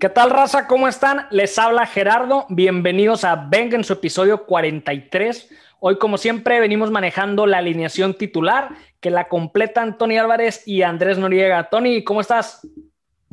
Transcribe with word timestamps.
¿Qué 0.00 0.08
tal, 0.08 0.30
raza? 0.30 0.68
¿Cómo 0.68 0.86
están? 0.86 1.26
Les 1.32 1.58
habla 1.58 1.84
Gerardo. 1.84 2.46
Bienvenidos 2.50 3.24
a 3.24 3.34
Venga 3.34 3.74
en 3.74 3.82
su 3.82 3.94
episodio 3.94 4.46
43. 4.46 5.48
Hoy, 5.80 5.98
como 5.98 6.18
siempre, 6.18 6.60
venimos 6.60 6.92
manejando 6.92 7.46
la 7.46 7.58
alineación 7.58 8.14
titular 8.14 8.76
que 9.00 9.10
la 9.10 9.26
completan 9.26 9.98
Tony 9.98 10.16
Álvarez 10.16 10.62
y 10.68 10.82
Andrés 10.82 11.18
Noriega. 11.18 11.68
Tony, 11.68 12.04
¿cómo 12.04 12.20
estás? 12.20 12.64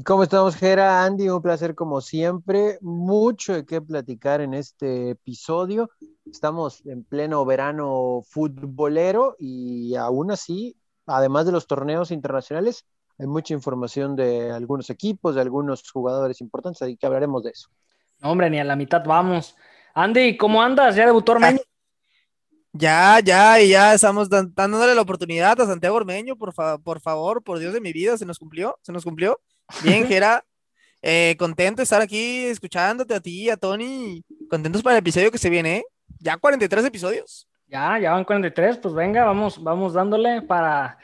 ¿Cómo 0.03 0.23
estamos, 0.23 0.55
Gera? 0.55 1.03
Andy, 1.03 1.29
un 1.29 1.43
placer 1.43 1.75
como 1.75 2.01
siempre. 2.01 2.79
Mucho 2.81 3.53
de 3.53 3.63
qué 3.63 3.79
platicar 3.79 4.41
en 4.41 4.55
este 4.55 5.11
episodio. 5.11 5.91
Estamos 6.25 6.83
en 6.87 7.03
pleno 7.03 7.45
verano 7.45 8.23
futbolero 8.27 9.35
y 9.37 9.93
aún 9.97 10.31
así, 10.31 10.75
además 11.05 11.45
de 11.45 11.51
los 11.51 11.67
torneos 11.67 12.09
internacionales, 12.09 12.87
hay 13.17 13.27
mucha 13.27 13.53
información 13.53 14.15
de 14.15 14.51
algunos 14.51 14.89
equipos, 14.89 15.35
de 15.35 15.41
algunos 15.41 15.89
jugadores 15.89 16.41
importantes, 16.41 16.81
así 16.81 16.97
que 16.97 17.05
hablaremos 17.05 17.43
de 17.43 17.51
eso. 17.51 17.69
hombre, 18.21 18.49
ni 18.49 18.59
a 18.59 18.63
la 18.63 18.75
mitad 18.75 19.03
vamos. 19.05 19.55
Andy, 19.93 20.35
¿cómo 20.37 20.61
andas? 20.61 20.95
¿Ya 20.95 21.05
debutó 21.05 21.33
Ormeño? 21.33 21.59
Ya, 22.73 23.21
ya, 23.21 23.61
y 23.61 23.69
ya 23.69 23.93
estamos 23.93 24.27
dándole 24.29 24.93
la 24.93 25.01
oportunidad 25.01 25.59
a 25.61 25.65
Santiago 25.65 25.95
Ormeño, 25.95 26.35
por, 26.35 26.53
por 26.83 26.99
favor, 26.99 27.41
por 27.41 27.57
Dios 27.59 27.73
de 27.73 27.79
mi 27.79 27.93
vida, 27.93 28.17
se 28.17 28.25
nos 28.25 28.37
cumplió, 28.37 28.77
se 28.81 28.91
nos 28.91 29.05
cumplió. 29.05 29.39
Bien, 29.81 30.05
Gera, 30.07 30.43
eh, 31.01 31.37
contento 31.39 31.77
de 31.77 31.83
estar 31.83 32.01
aquí 32.01 32.45
escuchándote 32.45 33.13
a 33.13 33.21
ti, 33.21 33.49
a 33.49 33.55
Tony, 33.55 34.25
contentos 34.49 34.83
para 34.83 34.97
el 34.97 34.99
episodio 34.99 35.31
que 35.31 35.37
se 35.37 35.49
viene, 35.49 35.77
¿eh? 35.77 35.83
Ya 36.19 36.35
43 36.35 36.83
episodios. 36.83 37.47
Ya, 37.67 37.97
ya 37.97 38.11
van 38.11 38.25
43, 38.25 38.77
pues 38.79 38.93
venga, 38.93 39.23
vamos, 39.23 39.63
vamos 39.63 39.93
dándole 39.93 40.41
para 40.41 40.97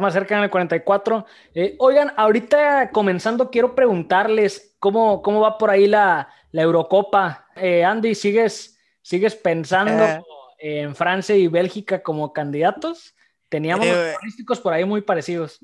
más 0.00 0.12
cerca 0.12 0.36
en 0.36 0.44
el 0.44 0.50
44. 0.50 1.26
Eh, 1.54 1.76
oigan, 1.78 2.12
ahorita 2.16 2.90
comenzando, 2.90 3.50
quiero 3.50 3.74
preguntarles 3.74 4.76
cómo, 4.78 5.22
cómo 5.22 5.40
va 5.40 5.58
por 5.58 5.70
ahí 5.70 5.86
la, 5.86 6.28
la 6.50 6.62
Eurocopa. 6.62 7.46
Eh, 7.56 7.84
Andy, 7.84 8.14
¿sigues, 8.14 8.78
¿sigues 9.02 9.34
pensando 9.34 10.04
eh. 10.58 10.82
en 10.82 10.94
Francia 10.94 11.36
y 11.36 11.48
Bélgica 11.48 12.02
como 12.02 12.32
candidatos? 12.32 13.14
Teníamos 13.48 13.86
pronósticos 13.86 14.60
por 14.60 14.72
ahí 14.72 14.84
muy 14.84 15.02
parecidos. 15.02 15.60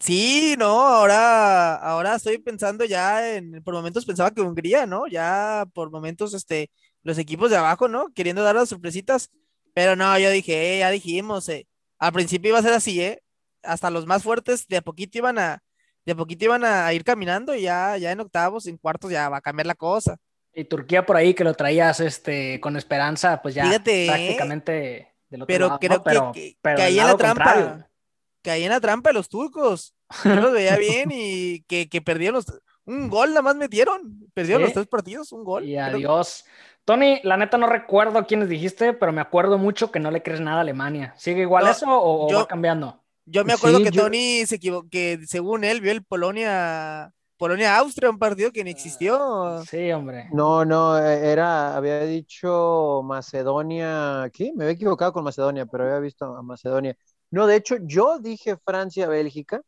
Sí, 0.00 0.56
no, 0.58 0.66
ahora, 0.66 1.76
ahora 1.76 2.16
estoy 2.16 2.38
pensando 2.38 2.84
ya 2.84 3.36
en, 3.36 3.62
por 3.62 3.72
momentos 3.72 4.04
pensaba 4.04 4.32
que 4.32 4.40
Hungría, 4.40 4.84
¿no? 4.84 5.06
Ya 5.06 5.64
por 5.72 5.90
momentos, 5.90 6.34
este, 6.34 6.70
los 7.04 7.18
equipos 7.18 7.50
de 7.50 7.56
abajo, 7.56 7.86
¿no? 7.86 8.12
Queriendo 8.12 8.42
dar 8.42 8.56
las 8.56 8.68
sorpresitas, 8.68 9.30
pero 9.74 9.94
no, 9.94 10.18
yo 10.18 10.30
dije, 10.30 10.80
ya 10.80 10.90
dijimos, 10.90 11.48
al 11.98 12.12
principio 12.12 12.48
iba 12.48 12.58
a 12.58 12.62
ser 12.62 12.72
así, 12.72 13.00
¿eh? 13.00 13.22
Hasta 13.66 13.90
los 13.90 14.06
más 14.06 14.22
fuertes 14.22 14.66
de 14.68 14.78
a 14.78 14.82
poquito 14.82 15.18
iban 15.18 15.38
a, 15.38 15.62
de 16.04 16.14
poquito 16.14 16.44
iban 16.44 16.64
a 16.64 16.92
ir 16.92 17.04
caminando 17.04 17.54
y 17.54 17.62
ya, 17.62 17.96
ya 17.96 18.12
en 18.12 18.20
octavos, 18.20 18.66
en 18.66 18.76
cuartos 18.76 19.10
ya 19.10 19.28
va 19.28 19.38
a 19.38 19.42
cambiar 19.42 19.66
la 19.66 19.74
cosa. 19.74 20.16
Y 20.54 20.64
Turquía 20.64 21.04
por 21.04 21.16
ahí 21.16 21.34
que 21.34 21.44
lo 21.44 21.52
traías 21.54 22.00
este, 22.00 22.60
con 22.60 22.76
esperanza, 22.76 23.42
pues 23.42 23.54
ya 23.54 23.70
¿eh? 23.70 23.80
prácticamente 23.80 25.14
del 25.28 25.42
otro 25.42 25.46
pero 25.46 25.78
creo 25.78 26.32
que, 26.32 26.56
pero, 26.62 26.78
caí 26.78 26.98
en 26.98 27.06
la 27.06 27.16
trampa. 27.16 27.88
Caí 28.42 28.62
en 28.62 28.70
la 28.70 28.80
trampa 28.80 29.10
de 29.10 29.14
los 29.14 29.28
turcos. 29.28 29.94
Yo 30.24 30.36
los 30.36 30.52
veía 30.52 30.76
bien 30.78 31.10
y 31.12 31.62
que, 31.62 31.88
que 31.88 32.00
perdieron 32.00 32.36
los. 32.36 32.46
Un 32.84 33.08
gol 33.08 33.30
nada 33.30 33.42
más 33.42 33.56
metieron. 33.56 34.30
Perdieron 34.32 34.62
los 34.62 34.72
tres 34.72 34.86
partidos, 34.86 35.32
un 35.32 35.42
gol. 35.42 35.64
Y 35.64 35.76
adiós. 35.76 36.44
Tony, 36.86 37.20
la 37.24 37.36
neta 37.36 37.58
no 37.58 37.66
recuerdo 37.66 38.24
quiénes 38.26 38.48
dijiste, 38.48 38.92
pero 38.92 39.12
me 39.12 39.20
acuerdo 39.20 39.58
mucho 39.58 39.90
que 39.90 39.98
no 39.98 40.12
le 40.12 40.22
crees 40.22 40.40
nada 40.40 40.58
a 40.58 40.60
Alemania. 40.60 41.12
¿Sigue 41.16 41.42
igual 41.42 41.66
eso 41.66 41.86
o, 41.88 42.32
va 42.32 42.46
cambiando? 42.46 43.02
Yo 43.26 43.44
me 43.44 43.52
acuerdo 43.52 43.82
que 43.82 43.90
Tony 43.90 44.46
se 44.46 44.56
equivocó, 44.56 44.88
que 44.88 45.18
según 45.26 45.64
él 45.64 45.80
vio 45.80 45.90
el 45.90 46.04
Polonia, 46.04 47.12
Polonia-Austria, 47.36 48.08
un 48.08 48.18
partido 48.18 48.52
que 48.52 48.62
no 48.62 48.70
existió. 48.70 49.62
Sí, 49.68 49.90
hombre. 49.90 50.28
No, 50.32 50.64
no, 50.64 50.96
era, 50.96 51.76
había 51.76 52.00
dicho 52.00 53.02
Macedonia, 53.04 54.30
¿qué? 54.32 54.52
Me 54.54 54.64
había 54.64 54.74
equivocado 54.74 55.12
con 55.12 55.24
Macedonia, 55.24 55.66
pero 55.66 55.84
había 55.84 55.98
visto 55.98 56.24
a 56.24 56.42
Macedonia. 56.42 56.96
No, 57.30 57.46
de 57.46 57.56
hecho, 57.56 57.76
yo 57.82 58.20
dije 58.20 58.56
Francia-Bélgica, 58.64 59.60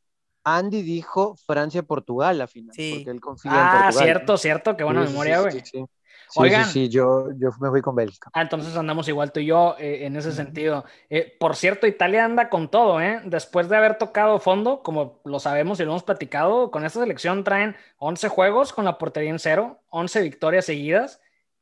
Andy 0.45 0.83
dijo 0.83 1.37
Francia-Portugal 1.45 2.39
la 2.39 2.47
final, 2.47 2.75
sí. 2.75 2.95
porque 2.95 3.11
él 3.11 3.21
confía 3.21 3.51
en 3.51 3.59
ah, 3.59 3.63
Portugal. 3.63 3.89
Ah, 3.89 3.93
cierto, 4.05 4.37
cierto, 4.39 4.77
qué 4.77 4.85
buena 4.85 5.03
memoria, 5.03 5.41
güey. 5.41 5.61
Sí, 5.65 5.85
Sí, 6.31 6.41
Oigan, 6.41 6.67
sí, 6.67 6.73
sí, 6.73 6.89
yo, 6.91 7.29
yo 7.39 7.51
me 7.61 7.71
fui 7.71 7.81
con 7.81 7.95
Bélgica. 7.95 8.31
Ah, 8.35 8.43
entonces 8.43 8.77
andamos 8.77 9.09
igual 9.09 9.33
tú 9.33 9.41
y 9.41 9.47
yo 9.47 9.77
eh, 9.79 10.05
en 10.05 10.15
ese 10.17 10.33
sentido. 10.33 10.85
Eh, 11.09 11.37
por 11.41 11.57
cierto, 11.57 11.87
Italia 11.87 12.25
anda 12.25 12.51
con 12.51 12.71
todo, 12.71 13.01
¿eh? 13.01 13.23
Después 13.25 13.69
de 13.69 13.77
haber 13.77 13.97
tocado 13.97 14.39
fondo, 14.39 14.83
como 14.83 15.21
lo 15.25 15.41
sabemos 15.41 15.81
y 15.81 15.85
lo 15.85 15.91
hemos 15.93 16.03
platicado, 16.03 16.71
con 16.71 16.85
esta 16.85 17.01
selección 17.01 17.45
traen 17.45 17.77
11 17.97 18.29
juegos 18.29 18.73
con 18.75 18.85
la 18.85 18.99
portería 18.99 19.31
en 19.31 19.39
cero, 19.39 19.81
11 19.89 20.21
victorias 20.23 20.67
seguidas. 20.67 21.21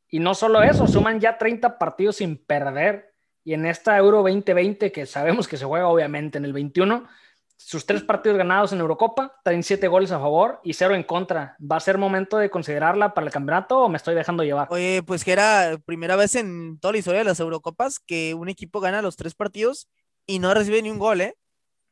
Y 0.09 0.19
no 0.19 0.35
solo 0.35 0.63
eso, 0.63 0.87
suman 0.87 1.21
ya 1.21 1.39
30 1.39 1.79
partidos 1.79 2.17
sin 2.17 2.37
perder. 2.37 3.15
Y 3.45 3.55
en 3.55 3.67
esta 3.67 3.97
Euro 3.97 4.19
2020, 4.19 4.91
que 4.91 5.07
sabemos 5.07 5.47
que 5.47 5.57
se 5.57 5.65
juega 5.65 5.87
obviamente 5.87 6.39
en 6.39 6.45
el 6.45 6.53
21, 6.53 7.07
sus 7.57 7.87
tres 7.87 8.03
partidos 8.03 8.39
ganados 8.39 8.73
en 8.73 8.81
Eurocopa, 8.81 9.35
traen 9.43 9.63
siete 9.63 9.89
goles 9.89 10.13
a 10.13 10.19
favor 10.19 10.61
y 10.63 10.75
cero 10.75 10.95
en 10.95 11.03
contra. 11.03 11.57
¿Va 11.61 11.77
a 11.77 11.81
ser 11.81 11.99
momento 11.99 12.37
de 12.37 12.51
considerarla 12.51 13.15
para 13.15 13.27
el 13.27 13.33
campeonato 13.33 13.81
o 13.81 13.89
me 13.89 13.97
estoy 13.97 14.15
dejando 14.15 14.45
llevar? 14.45 14.69
Oye, 14.71 15.03
pues 15.03 15.25
que 15.25 15.33
era 15.33 15.79
primera 15.85 16.17
vez 16.17 16.35
en 16.35 16.79
toda 16.79 16.93
la 16.93 16.99
historia 16.99 17.21
de 17.21 17.25
las 17.25 17.41
Eurocopas 17.41 17.99
que 17.99 18.35
un 18.35 18.49
equipo 18.49 18.81
gana 18.81 19.03
los 19.03 19.17
tres 19.17 19.35
partidos 19.35 19.89
y 20.27 20.39
no 20.39 20.53
recibe 20.53 20.83
ni 20.83 20.91
un 20.91 20.99
gol, 20.99 21.21
¿eh? 21.23 21.37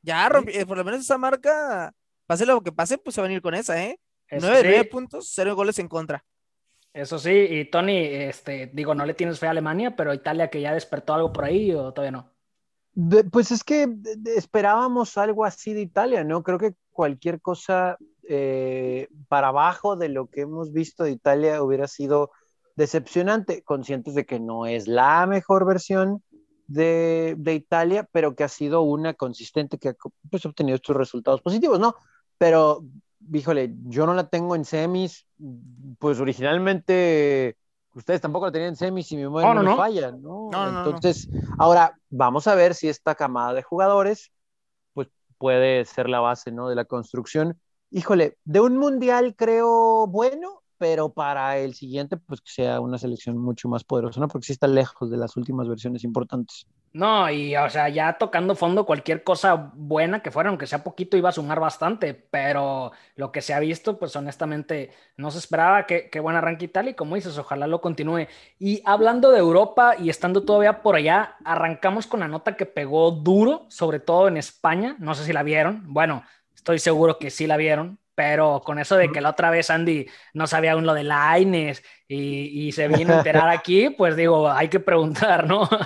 Ya, 0.02 0.30
eh, 0.48 0.66
por 0.66 0.76
lo 0.76 0.84
menos 0.84 1.00
esa 1.00 1.16
marca, 1.16 1.92
pase 2.26 2.44
lo 2.44 2.60
que 2.60 2.72
pase, 2.72 2.98
pues 2.98 3.14
se 3.14 3.22
va 3.22 3.26
a 3.26 3.28
venir 3.28 3.40
con 3.40 3.54
esa, 3.54 3.82
¿eh? 3.82 3.98
nueve, 4.30 4.84
puntos, 4.84 5.30
cero 5.32 5.54
goles 5.56 5.78
en 5.78 5.88
contra. 5.88 6.24
Eso 6.92 7.18
sí, 7.18 7.30
y 7.30 7.64
Tony, 7.64 7.98
este, 7.98 8.70
digo, 8.72 8.94
no 8.94 9.06
le 9.06 9.14
tienes 9.14 9.40
fe 9.40 9.46
a 9.46 9.50
Alemania, 9.50 9.96
pero 9.96 10.14
Italia 10.14 10.48
que 10.48 10.60
ya 10.60 10.74
despertó 10.74 11.14
algo 11.14 11.32
por 11.32 11.44
ahí 11.44 11.72
o 11.72 11.92
todavía 11.92 12.12
no 12.12 12.33
pues 13.30 13.50
es 13.50 13.64
que 13.64 13.88
esperábamos 14.36 15.18
algo 15.18 15.44
así 15.44 15.72
de 15.72 15.80
Italia, 15.80 16.24
¿no? 16.24 16.42
Creo 16.42 16.58
que 16.58 16.74
cualquier 16.92 17.40
cosa 17.40 17.98
eh, 18.28 19.08
para 19.28 19.48
abajo 19.48 19.96
de 19.96 20.08
lo 20.08 20.26
que 20.26 20.42
hemos 20.42 20.72
visto 20.72 21.04
de 21.04 21.10
Italia 21.10 21.62
hubiera 21.62 21.88
sido 21.88 22.30
decepcionante, 22.76 23.62
conscientes 23.62 24.14
de 24.14 24.24
que 24.24 24.40
no 24.40 24.66
es 24.66 24.88
la 24.88 25.26
mejor 25.26 25.66
versión 25.66 26.22
de, 26.66 27.36
Italia, 27.46 28.08
pero 28.12 28.34
que 28.34 28.44
ha 28.44 28.48
sido 28.48 28.82
una 28.82 29.14
consistente 29.14 29.78
que 29.78 29.90
ha 29.90 29.96
pues, 30.30 30.46
obtenido 30.46 30.76
estos 30.76 30.96
resultados 30.96 31.42
positivos, 31.42 31.78
¿no? 31.78 31.94
Pero, 32.38 32.84
híjole, 33.32 33.74
yo 33.84 34.06
no 34.06 34.14
la 34.14 34.28
tengo 34.28 34.56
en 34.56 34.64
semis, 34.64 35.26
pues 35.98 36.20
originalmente 36.20 37.56
ustedes 37.94 38.20
tampoco 38.20 38.46
la 38.46 38.52
tenían 38.52 38.70
en 38.70 38.76
semis 38.76 39.10
y 39.12 39.16
mi 39.16 39.22
memoria 39.22 39.54
no, 39.54 39.76
falla, 39.76 40.10
¿no? 40.10 40.50
Entonces, 40.52 41.28
ahora 41.58 41.96
vamos 42.10 42.46
a 42.46 42.54
ver 42.54 42.74
si 42.74 42.88
esta 42.88 43.14
camada 43.14 43.54
de 43.54 43.62
jugadores 43.62 44.32
pues 44.92 45.08
puede 45.38 45.84
ser 45.84 46.08
la 46.08 46.20
base, 46.20 46.50
¿no? 46.50 46.68
De 46.68 46.74
la 46.74 46.84
construcción. 46.84 47.58
Híjole, 47.90 48.38
de 48.44 48.60
un 48.60 48.76
mundial 48.76 49.34
creo 49.36 50.06
bueno, 50.06 50.63
pero 50.78 51.12
para 51.12 51.58
el 51.58 51.74
siguiente, 51.74 52.16
pues 52.16 52.40
que 52.40 52.50
sea 52.50 52.80
una 52.80 52.98
selección 52.98 53.38
mucho 53.38 53.68
más 53.68 53.84
poderosa, 53.84 54.20
¿no? 54.20 54.28
Porque 54.28 54.46
sí 54.46 54.52
está 54.52 54.66
lejos 54.66 55.10
de 55.10 55.16
las 55.16 55.36
últimas 55.36 55.68
versiones 55.68 56.04
importantes. 56.04 56.66
No, 56.92 57.28
y 57.28 57.56
o 57.56 57.68
sea, 57.70 57.88
ya 57.88 58.18
tocando 58.18 58.54
fondo, 58.54 58.86
cualquier 58.86 59.24
cosa 59.24 59.72
buena 59.74 60.22
que 60.22 60.30
fuera, 60.30 60.48
aunque 60.50 60.68
sea 60.68 60.84
poquito, 60.84 61.16
iba 61.16 61.28
a 61.28 61.32
sumar 61.32 61.58
bastante, 61.58 62.14
pero 62.14 62.92
lo 63.16 63.32
que 63.32 63.42
se 63.42 63.52
ha 63.52 63.58
visto, 63.58 63.98
pues 63.98 64.14
honestamente, 64.14 64.92
no 65.16 65.32
se 65.32 65.38
esperaba 65.38 65.86
que, 65.86 66.08
que 66.08 66.20
buen 66.20 66.36
arranque 66.36 66.68
tal 66.68 66.88
y 66.88 66.94
como 66.94 67.16
dices, 67.16 67.36
ojalá 67.36 67.66
lo 67.66 67.80
continúe. 67.80 68.28
Y 68.60 68.80
hablando 68.84 69.32
de 69.32 69.40
Europa 69.40 69.96
y 69.98 70.08
estando 70.08 70.44
todavía 70.44 70.82
por 70.82 70.94
allá, 70.94 71.36
arrancamos 71.44 72.06
con 72.06 72.20
la 72.20 72.28
nota 72.28 72.56
que 72.56 72.64
pegó 72.64 73.10
duro, 73.10 73.66
sobre 73.70 73.98
todo 73.98 74.28
en 74.28 74.36
España, 74.36 74.94
no 75.00 75.16
sé 75.16 75.24
si 75.24 75.32
la 75.32 75.42
vieron, 75.42 75.92
bueno, 75.92 76.22
estoy 76.54 76.78
seguro 76.78 77.18
que 77.18 77.30
sí 77.30 77.48
la 77.48 77.56
vieron, 77.56 77.98
pero 78.14 78.62
con 78.64 78.78
eso 78.78 78.96
de 78.96 79.10
que 79.10 79.20
la 79.20 79.30
otra 79.30 79.50
vez 79.50 79.70
Andy 79.70 80.06
no 80.32 80.46
sabía 80.46 80.72
aún 80.72 80.86
lo 80.86 80.94
de 80.94 81.04
la 81.04 81.38
y, 81.38 81.56
y 82.08 82.72
se 82.72 82.88
vino 82.88 83.14
a 83.14 83.18
enterar 83.18 83.48
aquí, 83.48 83.90
pues 83.90 84.16
digo, 84.16 84.50
hay 84.50 84.68
que 84.68 84.80
preguntar, 84.80 85.46
¿no? 85.46 85.68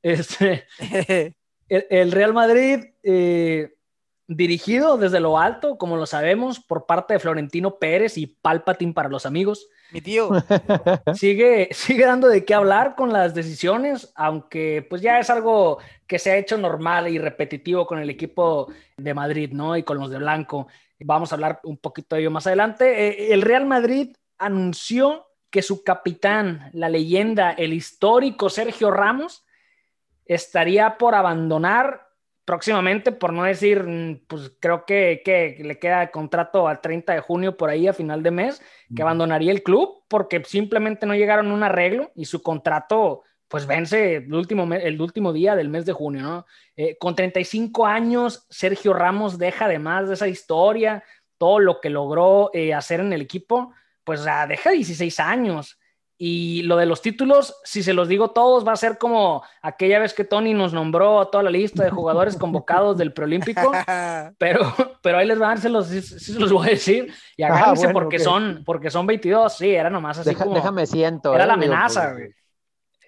Este, 0.00 0.64
el, 1.68 2.12
Real 2.12 2.32
Madrid, 2.32 2.84
eh, 3.02 3.74
dirigido 4.28 4.96
desde 4.96 5.20
lo 5.20 5.38
alto, 5.38 5.78
como 5.78 5.96
lo 5.96 6.06
sabemos, 6.06 6.60
por 6.60 6.86
parte 6.86 7.14
de 7.14 7.20
Florentino 7.20 7.78
Pérez 7.78 8.16
y 8.18 8.26
Palpatine 8.26 8.92
para 8.92 9.08
los 9.08 9.26
amigos. 9.26 9.68
Mi 9.90 10.02
tío. 10.02 10.30
Sigue, 11.14 11.70
sigue 11.72 12.04
dando 12.04 12.28
de 12.28 12.44
qué 12.44 12.52
hablar 12.52 12.94
con 12.94 13.10
las 13.10 13.34
decisiones, 13.34 14.12
aunque 14.14 14.86
pues 14.88 15.00
ya 15.00 15.18
es 15.18 15.30
algo 15.30 15.78
que 16.06 16.18
se 16.18 16.30
ha 16.30 16.36
hecho 16.36 16.58
normal 16.58 17.08
y 17.08 17.18
repetitivo 17.18 17.86
con 17.86 17.98
el 17.98 18.10
equipo 18.10 18.70
de 18.98 19.14
Madrid, 19.14 19.50
¿no? 19.52 19.76
Y 19.76 19.82
con 19.82 19.98
los 19.98 20.10
de 20.10 20.18
Blanco. 20.18 20.68
Vamos 21.00 21.32
a 21.32 21.36
hablar 21.36 21.60
un 21.64 21.78
poquito 21.78 22.16
de 22.16 22.22
ello 22.22 22.30
más 22.30 22.46
adelante. 22.46 23.08
Eh, 23.08 23.32
el 23.32 23.42
Real 23.42 23.66
Madrid 23.66 24.14
anunció 24.38 25.26
que 25.50 25.62
su 25.62 25.82
capitán, 25.82 26.70
la 26.72 26.88
leyenda, 26.88 27.52
el 27.52 27.72
histórico 27.72 28.50
Sergio 28.50 28.90
Ramos, 28.90 29.44
estaría 30.24 30.98
por 30.98 31.14
abandonar 31.14 32.08
próximamente, 32.44 33.12
por 33.12 33.32
no 33.32 33.44
decir, 33.44 33.82
mm, 33.82 34.26
pues 34.26 34.52
creo 34.60 34.84
que, 34.86 35.22
que 35.24 35.58
le 35.62 35.78
queda 35.78 36.10
contrato 36.10 36.66
al 36.66 36.80
30 36.80 37.14
de 37.14 37.20
junio 37.20 37.56
por 37.56 37.70
ahí 37.70 37.86
a 37.86 37.92
final 37.92 38.22
de 38.22 38.30
mes, 38.30 38.62
que 38.94 39.02
abandonaría 39.02 39.52
el 39.52 39.62
club 39.62 40.04
porque 40.08 40.42
simplemente 40.44 41.06
no 41.06 41.14
llegaron 41.14 41.50
a 41.50 41.54
un 41.54 41.62
arreglo 41.62 42.10
y 42.14 42.24
su 42.24 42.42
contrato 42.42 43.22
pues 43.48 43.66
vence 43.66 44.16
el 44.16 44.34
último, 44.34 44.72
el 44.74 45.00
último 45.00 45.32
día 45.32 45.56
del 45.56 45.70
mes 45.70 45.86
de 45.86 45.92
junio, 45.92 46.22
¿no? 46.22 46.46
Eh, 46.76 46.96
con 46.98 47.14
35 47.14 47.86
años, 47.86 48.46
Sergio 48.50 48.92
Ramos 48.92 49.38
deja 49.38 49.64
además 49.64 50.08
de 50.08 50.14
esa 50.14 50.28
historia, 50.28 51.02
todo 51.38 51.58
lo 51.58 51.80
que 51.80 51.90
logró 51.90 52.50
eh, 52.52 52.74
hacer 52.74 53.00
en 53.00 53.12
el 53.12 53.22
equipo, 53.22 53.72
pues 54.04 54.24
deja 54.48 54.70
16 54.70 55.18
años. 55.20 55.78
Y 56.20 56.62
lo 56.62 56.76
de 56.76 56.84
los 56.84 57.00
títulos, 57.00 57.60
si 57.62 57.80
se 57.84 57.92
los 57.92 58.08
digo 58.08 58.32
todos, 58.32 58.66
va 58.66 58.72
a 58.72 58.76
ser 58.76 58.98
como 58.98 59.44
aquella 59.62 60.00
vez 60.00 60.12
que 60.14 60.24
Tony 60.24 60.52
nos 60.52 60.72
nombró 60.72 61.28
toda 61.28 61.44
la 61.44 61.50
lista 61.50 61.84
de 61.84 61.90
jugadores 61.90 62.36
convocados 62.36 62.98
del 62.98 63.12
preolímpico, 63.12 63.70
pero, 64.38 64.74
pero 65.00 65.18
ahí 65.18 65.28
les 65.28 65.38
van, 65.38 65.58
se 65.58 65.68
los, 65.68 65.86
se 65.86 66.32
los 66.32 66.52
voy 66.52 66.66
a 66.66 66.70
decir, 66.70 67.14
y 67.36 67.44
ah, 67.44 67.46
agárrense 67.46 67.90
porque, 67.90 68.18
son, 68.18 68.64
porque 68.66 68.90
son 68.90 69.06
22, 69.06 69.56
sí, 69.56 69.70
era 69.70 69.90
nomás 69.90 70.18
así 70.18 70.34
como... 70.34 70.56
Déjame 70.56 70.86
siento. 70.86 71.32
Era 71.32 71.46
la 71.46 71.52
eh, 71.52 71.56
amenaza, 71.56 72.12
güey. 72.12 72.34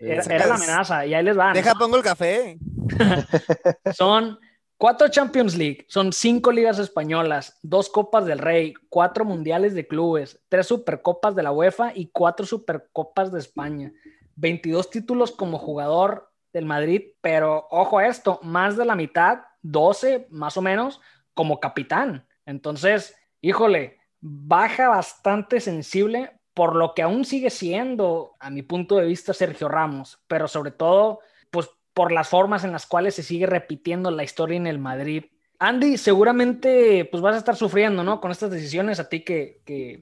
Era, 0.00 0.46
la 0.46 0.54
amenaza, 0.54 1.04
y 1.04 1.14
ahí 1.14 1.22
les 1.22 1.36
van. 1.36 1.52
Deja, 1.52 1.74
pongo 1.74 1.96
el 1.96 2.02
café. 2.02 2.58
son 3.94 4.38
cuatro 4.78 5.08
Champions 5.08 5.56
League, 5.56 5.84
son 5.88 6.12
cinco 6.12 6.50
ligas 6.50 6.78
españolas, 6.78 7.58
dos 7.62 7.90
Copas 7.90 8.24
del 8.24 8.38
Rey, 8.38 8.72
cuatro 8.88 9.26
Mundiales 9.26 9.74
de 9.74 9.86
Clubes, 9.86 10.40
tres 10.48 10.66
Supercopas 10.66 11.36
de 11.36 11.42
la 11.42 11.52
UEFA 11.52 11.92
y 11.94 12.10
cuatro 12.10 12.46
Supercopas 12.46 13.30
de 13.30 13.40
España. 13.40 13.92
22 14.36 14.88
títulos 14.88 15.32
como 15.32 15.58
jugador 15.58 16.32
del 16.54 16.64
Madrid, 16.64 17.02
pero 17.20 17.68
ojo 17.70 17.98
a 17.98 18.06
esto, 18.06 18.40
más 18.42 18.78
de 18.78 18.86
la 18.86 18.96
mitad, 18.96 19.40
12 19.60 20.28
más 20.30 20.56
o 20.56 20.62
menos, 20.62 21.00
como 21.34 21.60
capitán. 21.60 22.26
Entonces, 22.46 23.14
híjole, 23.42 23.98
baja 24.20 24.88
bastante 24.88 25.60
sensible 25.60 26.39
por 26.54 26.76
lo 26.76 26.94
que 26.94 27.02
aún 27.02 27.24
sigue 27.24 27.50
siendo, 27.50 28.36
a 28.40 28.50
mi 28.50 28.62
punto 28.62 28.96
de 28.96 29.06
vista, 29.06 29.32
Sergio 29.32 29.68
Ramos, 29.68 30.22
pero 30.26 30.48
sobre 30.48 30.70
todo, 30.70 31.20
pues 31.50 31.70
por 31.94 32.12
las 32.12 32.28
formas 32.28 32.64
en 32.64 32.72
las 32.72 32.86
cuales 32.86 33.14
se 33.14 33.22
sigue 33.22 33.46
repitiendo 33.46 34.10
la 34.10 34.24
historia 34.24 34.56
en 34.56 34.66
el 34.66 34.78
Madrid. 34.78 35.24
Andy, 35.58 35.96
seguramente 35.96 37.04
pues 37.10 37.22
vas 37.22 37.34
a 37.34 37.38
estar 37.38 37.56
sufriendo, 37.56 38.02
¿no? 38.02 38.20
Con 38.20 38.30
estas 38.30 38.50
decisiones, 38.50 38.98
a 38.98 39.08
ti 39.08 39.22
que, 39.24 39.60
que, 39.64 40.00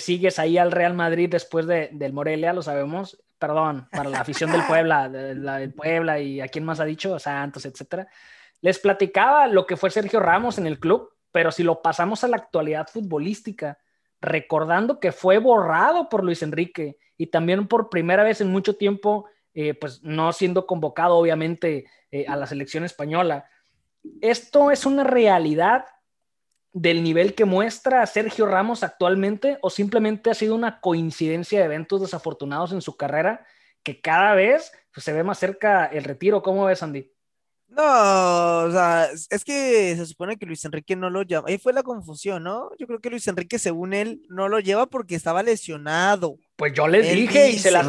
sigues 0.00 0.38
ahí 0.38 0.58
al 0.58 0.72
Real 0.72 0.92
Madrid 0.92 1.30
después 1.30 1.66
de, 1.66 1.88
del 1.90 2.12
Morelia, 2.12 2.52
lo 2.52 2.60
sabemos, 2.60 3.18
perdón, 3.38 3.88
para 3.90 4.10
la 4.10 4.20
afición 4.20 4.52
del 4.52 4.62
Puebla, 4.66 5.08
la 5.08 5.56
del 5.56 5.72
Puebla 5.72 6.20
y 6.20 6.42
a 6.42 6.48
quién 6.48 6.66
más 6.66 6.80
ha 6.80 6.84
dicho, 6.84 7.18
Santos, 7.18 7.64
etcétera. 7.64 8.06
Les 8.60 8.78
platicaba 8.78 9.46
lo 9.46 9.66
que 9.66 9.78
fue 9.78 9.90
Sergio 9.90 10.20
Ramos 10.20 10.58
en 10.58 10.66
el 10.66 10.78
club, 10.78 11.14
pero 11.32 11.50
si 11.50 11.62
lo 11.62 11.80
pasamos 11.80 12.24
a 12.24 12.28
la 12.28 12.36
actualidad 12.36 12.88
futbolística, 12.88 13.78
recordando 14.20 15.00
que 15.00 15.12
fue 15.12 15.38
borrado 15.38 16.08
por 16.08 16.24
Luis 16.24 16.42
Enrique 16.42 16.96
y 17.16 17.28
también 17.28 17.66
por 17.68 17.88
primera 17.88 18.24
vez 18.24 18.40
en 18.40 18.50
mucho 18.50 18.76
tiempo, 18.76 19.26
eh, 19.54 19.74
pues 19.74 20.02
no 20.02 20.32
siendo 20.32 20.66
convocado 20.66 21.16
obviamente 21.16 21.86
eh, 22.10 22.26
a 22.28 22.36
la 22.36 22.46
selección 22.46 22.84
española. 22.84 23.48
¿Esto 24.20 24.70
es 24.70 24.86
una 24.86 25.04
realidad 25.04 25.84
del 26.72 27.02
nivel 27.02 27.34
que 27.34 27.46
muestra 27.46 28.04
Sergio 28.06 28.46
Ramos 28.46 28.82
actualmente 28.82 29.58
o 29.62 29.70
simplemente 29.70 30.30
ha 30.30 30.34
sido 30.34 30.54
una 30.54 30.80
coincidencia 30.80 31.58
de 31.58 31.64
eventos 31.64 32.02
desafortunados 32.02 32.72
en 32.72 32.82
su 32.82 32.96
carrera 32.96 33.46
que 33.82 34.00
cada 34.00 34.34
vez 34.34 34.72
pues, 34.92 35.04
se 35.04 35.12
ve 35.12 35.22
más 35.22 35.38
cerca 35.38 35.86
el 35.86 36.04
retiro? 36.04 36.42
¿Cómo 36.42 36.66
ves, 36.66 36.82
Andy? 36.82 37.15
No, 37.68 38.62
o 38.64 38.70
sea, 38.70 39.08
es 39.12 39.44
que 39.44 39.94
se 39.96 40.06
supone 40.06 40.36
que 40.36 40.46
Luis 40.46 40.64
Enrique 40.64 40.94
no 40.94 41.10
lo 41.10 41.22
llama. 41.22 41.48
Ahí 41.48 41.58
fue 41.58 41.72
la 41.72 41.82
confusión, 41.82 42.44
¿no? 42.44 42.70
Yo 42.78 42.86
creo 42.86 43.00
que 43.00 43.10
Luis 43.10 43.26
Enrique, 43.26 43.58
según 43.58 43.92
él, 43.92 44.22
no 44.28 44.48
lo 44.48 44.60
lleva 44.60 44.86
porque 44.86 45.14
estaba 45.14 45.42
lesionado. 45.42 46.38
Pues 46.56 46.72
yo 46.72 46.86
les 46.88 47.12
dije 47.12 47.50
y 47.50 47.58
se 47.58 47.70
las 47.70 47.86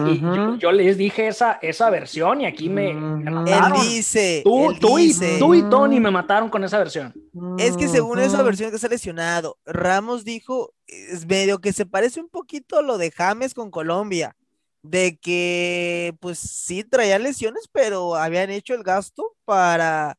yo, 0.59 0.71
les 0.71 0.97
dije 0.97 1.27
esa, 1.27 1.53
esa 1.61 1.89
versión 1.89 2.41
y 2.41 2.45
aquí 2.45 2.69
me, 2.69 2.93
mataron. 2.93 3.79
Él 3.79 3.87
dice, 3.87 4.41
tú, 4.43 4.73
tú, 4.79 4.99
Y, 4.99 5.13
tú 5.39 5.53
y 5.53 5.63
Tony 5.69 5.99
me 5.99 6.11
mataron 6.11 6.49
con 6.49 6.63
esa 6.63 6.79
versión. 6.79 7.13
Es 7.57 7.77
que 7.77 7.87
según 7.87 8.19
esa 8.19 8.41
versión 8.41 8.71
que 8.71 8.75
está 8.75 8.89
lesionado, 8.89 9.57
Ramos 9.65 10.25
dijo, 10.25 10.73
es 10.87 11.25
medio 11.27 11.59
que 11.59 11.71
se 11.71 11.85
parece 11.85 12.19
un 12.19 12.29
poquito 12.29 12.79
a 12.79 12.81
lo 12.81 12.97
de 12.97 13.11
James 13.11 13.53
con 13.53 13.71
Colombia 13.71 14.35
de 14.83 15.17
que 15.17 16.15
pues 16.19 16.39
sí 16.39 16.83
traía 16.83 17.19
lesiones, 17.19 17.67
pero 17.71 18.15
habían 18.15 18.49
hecho 18.49 18.73
el 18.73 18.83
gasto 18.83 19.35
para, 19.45 20.17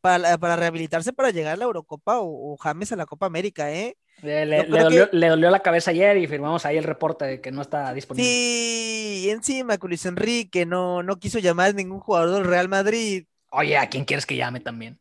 para, 0.00 0.56
rehabilitarse 0.56 1.12
para 1.12 1.30
llegar 1.30 1.54
a 1.54 1.56
la 1.56 1.64
Eurocopa 1.64 2.18
o, 2.20 2.56
James 2.56 2.92
a 2.92 2.96
la 2.96 3.06
Copa 3.06 3.26
América, 3.26 3.72
¿eh? 3.72 3.96
Le, 4.22 4.64
dolió, 4.64 5.50
la 5.50 5.60
cabeza 5.60 5.90
ayer 5.90 6.16
y 6.16 6.26
firmamos 6.26 6.64
ahí 6.64 6.78
el 6.78 6.84
reporte 6.84 7.26
de 7.26 7.40
que 7.42 7.52
no 7.52 7.60
está 7.60 7.92
disponible. 7.92 8.26
Sí, 8.26 9.24
y 9.26 9.30
encima 9.30 9.76
con 9.76 9.90
Luis 9.90 10.06
Enrique 10.06 10.64
no, 10.64 11.02
no 11.02 11.16
quiso 11.16 11.38
llamar 11.38 11.70
a 11.70 11.74
ningún 11.74 12.00
jugador 12.00 12.30
del 12.30 12.44
Real 12.44 12.68
Madrid. 12.68 13.26
Oye, 13.50 13.76
¿a 13.76 13.90
quién 13.90 14.06
quieres 14.06 14.24
que 14.24 14.36
llame 14.36 14.60
también? 14.60 14.98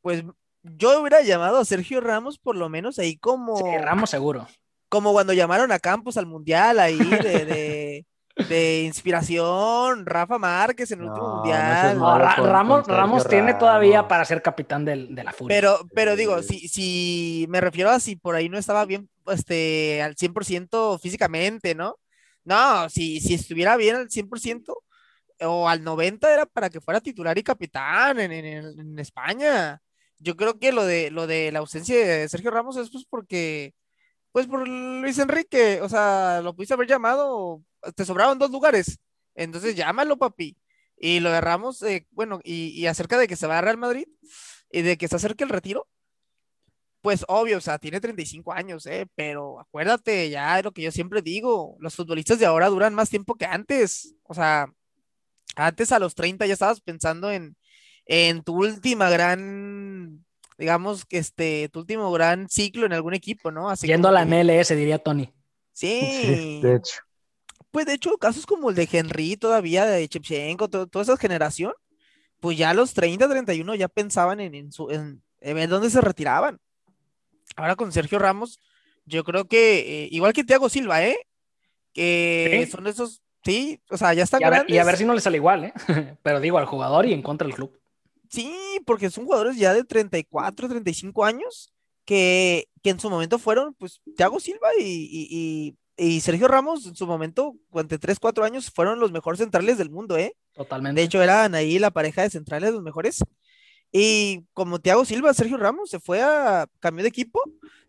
Pues 0.00 0.24
yo 0.62 1.00
hubiera 1.00 1.22
llamado 1.22 1.58
a 1.58 1.64
Sergio 1.64 2.00
Ramos 2.00 2.38
por 2.38 2.56
lo 2.56 2.68
menos 2.68 2.98
ahí 2.98 3.16
como... 3.16 3.56
Sí, 3.56 3.78
Ramos 3.78 4.10
seguro 4.10 4.48
como 4.96 5.12
cuando 5.12 5.34
llamaron 5.34 5.70
a 5.72 5.78
Campos 5.78 6.16
al 6.16 6.24
Mundial 6.24 6.78
ahí 6.78 6.96
de, 6.96 8.06
de, 8.48 8.82
inspiración, 8.86 10.06
Rafa 10.06 10.38
Márquez 10.38 10.90
en 10.90 11.00
el 11.00 11.08
último 11.08 11.36
Mundial. 11.36 12.00
Ramos, 12.00 12.86
Ramos 12.86 13.28
tiene 13.28 13.52
todavía 13.52 14.08
para 14.08 14.24
ser 14.24 14.40
capitán 14.40 14.86
de 14.86 14.96
la 14.96 15.34
Furia. 15.34 15.54
Pero, 15.54 15.80
pero 15.94 16.16
digo, 16.16 16.42
si, 16.42 16.66
si 16.68 17.44
me 17.50 17.60
refiero 17.60 17.90
a 17.90 18.00
si 18.00 18.16
por 18.16 18.36
ahí 18.36 18.48
no 18.48 18.56
estaba 18.56 18.86
bien 18.86 19.10
este, 19.26 20.00
al 20.02 20.16
100% 20.16 20.98
físicamente, 20.98 21.74
¿no? 21.74 21.98
No, 22.42 22.88
si, 22.88 23.20
si 23.20 23.34
estuviera 23.34 23.76
bien 23.76 23.96
al 23.96 24.08
100% 24.08 24.72
o 25.42 25.68
al 25.68 25.84
90% 25.84 26.26
era 26.26 26.46
para 26.46 26.70
que 26.70 26.80
fuera 26.80 27.02
titular 27.02 27.36
y 27.36 27.42
capitán 27.42 28.18
en, 28.18 28.32
en 28.32 28.98
España. 28.98 29.78
Yo 30.18 30.36
creo 30.36 30.58
que 30.58 30.72
lo 30.72 30.86
de, 30.86 31.10
lo 31.10 31.26
de 31.26 31.52
la 31.52 31.58
ausencia 31.58 31.94
de 31.98 32.28
Sergio 32.30 32.50
Ramos 32.50 32.78
es 32.78 32.88
pues 32.90 33.04
porque 33.04 33.74
pues 34.36 34.48
por 34.48 34.68
Luis 34.68 35.18
Enrique, 35.18 35.80
o 35.80 35.88
sea, 35.88 36.42
lo 36.42 36.54
pudiste 36.54 36.74
haber 36.74 36.86
llamado, 36.86 37.62
te 37.94 38.04
sobraban 38.04 38.38
dos 38.38 38.50
lugares, 38.50 38.98
entonces 39.34 39.74
llámalo, 39.74 40.18
papi. 40.18 40.58
Y 40.98 41.20
lo 41.20 41.30
de 41.30 41.40
Ramos, 41.40 41.82
eh, 41.82 42.06
bueno, 42.10 42.40
y, 42.44 42.84
acerca 42.84 43.16
de 43.16 43.28
que 43.28 43.36
se 43.36 43.46
va 43.46 43.56
a 43.56 43.60
Real 43.62 43.78
Madrid 43.78 44.06
y 44.70 44.82
de 44.82 44.98
que 44.98 45.08
se 45.08 45.16
acerque 45.16 45.42
el 45.42 45.48
retiro, 45.48 45.88
pues 47.00 47.24
obvio, 47.28 47.56
o 47.56 47.60
sea, 47.62 47.78
tiene 47.78 47.98
35 47.98 48.52
años, 48.52 48.84
¿eh? 48.84 49.06
Pero 49.14 49.58
acuérdate, 49.58 50.28
ya 50.28 50.58
es 50.58 50.64
lo 50.66 50.72
que 50.72 50.82
yo 50.82 50.92
siempre 50.92 51.22
digo, 51.22 51.78
los 51.80 51.94
futbolistas 51.94 52.38
de 52.38 52.44
ahora 52.44 52.68
duran 52.68 52.92
más 52.92 53.08
tiempo 53.08 53.36
que 53.36 53.46
antes. 53.46 54.16
O 54.24 54.34
sea, 54.34 54.66
antes 55.56 55.92
a 55.92 55.98
los 55.98 56.14
30 56.14 56.44
ya 56.44 56.52
estabas 56.52 56.82
pensando 56.82 57.30
en, 57.30 57.56
en 58.04 58.42
tu 58.42 58.56
última 58.58 59.08
gran 59.08 60.25
digamos, 60.58 61.04
que 61.04 61.18
este, 61.18 61.68
tu 61.68 61.80
último 61.80 62.10
gran 62.12 62.48
ciclo 62.48 62.86
en 62.86 62.92
algún 62.92 63.14
equipo, 63.14 63.50
¿no? 63.50 63.68
Así 63.70 63.86
Yendo 63.86 64.08
a 64.08 64.12
la 64.12 64.24
MLS, 64.24 64.68
diría 64.70 64.98
Tony. 64.98 65.32
Sí. 65.72 66.60
de 66.62 66.76
hecho. 66.76 66.96
Pues 67.70 67.84
de 67.84 67.92
hecho, 67.92 68.16
casos 68.16 68.46
como 68.46 68.70
el 68.70 68.76
de 68.76 68.88
Henry 68.90 69.36
todavía, 69.36 69.84
de 69.84 70.08
Chepchenko, 70.08 70.68
toda 70.68 71.02
esa 71.02 71.16
generación, 71.18 71.74
pues 72.40 72.56
ya 72.56 72.70
a 72.70 72.74
los 72.74 72.94
30, 72.94 73.28
31 73.28 73.74
ya 73.74 73.88
pensaban 73.88 74.40
en, 74.40 74.54
en, 74.54 74.72
su, 74.72 74.90
en, 74.90 75.22
dónde 75.68 75.90
se 75.90 76.00
retiraban. 76.00 76.58
Ahora 77.54 77.76
con 77.76 77.92
Sergio 77.92 78.18
Ramos, 78.18 78.58
yo 79.04 79.24
creo 79.24 79.46
que, 79.46 80.04
eh, 80.04 80.08
igual 80.10 80.32
que 80.32 80.44
Thiago 80.44 80.70
Silva, 80.70 81.04
¿eh? 81.04 81.18
Que 81.92 82.66
son 82.70 82.86
esos, 82.86 83.22
sí, 83.44 83.80
o 83.90 83.96
sea, 83.96 84.14
ya 84.14 84.24
están 84.24 84.40
y 84.40 84.44
a, 84.44 84.50
ver, 84.50 84.64
y 84.68 84.78
a 84.78 84.84
ver 84.84 84.96
si 84.96 85.04
no 85.04 85.12
les 85.12 85.24
sale 85.24 85.36
igual, 85.36 85.64
¿eh? 85.64 85.74
Pero 86.22 86.40
digo, 86.40 86.58
al 86.58 86.66
jugador 86.66 87.04
y 87.04 87.12
en 87.12 87.22
contra 87.22 87.46
del 87.46 87.54
club. 87.54 87.78
Sí, 88.30 88.54
porque 88.84 89.10
son 89.10 89.24
jugadores 89.24 89.56
ya 89.56 89.74
de 89.74 89.84
34, 89.84 90.68
35 90.68 91.24
años 91.24 91.72
que, 92.04 92.68
que 92.82 92.90
en 92.90 93.00
su 93.00 93.10
momento 93.10 93.38
fueron, 93.38 93.74
pues, 93.74 94.00
Thiago 94.16 94.40
Silva 94.40 94.68
y, 94.78 95.76
Sergio 96.20 96.46
Ramos 96.46 96.86
en 96.86 96.94
su 96.94 97.06
momento, 97.06 97.56
durante 97.70 97.98
3, 97.98 98.18
4 98.18 98.44
años, 98.44 98.70
fueron 98.70 99.00
los 99.00 99.12
mejores 99.12 99.38
centrales 99.38 99.78
del 99.78 99.90
mundo, 99.90 100.16
¿eh? 100.18 100.34
Totalmente. 100.54 101.00
De 101.00 101.06
hecho, 101.06 101.22
eran 101.22 101.54
ahí 101.54 101.78
la 101.78 101.90
pareja 101.90 102.22
de 102.22 102.30
centrales 102.30 102.72
los 102.72 102.82
mejores. 102.82 103.24
Y 103.92 104.44
como 104.52 104.78
Thiago 104.78 105.04
Silva, 105.04 105.32
Sergio 105.32 105.56
Ramos 105.56 105.90
se 105.90 106.00
fue 106.00 106.22
a 106.22 106.66
cambio 106.80 107.02
de 107.02 107.08
equipo. 107.08 107.40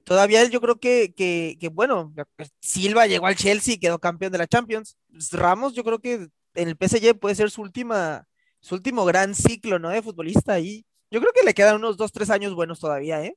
Todavía 0.03 0.46
yo 0.46 0.62
creo 0.62 0.79
que, 0.79 1.13
que, 1.13 1.58
que, 1.60 1.67
bueno, 1.67 2.13
Silva 2.62 3.08
llegó 3.08 3.27
al 3.27 3.36
Chelsea 3.36 3.74
y 3.74 3.77
quedó 3.77 4.00
campeón 4.00 4.32
de 4.32 4.38
la 4.38 4.48
Champions. 4.48 4.98
Ramos, 5.32 5.74
yo 5.74 5.84
creo 5.84 6.00
que 6.00 6.29
en 6.56 6.70
el 6.70 6.77
PSG 6.79 7.20
puede 7.20 7.36
ser 7.36 7.51
su 7.51 7.62
última 7.62 8.26
su 8.60 8.76
último 8.76 9.06
gran 9.06 9.34
ciclo, 9.36 9.80
¿no? 9.80 9.90
De 9.90 10.02
futbolista 10.02 10.60
y 10.60 10.86
yo 11.12 11.20
creo 11.22 11.32
que 11.34 11.44
le 11.46 11.54
quedan 11.54 11.76
unos 11.78 11.96
dos, 11.98 12.12
tres 12.12 12.30
años 12.30 12.54
buenos 12.54 12.80
todavía, 12.80 13.24
¿eh? 13.24 13.36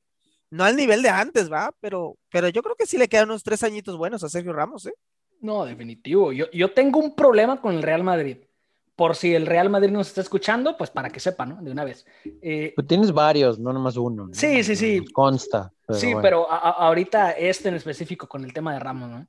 No 0.51 0.65
al 0.65 0.75
nivel 0.77 1.03
de 1.03 1.09
antes, 1.11 1.51
¿va? 1.51 1.73
Pero, 1.81 2.17
pero 2.31 2.49
yo 2.49 2.63
creo 2.63 2.75
que 2.75 2.87
sí 2.87 2.99
le 2.99 3.09
quedan 3.09 3.29
unos 3.31 3.43
tres 3.45 3.63
añitos 3.63 3.97
buenos 3.97 4.25
a 4.25 4.29
Sergio 4.29 4.53
Ramos, 4.53 4.87
¿eh? 4.87 4.95
No, 5.41 5.65
definitivo. 5.65 6.33
Yo, 6.33 6.51
yo 6.53 6.73
tengo 6.75 6.99
un 6.99 7.15
problema 7.15 7.61
con 7.61 7.75
el 7.75 7.83
Real 7.83 8.03
Madrid, 8.03 8.39
por 8.97 9.15
si 9.17 9.35
el 9.35 9.47
Real 9.47 9.71
Madrid 9.71 9.91
nos 9.91 10.09
está 10.09 10.21
escuchando, 10.21 10.77
pues 10.77 10.91
para 10.91 11.09
que 11.11 11.21
sepa, 11.21 11.47
¿no? 11.47 11.63
De 11.63 11.71
una 11.71 11.85
vez. 11.85 12.05
Eh, 12.43 12.75
Tú 12.77 12.83
tienes 12.83 13.13
varios, 13.13 13.59
no 13.59 13.73
nomás 13.73 13.97
uno. 13.97 14.27
¿no? 14.27 14.35
Sí, 14.35 14.65
sí, 14.65 14.75
sí. 14.75 15.05
Consta. 15.13 15.73
sí, 15.91 16.07
bueno. 16.07 16.21
pero 16.23 16.51
a- 16.51 16.57
a- 16.59 16.71
ahorita 16.87 17.31
este 17.33 17.69
en 17.69 17.77
específico 17.77 18.29
con 18.29 18.45
el 18.45 18.53
tema 18.53 18.75
de 18.75 18.81
Ramos, 18.81 19.09
¿no? 19.11 19.27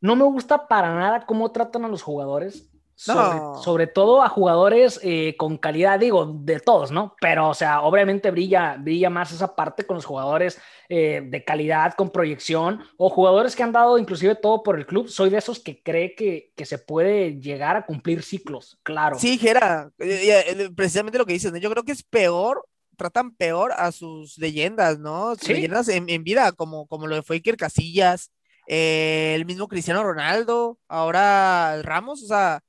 No 0.00 0.16
me 0.16 0.24
gusta 0.24 0.66
para 0.66 0.92
nada 0.94 1.24
cómo 1.24 1.52
tratan 1.52 1.84
a 1.84 1.88
los 1.88 2.02
jugadores. 2.02 2.68
Sobre, 2.98 3.36
No. 3.36 3.54
sobre 3.62 3.86
todo 3.86 4.22
a 4.22 4.28
jugadores 4.30 4.98
eh, 5.02 5.36
con 5.36 5.58
calidad, 5.58 6.00
digo, 6.00 6.32
de 6.40 6.60
todos, 6.60 6.90
¿no? 6.90 7.14
Pero, 7.20 7.50
o 7.50 7.54
sea, 7.54 7.82
obviamente 7.82 8.30
brilla, 8.30 8.76
brilla 8.78 9.10
más 9.10 9.32
esa 9.32 9.54
parte 9.54 9.84
con 9.84 9.96
los 9.96 10.06
jugadores 10.06 10.58
eh, 10.88 11.20
de 11.22 11.44
calidad, 11.44 11.92
con 11.92 12.08
proyección, 12.10 12.80
o 12.96 13.10
jugadores 13.10 13.54
que 13.54 13.62
han 13.62 13.72
dado 13.72 13.98
inclusive 13.98 14.34
todo 14.34 14.62
por 14.62 14.78
el 14.78 14.86
club. 14.86 15.08
Soy 15.08 15.28
de 15.28 15.36
esos 15.36 15.60
que 15.60 15.82
cree 15.82 16.14
que, 16.14 16.52
que 16.56 16.64
se 16.64 16.78
puede 16.78 17.38
llegar 17.38 17.76
a 17.76 17.84
cumplir 17.84 18.22
ciclos, 18.22 18.78
claro. 18.82 19.18
Sí, 19.18 19.36
Jera, 19.36 19.90
eh, 19.98 20.70
precisamente 20.74 21.18
lo 21.18 21.26
que 21.26 21.34
dices, 21.34 21.52
¿no? 21.52 21.58
Yo 21.58 21.70
creo 21.70 21.84
que 21.84 21.92
es 21.92 22.02
peor, 22.02 22.64
tratan 22.96 23.34
peor 23.36 23.72
a 23.76 23.92
sus 23.92 24.38
leyendas, 24.38 24.98
¿no? 24.98 25.34
Sus 25.34 25.48
Sí. 25.48 25.52
leyendas 25.52 25.88
en, 25.88 26.08
en 26.08 26.24
vida, 26.24 26.50
como, 26.52 26.86
como 26.86 27.06
lo 27.06 27.16
de 27.16 27.22
fue 27.22 27.36
Iker 27.36 27.58
Casillas, 27.58 28.32
eh, 28.68 29.32
el 29.36 29.44
mismo 29.44 29.68
Cristiano 29.68 30.02
Ronaldo, 30.02 30.78
ahora 30.88 31.80
Ramos, 31.82 32.22
o 32.22 32.26
sea, 32.26 32.60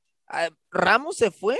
Ramos 0.71 1.17
se 1.17 1.31
fue 1.31 1.57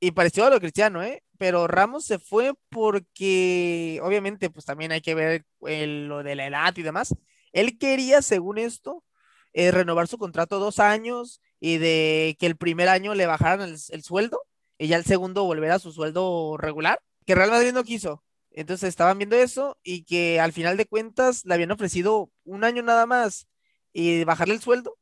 y 0.00 0.12
pareció 0.12 0.46
a 0.46 0.50
lo 0.50 0.60
Cristiano, 0.60 1.02
¿eh? 1.02 1.24
Pero 1.38 1.66
Ramos 1.66 2.04
se 2.06 2.18
fue 2.18 2.54
porque, 2.70 4.00
obviamente, 4.02 4.50
pues 4.50 4.64
también 4.64 4.92
hay 4.92 5.00
que 5.00 5.14
ver 5.14 5.44
el- 5.66 6.08
lo 6.08 6.22
de 6.22 6.34
la 6.36 6.46
edad 6.46 6.76
y 6.76 6.82
demás. 6.82 7.14
Él 7.52 7.78
quería, 7.78 8.22
según 8.22 8.58
esto, 8.58 9.04
eh, 9.52 9.70
renovar 9.72 10.08
su 10.08 10.18
contrato 10.18 10.58
dos 10.58 10.78
años 10.78 11.40
y 11.60 11.78
de 11.78 12.36
que 12.38 12.46
el 12.46 12.56
primer 12.56 12.88
año 12.88 13.14
le 13.14 13.26
bajaran 13.26 13.62
el, 13.62 13.76
el 13.90 14.02
sueldo 14.02 14.42
y 14.78 14.88
ya 14.88 14.96
el 14.96 15.04
segundo 15.04 15.44
volver 15.44 15.72
a 15.72 15.78
su 15.78 15.92
sueldo 15.92 16.56
regular, 16.58 17.00
que 17.26 17.34
Real 17.34 17.50
Madrid 17.50 17.72
no 17.72 17.84
quiso. 17.84 18.24
Entonces 18.50 18.88
estaban 18.88 19.18
viendo 19.18 19.36
eso 19.36 19.78
y 19.82 20.04
que 20.04 20.40
al 20.40 20.52
final 20.52 20.76
de 20.76 20.86
cuentas 20.86 21.44
le 21.44 21.54
habían 21.54 21.70
ofrecido 21.72 22.30
un 22.44 22.64
año 22.64 22.82
nada 22.82 23.06
más 23.06 23.46
y 23.92 24.24
bajarle 24.24 24.54
el 24.54 24.60
sueldo 24.60 24.96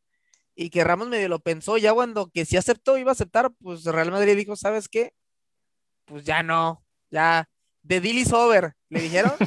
y 0.57 0.71
que 0.71 0.83
Ramos 0.83 1.09
medio 1.09 1.29
lo 1.29 1.39
pensó 1.39 1.77
ya 1.77 1.93
cuando 1.93 2.29
que 2.29 2.45
si 2.45 2.57
aceptó 2.57 2.97
iba 2.97 3.11
a 3.11 3.13
aceptar, 3.13 3.53
pues 3.63 3.85
Real 3.85 4.11
Madrid 4.11 4.37
dijo, 4.37 4.57
¿sabes 4.57 4.89
qué? 4.89 5.13
Pues 6.07 6.25
ya 6.25 6.43
no, 6.43 6.83
ya, 7.11 7.49
the 7.87 8.01
deal 8.01 8.17
is 8.17 8.33
over, 8.33 8.73
le 8.89 9.01
dijeron. 9.01 9.33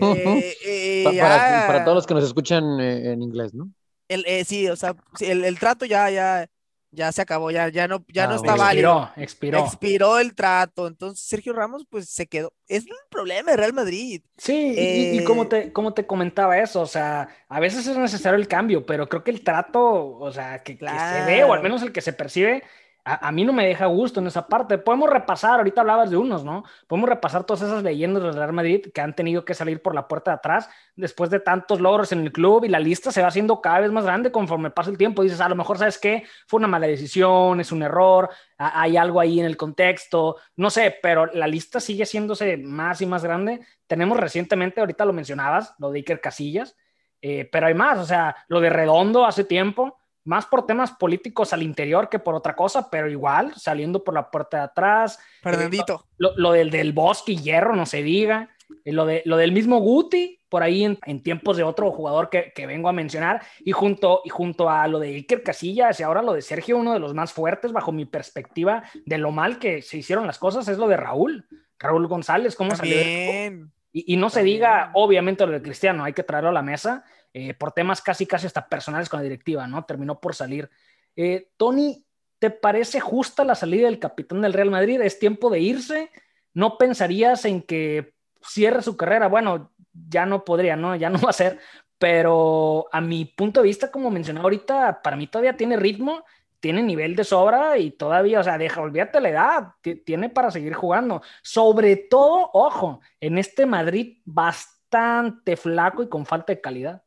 Eh, 0.00 0.56
eh, 0.64 1.04
Pa- 1.04 1.66
para, 1.66 1.84
todos 1.84 1.96
los 1.96 2.06
que 2.06 2.14
nos 2.14 2.24
escuchan 2.24 2.80
eh, 2.80 3.12
en 3.12 3.22
inglés, 3.22 3.54
¿no? 3.54 3.70
el, 4.08 4.24
eh, 4.26 4.44
sí, 4.44 4.68
o 4.68 4.76
sea, 4.76 4.96
el, 5.20 5.44
el 5.44 5.58
trato 5.58 5.84
ya, 5.86 6.10
ya, 6.10 6.46
ya 6.94 7.12
se 7.12 7.22
acabó, 7.22 7.50
ya, 7.50 7.68
ya 7.68 7.88
no, 7.88 8.04
ya 8.08 8.24
Ah, 8.24 8.26
no 8.28 8.38
bueno. 8.38 8.52
está 8.54 8.56
válido. 8.64 9.10
expiró, 9.16 9.22
expiró. 9.22 9.58
Expiró 9.58 10.18
el 10.18 10.34
trato, 10.34 10.86
entonces 10.86 11.24
Sergio 11.26 11.52
Ramos 11.52 11.86
pues 11.88 12.08
se 12.08 12.26
quedó. 12.26 12.52
Es 12.68 12.84
el 12.86 12.92
problema 13.10 13.50
de 13.52 13.56
Real 13.58 13.72
Madrid. 13.72 14.22
Sí, 14.36 14.52
y- 14.76 15.14
y, 15.14 15.18
y 15.18 15.24
como 15.24 15.44
Eh, 15.44 15.46
te, 15.46 15.72
como 15.72 15.94
te 15.94 16.06
comentaba 16.06 16.58
eso, 16.58 16.80
o 16.80 16.86
sea, 16.86 17.28
a 17.48 17.60
veces 17.60 17.86
es 17.86 17.96
necesario 17.96 18.38
el 18.38 18.48
cambio, 18.48 18.84
pero 18.86 19.08
creo 19.08 19.22
que 19.22 19.30
el 19.30 19.44
trato, 19.44 19.80
o 20.18 20.32
sea, 20.32 20.62
que, 20.62 20.76
que 20.78 20.86
se 20.86 21.22
ve, 21.22 21.44
o 21.44 21.52
al 21.52 21.62
menos 21.62 21.82
el 21.82 21.92
que 21.92 22.00
se 22.00 22.12
percibe, 22.12 22.64
a, 23.06 23.30
mí 23.32 23.44
no 23.44 23.52
me 23.52 23.66
deja 23.66 23.84
gusto 23.84 24.20
en 24.20 24.26
esa 24.26 24.48
parte. 24.48 24.78
Podemos 24.78 25.10
repasar, 25.10 25.58
ahorita 25.58 25.82
hablabas 25.82 26.10
de 26.10 26.16
unos, 26.16 26.42
¿no? 26.42 26.64
Podemos 26.86 27.10
repasar 27.10 27.44
todas 27.44 27.60
esas 27.62 27.82
leyendas 27.82 28.22
del 28.22 28.34
Real 28.34 28.54
Madrid 28.54 28.86
que 28.94 29.00
han 29.02 29.14
tenido 29.14 29.44
que 29.44 29.52
salir 29.52 29.82
por 29.82 29.94
la 29.94 30.08
puerta 30.08 30.30
de 30.30 30.36
atrás 30.36 30.70
después 30.96 31.28
de 31.28 31.38
tantos 31.38 31.80
logros 31.80 32.12
en 32.12 32.20
el 32.20 32.32
club 32.32 32.64
y 32.64 32.68
la 32.68 32.80
lista 32.80 33.12
se 33.12 33.20
va 33.20 33.28
haciendo 33.28 33.60
cada 33.60 33.80
vez 33.80 33.92
más 33.92 34.04
grande 34.04 34.32
conforme 34.32 34.70
pasa 34.70 34.90
el 34.90 34.96
tiempo. 34.96 35.22
Dices, 35.22 35.42
a 35.42 35.50
lo 35.50 35.54
mejor, 35.54 35.76
¿sabes 35.76 35.98
qué? 35.98 36.24
Fue 36.46 36.58
una 36.58 36.66
mala 36.66 36.86
decisión, 36.86 37.60
es 37.60 37.72
un 37.72 37.82
error, 37.82 38.30
hay 38.56 38.96
algo 38.96 39.20
ahí 39.20 39.38
en 39.38 39.46
el 39.46 39.58
contexto, 39.58 40.36
no 40.56 40.70
sé, 40.70 40.96
pero 41.02 41.26
la 41.26 41.46
lista 41.46 41.80
sigue 41.80 42.04
haciéndose 42.04 42.56
más 42.56 43.02
y 43.02 43.06
más 43.06 43.22
grande. 43.22 43.60
Tenemos 43.86 44.18
recientemente, 44.18 44.80
ahorita 44.80 45.04
lo 45.04 45.12
mencionabas, 45.12 45.74
lo 45.78 45.90
de 45.90 45.98
Iker 45.98 46.22
Casillas, 46.22 46.74
eh, 47.20 47.46
pero 47.52 47.66
hay 47.66 47.74
más, 47.74 47.98
o 47.98 48.06
sea, 48.06 48.34
lo 48.48 48.60
de 48.60 48.70
Redondo 48.70 49.26
hace 49.26 49.44
tiempo, 49.44 49.98
más 50.24 50.46
por 50.46 50.66
temas 50.66 50.92
políticos 50.92 51.52
al 51.52 51.62
interior 51.62 52.08
que 52.08 52.18
por 52.18 52.34
otra 52.34 52.56
cosa, 52.56 52.90
pero 52.90 53.10
igual, 53.10 53.52
saliendo 53.56 54.02
por 54.02 54.14
la 54.14 54.30
puerta 54.30 54.58
de 54.58 54.62
atrás, 54.64 55.18
Fernandito. 55.42 56.06
lo, 56.18 56.36
lo 56.36 56.52
del, 56.52 56.70
del 56.70 56.92
Bosque 56.92 57.32
y 57.32 57.38
Hierro, 57.42 57.76
no 57.76 57.86
se 57.86 58.02
diga. 58.02 58.50
Lo, 58.86 59.04
de, 59.04 59.22
lo 59.26 59.36
del 59.36 59.52
mismo 59.52 59.78
Guti, 59.78 60.40
por 60.48 60.62
ahí 60.62 60.84
en, 60.84 60.98
en 61.04 61.22
tiempos 61.22 61.58
de 61.58 61.62
otro 61.62 61.90
jugador 61.92 62.30
que, 62.30 62.52
que 62.54 62.66
vengo 62.66 62.88
a 62.88 62.92
mencionar, 62.94 63.42
y 63.62 63.72
junto, 63.72 64.22
y 64.24 64.30
junto 64.30 64.70
a 64.70 64.88
lo 64.88 64.98
de 64.98 65.08
Iker 65.08 65.42
Casillas 65.42 66.00
y 66.00 66.02
ahora 66.02 66.22
lo 66.22 66.32
de 66.32 66.40
Sergio, 66.40 66.78
uno 66.78 66.94
de 66.94 66.98
los 66.98 67.12
más 67.12 67.32
fuertes 67.32 67.72
bajo 67.72 67.92
mi 67.92 68.06
perspectiva 68.06 68.82
de 69.04 69.18
lo 69.18 69.30
mal 69.30 69.58
que 69.58 69.82
se 69.82 69.98
hicieron 69.98 70.26
las 70.26 70.38
cosas, 70.38 70.66
es 70.68 70.78
lo 70.78 70.88
de 70.88 70.96
Raúl. 70.96 71.46
Raúl 71.78 72.06
González, 72.06 72.56
¿cómo 72.56 72.74
salió? 72.74 72.96
También. 72.96 73.70
Y, 73.92 74.14
y 74.14 74.16
no 74.16 74.30
se 74.30 74.40
También. 74.40 74.56
diga, 74.56 74.90
obviamente, 74.94 75.44
lo 75.46 75.52
de 75.52 75.62
Cristiano, 75.62 76.02
hay 76.02 76.14
que 76.14 76.22
traerlo 76.22 76.48
a 76.48 76.54
la 76.54 76.62
mesa 76.62 77.04
eh, 77.34 77.52
por 77.52 77.72
temas 77.72 78.00
casi, 78.00 78.24
casi 78.26 78.46
hasta 78.46 78.66
personales 78.66 79.10
con 79.10 79.18
la 79.18 79.24
directiva, 79.24 79.66
¿no? 79.66 79.84
Terminó 79.84 80.18
por 80.20 80.34
salir. 80.34 80.70
Eh, 81.14 81.50
Tony, 81.58 82.06
¿te 82.38 82.48
parece 82.50 83.00
justa 83.00 83.44
la 83.44 83.54
salida 83.54 83.86
del 83.86 83.98
capitán 83.98 84.40
del 84.40 84.54
Real 84.54 84.70
Madrid? 84.70 85.02
¿Es 85.02 85.18
tiempo 85.18 85.50
de 85.50 85.60
irse? 85.60 86.10
¿No 86.54 86.78
pensarías 86.78 87.44
en 87.44 87.60
que 87.60 88.14
cierre 88.40 88.80
su 88.82 88.96
carrera? 88.96 89.28
Bueno, 89.28 89.72
ya 90.08 90.24
no 90.24 90.44
podría, 90.44 90.76
¿no? 90.76 90.96
Ya 90.96 91.10
no 91.10 91.20
va 91.20 91.30
a 91.30 91.34
ser, 91.34 91.58
pero 91.98 92.86
a 92.92 93.00
mi 93.00 93.24
punto 93.24 93.60
de 93.60 93.68
vista, 93.68 93.90
como 93.90 94.10
mencionaba 94.10 94.44
ahorita, 94.44 95.02
para 95.02 95.16
mí 95.16 95.26
todavía 95.26 95.56
tiene 95.56 95.76
ritmo, 95.76 96.24
tiene 96.60 96.82
nivel 96.82 97.14
de 97.14 97.24
sobra 97.24 97.78
y 97.78 97.90
todavía, 97.92 98.40
o 98.40 98.42
sea, 98.44 98.58
deja, 98.58 98.80
olvídate 98.80 99.20
la 99.20 99.28
edad, 99.28 99.68
ti- 99.82 99.96
tiene 99.96 100.30
para 100.30 100.50
seguir 100.50 100.74
jugando. 100.74 101.22
Sobre 101.42 101.96
todo, 101.96 102.50
ojo, 102.52 103.00
en 103.20 103.38
este 103.38 103.66
Madrid 103.66 104.18
bastante 104.24 105.56
flaco 105.56 106.02
y 106.02 106.08
con 106.08 106.26
falta 106.26 106.52
de 106.52 106.60
calidad. 106.60 107.03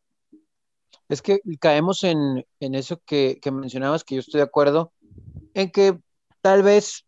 Es 1.09 1.21
que 1.21 1.39
caemos 1.59 2.03
en, 2.03 2.45
en 2.59 2.75
eso 2.75 3.01
que, 3.05 3.39
que 3.41 3.51
mencionabas, 3.51 4.03
que 4.03 4.15
yo 4.15 4.19
estoy 4.21 4.39
de 4.39 4.45
acuerdo, 4.45 4.91
en 5.53 5.71
que 5.71 5.99
tal 6.41 6.63
vez 6.63 7.05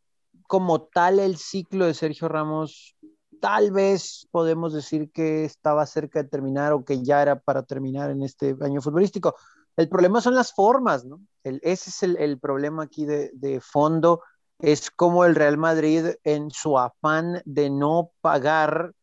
como 0.48 0.82
tal 0.84 1.20
el 1.20 1.38
ciclo 1.38 1.86
de 1.86 1.94
Sergio 1.94 2.27
Ramos, 2.27 2.96
tal 3.39 3.72
vez 3.72 4.27
podemos 4.32 4.74
decir 4.74 5.12
que 5.12 5.46
estaba 5.46 5.86
cerca 5.86 6.24
de 6.24 6.29
terminar 6.29 6.74
o 6.74 6.84
que 6.84 7.03
ya 7.03 7.22
era 7.22 7.39
para 7.39 7.63
terminar 7.63 8.10
en 8.10 8.24
este 8.24 8.56
año 8.62 8.82
futbolístico. 8.82 9.36
El 9.77 9.88
problema 9.88 10.22
son 10.22 10.36
las 10.36 10.53
formas, 10.53 11.06
¿no? 11.06 11.22
El, 11.44 11.60
ese 11.63 11.89
es 11.89 12.03
el, 12.03 12.18
el 12.18 12.39
problema 12.39 12.84
aquí 12.84 13.06
de, 13.06 13.32
de 13.34 13.62
fondo, 13.62 14.22
es 14.60 14.91
como 14.91 15.24
el 15.24 15.36
Real 15.36 15.58
Madrid 15.58 16.06
en 16.24 16.51
su 16.51 16.77
afán 16.77 17.41
de 17.46 17.70
no 17.70 18.12
pagar, 18.22 18.94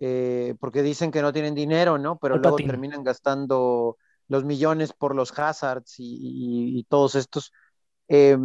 eh, 0.00 0.54
porque 0.58 0.82
dicen 0.82 1.12
que 1.12 1.22
no 1.22 1.32
tienen 1.32 1.54
dinero, 1.54 1.98
¿no? 1.98 2.18
Pero 2.18 2.34
El 2.34 2.40
luego 2.40 2.56
patín. 2.56 2.66
terminan 2.66 3.04
gastando 3.04 3.96
los 4.28 4.44
millones 4.44 4.92
por 4.92 5.14
los 5.14 5.36
Hazards 5.38 5.98
y, 5.98 6.04
y- 6.04 6.78
y 6.78 6.84
todos 6.84 7.14
estos. 7.14 7.52
eh, 8.08 8.36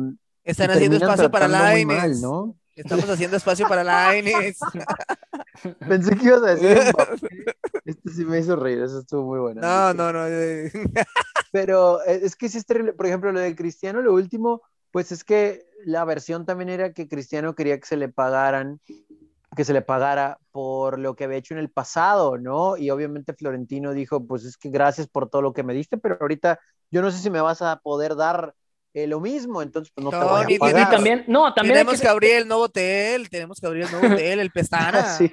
Están 0.44 0.72
haciendo 0.72 0.98
espacio 0.98 1.30
para 1.32 1.48
Lainez. 1.48 1.98
mal, 1.98 2.22
¿no? 2.22 2.56
Estamos 2.76 3.10
haciendo 3.10 3.36
espacio 3.38 3.68
para 3.68 3.84
Lainez. 3.84 4.58
Pensé 5.88 6.16
que 6.16 6.26
ibas 6.26 6.44
a 6.44 6.56
decir. 6.56 6.78
Esto 7.86 8.10
sí 8.10 8.24
me 8.26 8.40
hizo 8.40 8.56
reír, 8.56 8.82
eso 8.82 9.00
estuvo 9.00 9.24
muy 9.24 9.40
bueno. 9.40 9.62
No, 9.62 9.94
no, 9.94 10.14
no. 10.14 10.20
Pero 11.52 12.02
eh, 12.06 12.22
es 12.24 12.36
que 12.36 12.48
sí 12.50 12.58
es 12.58 12.66
terrible. 12.66 12.94
Por 12.94 13.06
ejemplo, 13.08 13.32
lo 13.32 13.40
de 13.40 13.56
Cristiano, 13.56 14.02
lo 14.02 14.14
último, 14.14 14.62
pues 14.92 15.12
es 15.12 15.24
que 15.24 15.66
la 15.86 16.06
versión 16.06 16.46
también 16.46 16.70
era 16.70 16.94
que 16.94 17.08
Cristiano 17.08 17.56
quería 17.56 17.80
que 17.80 17.88
se 17.88 17.98
le 17.98 18.10
pagaran, 18.10 18.80
que 19.56 19.66
se 19.66 19.74
le 19.74 19.82
pagara 19.82 20.38
por 20.52 21.00
lo 21.00 21.16
que 21.16 21.24
había 21.26 21.38
hecho 21.38 21.54
en 21.54 21.60
el 21.60 21.70
pasado, 21.72 22.38
¿no? 22.38 22.78
Y 22.78 22.90
obviamente 22.92 23.34
Florentino 23.34 23.94
dijo, 23.94 24.26
pues 24.26 24.46
es 24.46 24.58
que 24.58 24.70
gracias 24.70 25.08
por 25.08 25.30
todo 25.30 25.42
lo 25.42 25.54
que 25.54 25.64
me 25.64 25.74
diste, 25.74 25.98
pero 25.98 26.18
ahorita 26.22 26.60
yo 26.92 27.02
no 27.02 27.12
sé 27.12 27.18
si 27.20 27.30
me 27.30 27.42
vas 27.42 27.62
a 27.62 27.78
poder 27.80 28.16
dar 28.16 28.54
eh, 28.94 29.08
lo 29.08 29.20
mismo, 29.20 29.62
entonces 29.62 29.92
pues 29.94 30.04
no 30.04 30.12
te 30.12 30.18
No, 30.18 30.28
voy 30.30 30.42
a 30.42 30.46
ni- 30.46 30.54
Y 30.56 30.60
pagar. 30.60 30.90
también, 30.92 31.26
no, 31.28 31.54
también 31.54 31.76
hay 31.78 31.80
tenemos 31.80 31.96
que 31.96 32.02
que 32.04 32.08
abrir 32.08 32.32
el 32.34 32.48
nuevo 32.48 32.64
hotel, 32.64 33.30
tenemos 33.30 33.60
que 33.60 33.68
abrir 33.68 33.84
el 33.86 33.92
nuevo 33.92 34.08
hotel, 34.16 34.40
el 34.40 34.52
Pestana. 34.52 35.04
Sí. 35.18 35.32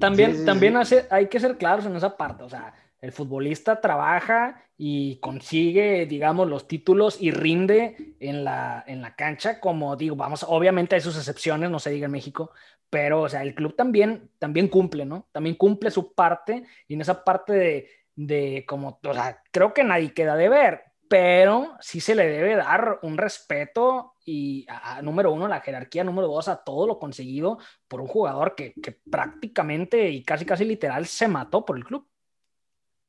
También, 0.00 0.32
Sí, 0.32 0.38
sí, 0.40 0.44
también 0.46 0.72
sí. 0.74 0.78
hace- 0.80 1.06
hay 1.10 1.28
que 1.28 1.38
ser 1.40 1.56
claros 1.58 1.86
en 1.86 1.94
esa 1.96 2.16
parte. 2.16 2.42
O 2.42 2.48
sea, 2.48 2.74
el 3.00 3.12
futbolista 3.12 3.80
trabaja 3.80 4.62
y 4.76 5.18
consigue, 5.20 6.06
digamos, 6.06 6.48
los 6.48 6.68
títulos 6.68 7.20
y 7.20 7.30
rinde 7.30 8.14
en 8.20 8.44
la, 8.44 8.84
en 8.86 9.02
la 9.02 9.14
cancha, 9.16 9.60
como 9.60 9.96
digo, 9.96 10.16
vamos, 10.16 10.44
obviamente 10.48 10.94
hay 10.94 11.00
sus 11.00 11.16
excepciones, 11.16 11.70
no 11.70 11.78
se 11.78 11.90
diga 11.90 12.06
en 12.06 12.12
México, 12.12 12.50
pero, 12.90 13.22
o 13.22 13.28
sea, 13.28 13.42
el 13.42 13.54
club 13.54 13.74
también, 13.74 14.30
también 14.38 14.68
cumple, 14.68 15.04
¿no? 15.04 15.28
También 15.32 15.56
cumple 15.56 15.90
su 15.90 16.14
parte 16.14 16.64
y 16.88 16.94
en 16.94 17.00
esa 17.00 17.24
parte 17.24 17.52
de, 17.52 17.88
de 18.14 18.64
como, 18.66 18.98
o 19.02 19.14
sea, 19.14 19.42
creo 19.50 19.72
que 19.72 19.84
nadie 19.84 20.12
queda 20.12 20.36
de 20.36 20.48
ver, 20.48 20.82
pero 21.08 21.76
sí 21.80 22.00
se 22.00 22.14
le 22.14 22.26
debe 22.26 22.56
dar 22.56 22.98
un 23.02 23.16
respeto 23.16 24.14
y 24.24 24.66
número 25.02 25.32
uno, 25.32 25.46
la 25.46 25.60
jerarquía, 25.60 26.02
número 26.02 26.26
dos, 26.26 26.48
a 26.48 26.64
todo 26.64 26.86
lo 26.86 26.98
conseguido 26.98 27.58
por 27.88 28.00
un 28.00 28.08
jugador 28.08 28.54
que, 28.56 28.74
que 28.74 28.92
prácticamente 28.92 30.08
y 30.10 30.24
casi 30.24 30.44
casi 30.44 30.64
literal 30.64 31.06
se 31.06 31.28
mató 31.28 31.64
por 31.64 31.76
el 31.76 31.84
club. 31.84 32.08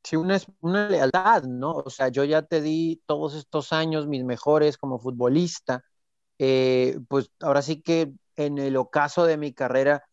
Sí, 0.04 0.16
una, 0.16 0.40
una 0.62 0.90
lealtad, 0.90 1.44
¿no? 1.44 1.74
O 1.74 1.90
sea, 1.90 2.08
yo 2.10 2.24
ya 2.24 2.42
te 2.42 2.62
di 2.62 3.02
todos 3.06 3.36
estos 3.36 3.74
años 3.74 4.08
mis 4.08 4.24
mejores 4.24 4.78
como 4.78 5.00
futbolista 5.00 5.84
eh, 6.40 7.00
pues 7.10 7.32
ahora 7.42 7.62
sí 7.64 7.82
que 7.82 8.14
en 8.38 8.58
el 8.60 8.78
ocaso 8.78 9.26
de 9.26 9.38
mi 9.38 9.54
carrera, 9.54 10.06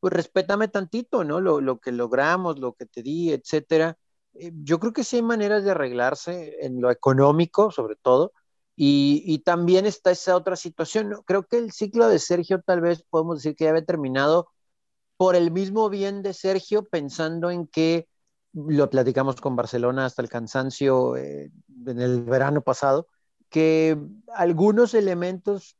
pues 0.00 0.12
respétame 0.14 0.68
tantito, 0.68 1.24
¿no? 1.24 1.40
Lo, 1.40 1.60
lo 1.60 1.80
que 1.80 1.92
logramos, 1.92 2.58
lo 2.60 2.74
que 2.74 2.86
te 2.86 3.02
di, 3.02 3.32
etcétera. 3.32 3.98
Eh, 4.34 4.52
yo 4.64 4.80
creo 4.80 4.92
que 4.94 5.04
sí 5.04 5.16
hay 5.18 5.22
maneras 5.22 5.64
de 5.64 5.72
arreglarse 5.72 6.58
en 6.66 6.80
lo 6.80 6.90
económico, 6.90 7.70
sobre 7.70 7.96
todo, 7.96 8.32
y, 8.76 9.22
y, 9.26 9.40
también 9.40 9.86
está 9.86 10.10
esa 10.12 10.36
otra 10.36 10.56
situación. 10.56 11.14
Creo 11.26 11.44
que 11.46 11.58
el 11.58 11.72
ciclo 11.72 12.08
de 12.08 12.18
Sergio 12.18 12.62
tal 12.62 12.80
vez 12.80 13.04
podemos 13.10 13.38
decir 13.38 13.56
que 13.56 13.64
ya 13.64 13.70
había 13.70 13.84
terminado 13.84 14.48
por 15.16 15.36
el 15.36 15.50
mismo 15.50 15.88
bien 15.90 16.22
de 16.22 16.34
Sergio, 16.34 16.84
pensando 16.84 17.50
en 17.50 17.66
que 17.68 18.08
lo 18.52 18.90
platicamos 18.90 19.40
con 19.40 19.56
Barcelona 19.56 20.06
hasta 20.06 20.22
el 20.22 20.28
cansancio 20.28 21.16
eh, 21.16 21.50
en 21.86 22.00
el 22.00 22.22
verano 22.22 22.62
pasado, 22.62 23.08
que 23.48 23.98
algunos 24.34 24.94
elementos, 24.94 25.76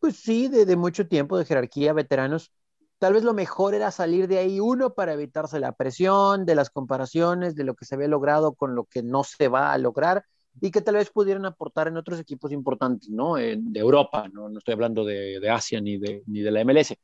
pues 0.00 0.16
sí, 0.16 0.48
de, 0.48 0.76
mucho 0.76 1.06
tiempo, 1.06 1.38
de 1.38 1.44
jerarquía, 1.44 1.92
veteranos, 1.92 2.52
tal 2.98 3.14
vez 3.14 3.24
lo 3.24 3.34
mejor 3.34 3.74
era 3.74 3.90
salir 3.90 4.28
de 4.28 4.38
ahí, 4.38 4.60
uno, 4.60 4.94
para 4.94 5.14
evitarse 5.14 5.60
la 5.60 5.72
presión 5.72 6.46
de 6.46 6.54
las 6.54 6.70
comparaciones, 6.70 7.54
de 7.54 7.64
lo 7.64 7.74
que 7.74 7.84
se 7.84 7.94
había 7.94 8.08
logrado 8.08 8.54
con 8.54 8.74
lo 8.74 8.84
que 8.84 9.02
no 9.02 9.24
se 9.24 9.48
va 9.48 9.72
a 9.72 9.78
lograr, 9.78 10.24
y 10.60 10.70
que 10.70 10.82
tal 10.82 10.94
vez 10.94 11.10
pudieran 11.10 11.46
aportar 11.46 11.88
en 11.88 11.96
otros 11.96 12.20
equipos 12.20 12.52
importantes, 12.52 13.10
¿no? 13.10 13.34
De 13.34 13.58
Europa, 13.74 14.28
¿no? 14.32 14.48
No 14.48 14.58
estoy 14.58 14.74
hablando 14.74 15.04
de, 15.04 15.40
de 15.40 15.50
Asia 15.50 15.80
ni 15.80 15.98
de, 15.98 16.22
ni 16.26 16.40
de 16.40 16.50
la 16.50 16.64
MLS. 16.64 16.94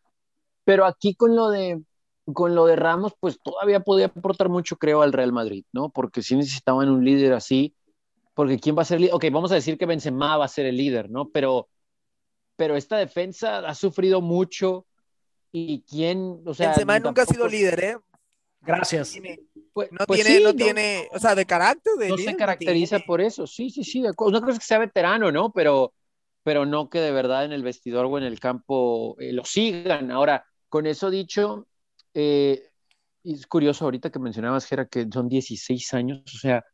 Pero 0.64 0.84
aquí 0.84 1.14
con 1.14 1.34
lo 1.34 1.50
de 1.50 1.82
con 2.32 2.54
lo 2.54 2.66
de 2.66 2.76
Ramos, 2.76 3.14
pues 3.18 3.38
todavía 3.42 3.80
podía 3.80 4.06
aportar 4.06 4.48
mucho, 4.48 4.76
creo, 4.76 5.02
al 5.02 5.12
Real 5.12 5.32
Madrid, 5.32 5.64
¿no? 5.72 5.90
Porque 5.90 6.22
sí 6.22 6.36
necesitaban 6.36 6.88
un 6.88 7.04
líder 7.04 7.32
así, 7.32 7.74
porque 8.34 8.58
¿quién 8.58 8.76
va 8.76 8.82
a 8.82 8.84
ser 8.84 8.96
el 8.96 9.02
líder? 9.02 9.14
Ok, 9.14 9.24
vamos 9.32 9.52
a 9.52 9.56
decir 9.56 9.78
que 9.78 9.86
Benzema 9.86 10.36
va 10.36 10.44
a 10.44 10.48
ser 10.48 10.66
el 10.66 10.76
líder, 10.76 11.10
¿no? 11.10 11.28
Pero, 11.30 11.68
pero 12.56 12.76
esta 12.76 12.96
defensa 12.96 13.58
ha 13.58 13.74
sufrido 13.74 14.20
mucho 14.20 14.86
y 15.52 15.82
quién, 15.82 16.42
o 16.46 16.54
sea... 16.54 16.68
Benzema 16.68 16.98
nunca 16.98 17.22
ha 17.22 17.26
sido 17.26 17.48
líder, 17.48 17.84
¿eh? 17.84 17.96
Gracias. 18.62 19.18
Pues, 19.72 19.90
no 19.92 20.06
pues 20.06 20.22
tiene, 20.22 20.36
sí, 20.36 20.42
no, 20.42 20.50
no, 20.50 20.56
tiene, 20.56 21.08
o 21.12 21.18
sea, 21.18 21.34
de 21.34 21.46
carácter. 21.46 21.94
De 21.94 22.08
no 22.08 22.16
líder, 22.16 22.32
se 22.32 22.36
caracteriza 22.36 22.98
no 22.98 23.04
por 23.06 23.20
eso, 23.20 23.46
sí, 23.46 23.70
sí, 23.70 23.84
sí, 23.84 24.02
de 24.02 24.08
acuerdo. 24.08 24.30
Una 24.30 24.40
cosa 24.40 24.52
es 24.52 24.58
que 24.58 24.64
sea 24.64 24.78
veterano, 24.78 25.32
¿no? 25.32 25.52
Pero, 25.52 25.94
pero 26.42 26.66
no 26.66 26.90
que 26.90 27.00
de 27.00 27.12
verdad 27.12 27.44
en 27.44 27.52
el 27.52 27.62
vestidor 27.62 28.06
o 28.06 28.18
en 28.18 28.24
el 28.24 28.38
campo 28.38 29.16
eh, 29.18 29.32
lo 29.32 29.44
sigan. 29.44 30.10
Ahora, 30.10 30.44
con 30.68 30.86
eso 30.86 31.10
dicho, 31.10 31.66
eh, 32.14 32.62
es 33.24 33.46
curioso 33.46 33.84
ahorita 33.84 34.10
que 34.10 34.18
mencionabas, 34.18 34.66
Gera, 34.66 34.86
que 34.86 35.06
son 35.12 35.28
16 35.28 35.94
años, 35.94 36.22
o 36.34 36.38
sea, 36.38 36.64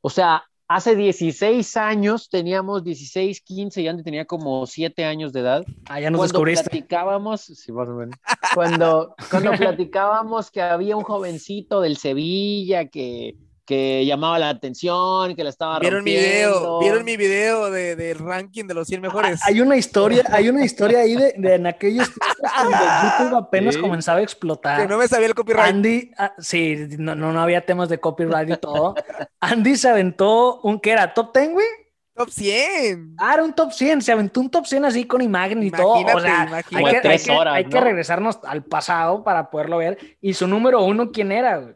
o 0.00 0.10
sea, 0.10 0.44
hace 0.68 0.96
16 0.96 1.76
años 1.76 2.28
teníamos 2.28 2.82
16, 2.82 3.40
15 3.42 3.82
y 3.82 3.88
Andy 3.88 4.02
tenía 4.02 4.24
como 4.24 4.66
7 4.66 5.04
años 5.04 5.32
de 5.32 5.40
edad. 5.40 5.64
Ah, 5.86 6.00
ya 6.00 6.10
nos 6.10 6.18
cuando 6.18 6.32
descubriste. 6.32 6.70
platicábamos, 6.70 7.42
sí, 7.42 7.72
más 7.72 7.88
o 7.88 7.94
menos, 7.94 8.16
cuando, 8.54 9.14
cuando 9.30 9.52
platicábamos 9.58 10.50
que 10.50 10.62
había 10.62 10.96
un 10.96 11.04
jovencito 11.04 11.80
del 11.80 11.96
Sevilla 11.96 12.86
que 12.86 13.36
que 13.64 14.04
llamaba 14.04 14.38
la 14.38 14.48
atención, 14.48 15.36
que 15.36 15.44
la 15.44 15.50
estaba 15.50 15.78
¿Vieron 15.78 16.00
rompiendo. 16.00 16.20
mi 16.20 16.28
video, 16.28 16.78
vieron 16.80 17.04
mi 17.04 17.16
video 17.16 17.70
de, 17.70 17.96
del 17.96 18.18
ranking 18.18 18.66
de 18.66 18.74
los 18.74 18.88
100 18.88 19.00
mejores. 19.00 19.40
Hay 19.46 19.60
una 19.60 19.76
historia, 19.76 20.24
hay 20.30 20.48
una 20.48 20.64
historia 20.64 21.00
ahí 21.00 21.14
de, 21.14 21.34
de 21.36 21.54
en 21.54 21.66
aquellos 21.66 22.08
tiempos 22.08 22.52
cuando 22.52 22.76
YouTube 23.26 23.36
apenas 23.36 23.74
¿Sí? 23.74 23.80
comenzaba 23.80 24.18
a 24.18 24.22
explotar. 24.22 24.82
Que 24.82 24.88
no 24.88 24.98
me 24.98 25.06
sabía 25.06 25.28
el 25.28 25.34
copyright. 25.34 25.68
Andy, 25.68 26.10
ah, 26.18 26.32
sí, 26.38 26.88
no, 26.98 27.14
no, 27.14 27.32
no 27.32 27.40
había 27.40 27.64
temas 27.64 27.88
de 27.88 28.00
copyright 28.00 28.50
y 28.50 28.56
todo. 28.56 28.94
Andy 29.40 29.76
se 29.76 29.88
aventó 29.88 30.60
un, 30.62 30.80
¿qué 30.80 30.92
era? 30.92 31.14
¿Top 31.14 31.36
10, 31.36 31.52
güey? 31.52 31.66
Top 32.14 32.28
100. 32.28 33.14
Ah, 33.18 33.34
era 33.34 33.44
un 33.44 33.54
top 33.54 33.72
100. 33.72 34.02
Se 34.02 34.12
aventó 34.12 34.40
un 34.40 34.50
top 34.50 34.66
100 34.66 34.84
así 34.84 35.04
con 35.06 35.22
imagen 35.22 35.62
y 35.62 35.68
imagínate, 35.68 35.82
todo. 35.82 36.16
O 36.16 36.20
sea, 36.20 36.42
hay 36.42 36.62
que, 36.64 36.76
hay, 37.08 37.18
que, 37.18 37.30
horas, 37.30 37.54
hay 37.54 37.64
¿no? 37.64 37.70
que 37.70 37.80
regresarnos 37.80 38.38
al 38.44 38.64
pasado 38.64 39.24
para 39.24 39.50
poderlo 39.50 39.78
ver. 39.78 39.98
Y 40.20 40.34
su 40.34 40.46
número 40.46 40.82
uno, 40.82 41.10
¿quién 41.10 41.32
era, 41.32 41.58
güey? 41.58 41.74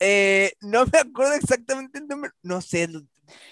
Eh, 0.00 0.52
no 0.60 0.84
me 0.86 0.98
acuerdo 0.98 1.34
exactamente 1.34 1.98
el 1.98 2.06
número, 2.06 2.32
no 2.42 2.60
sé. 2.60 2.88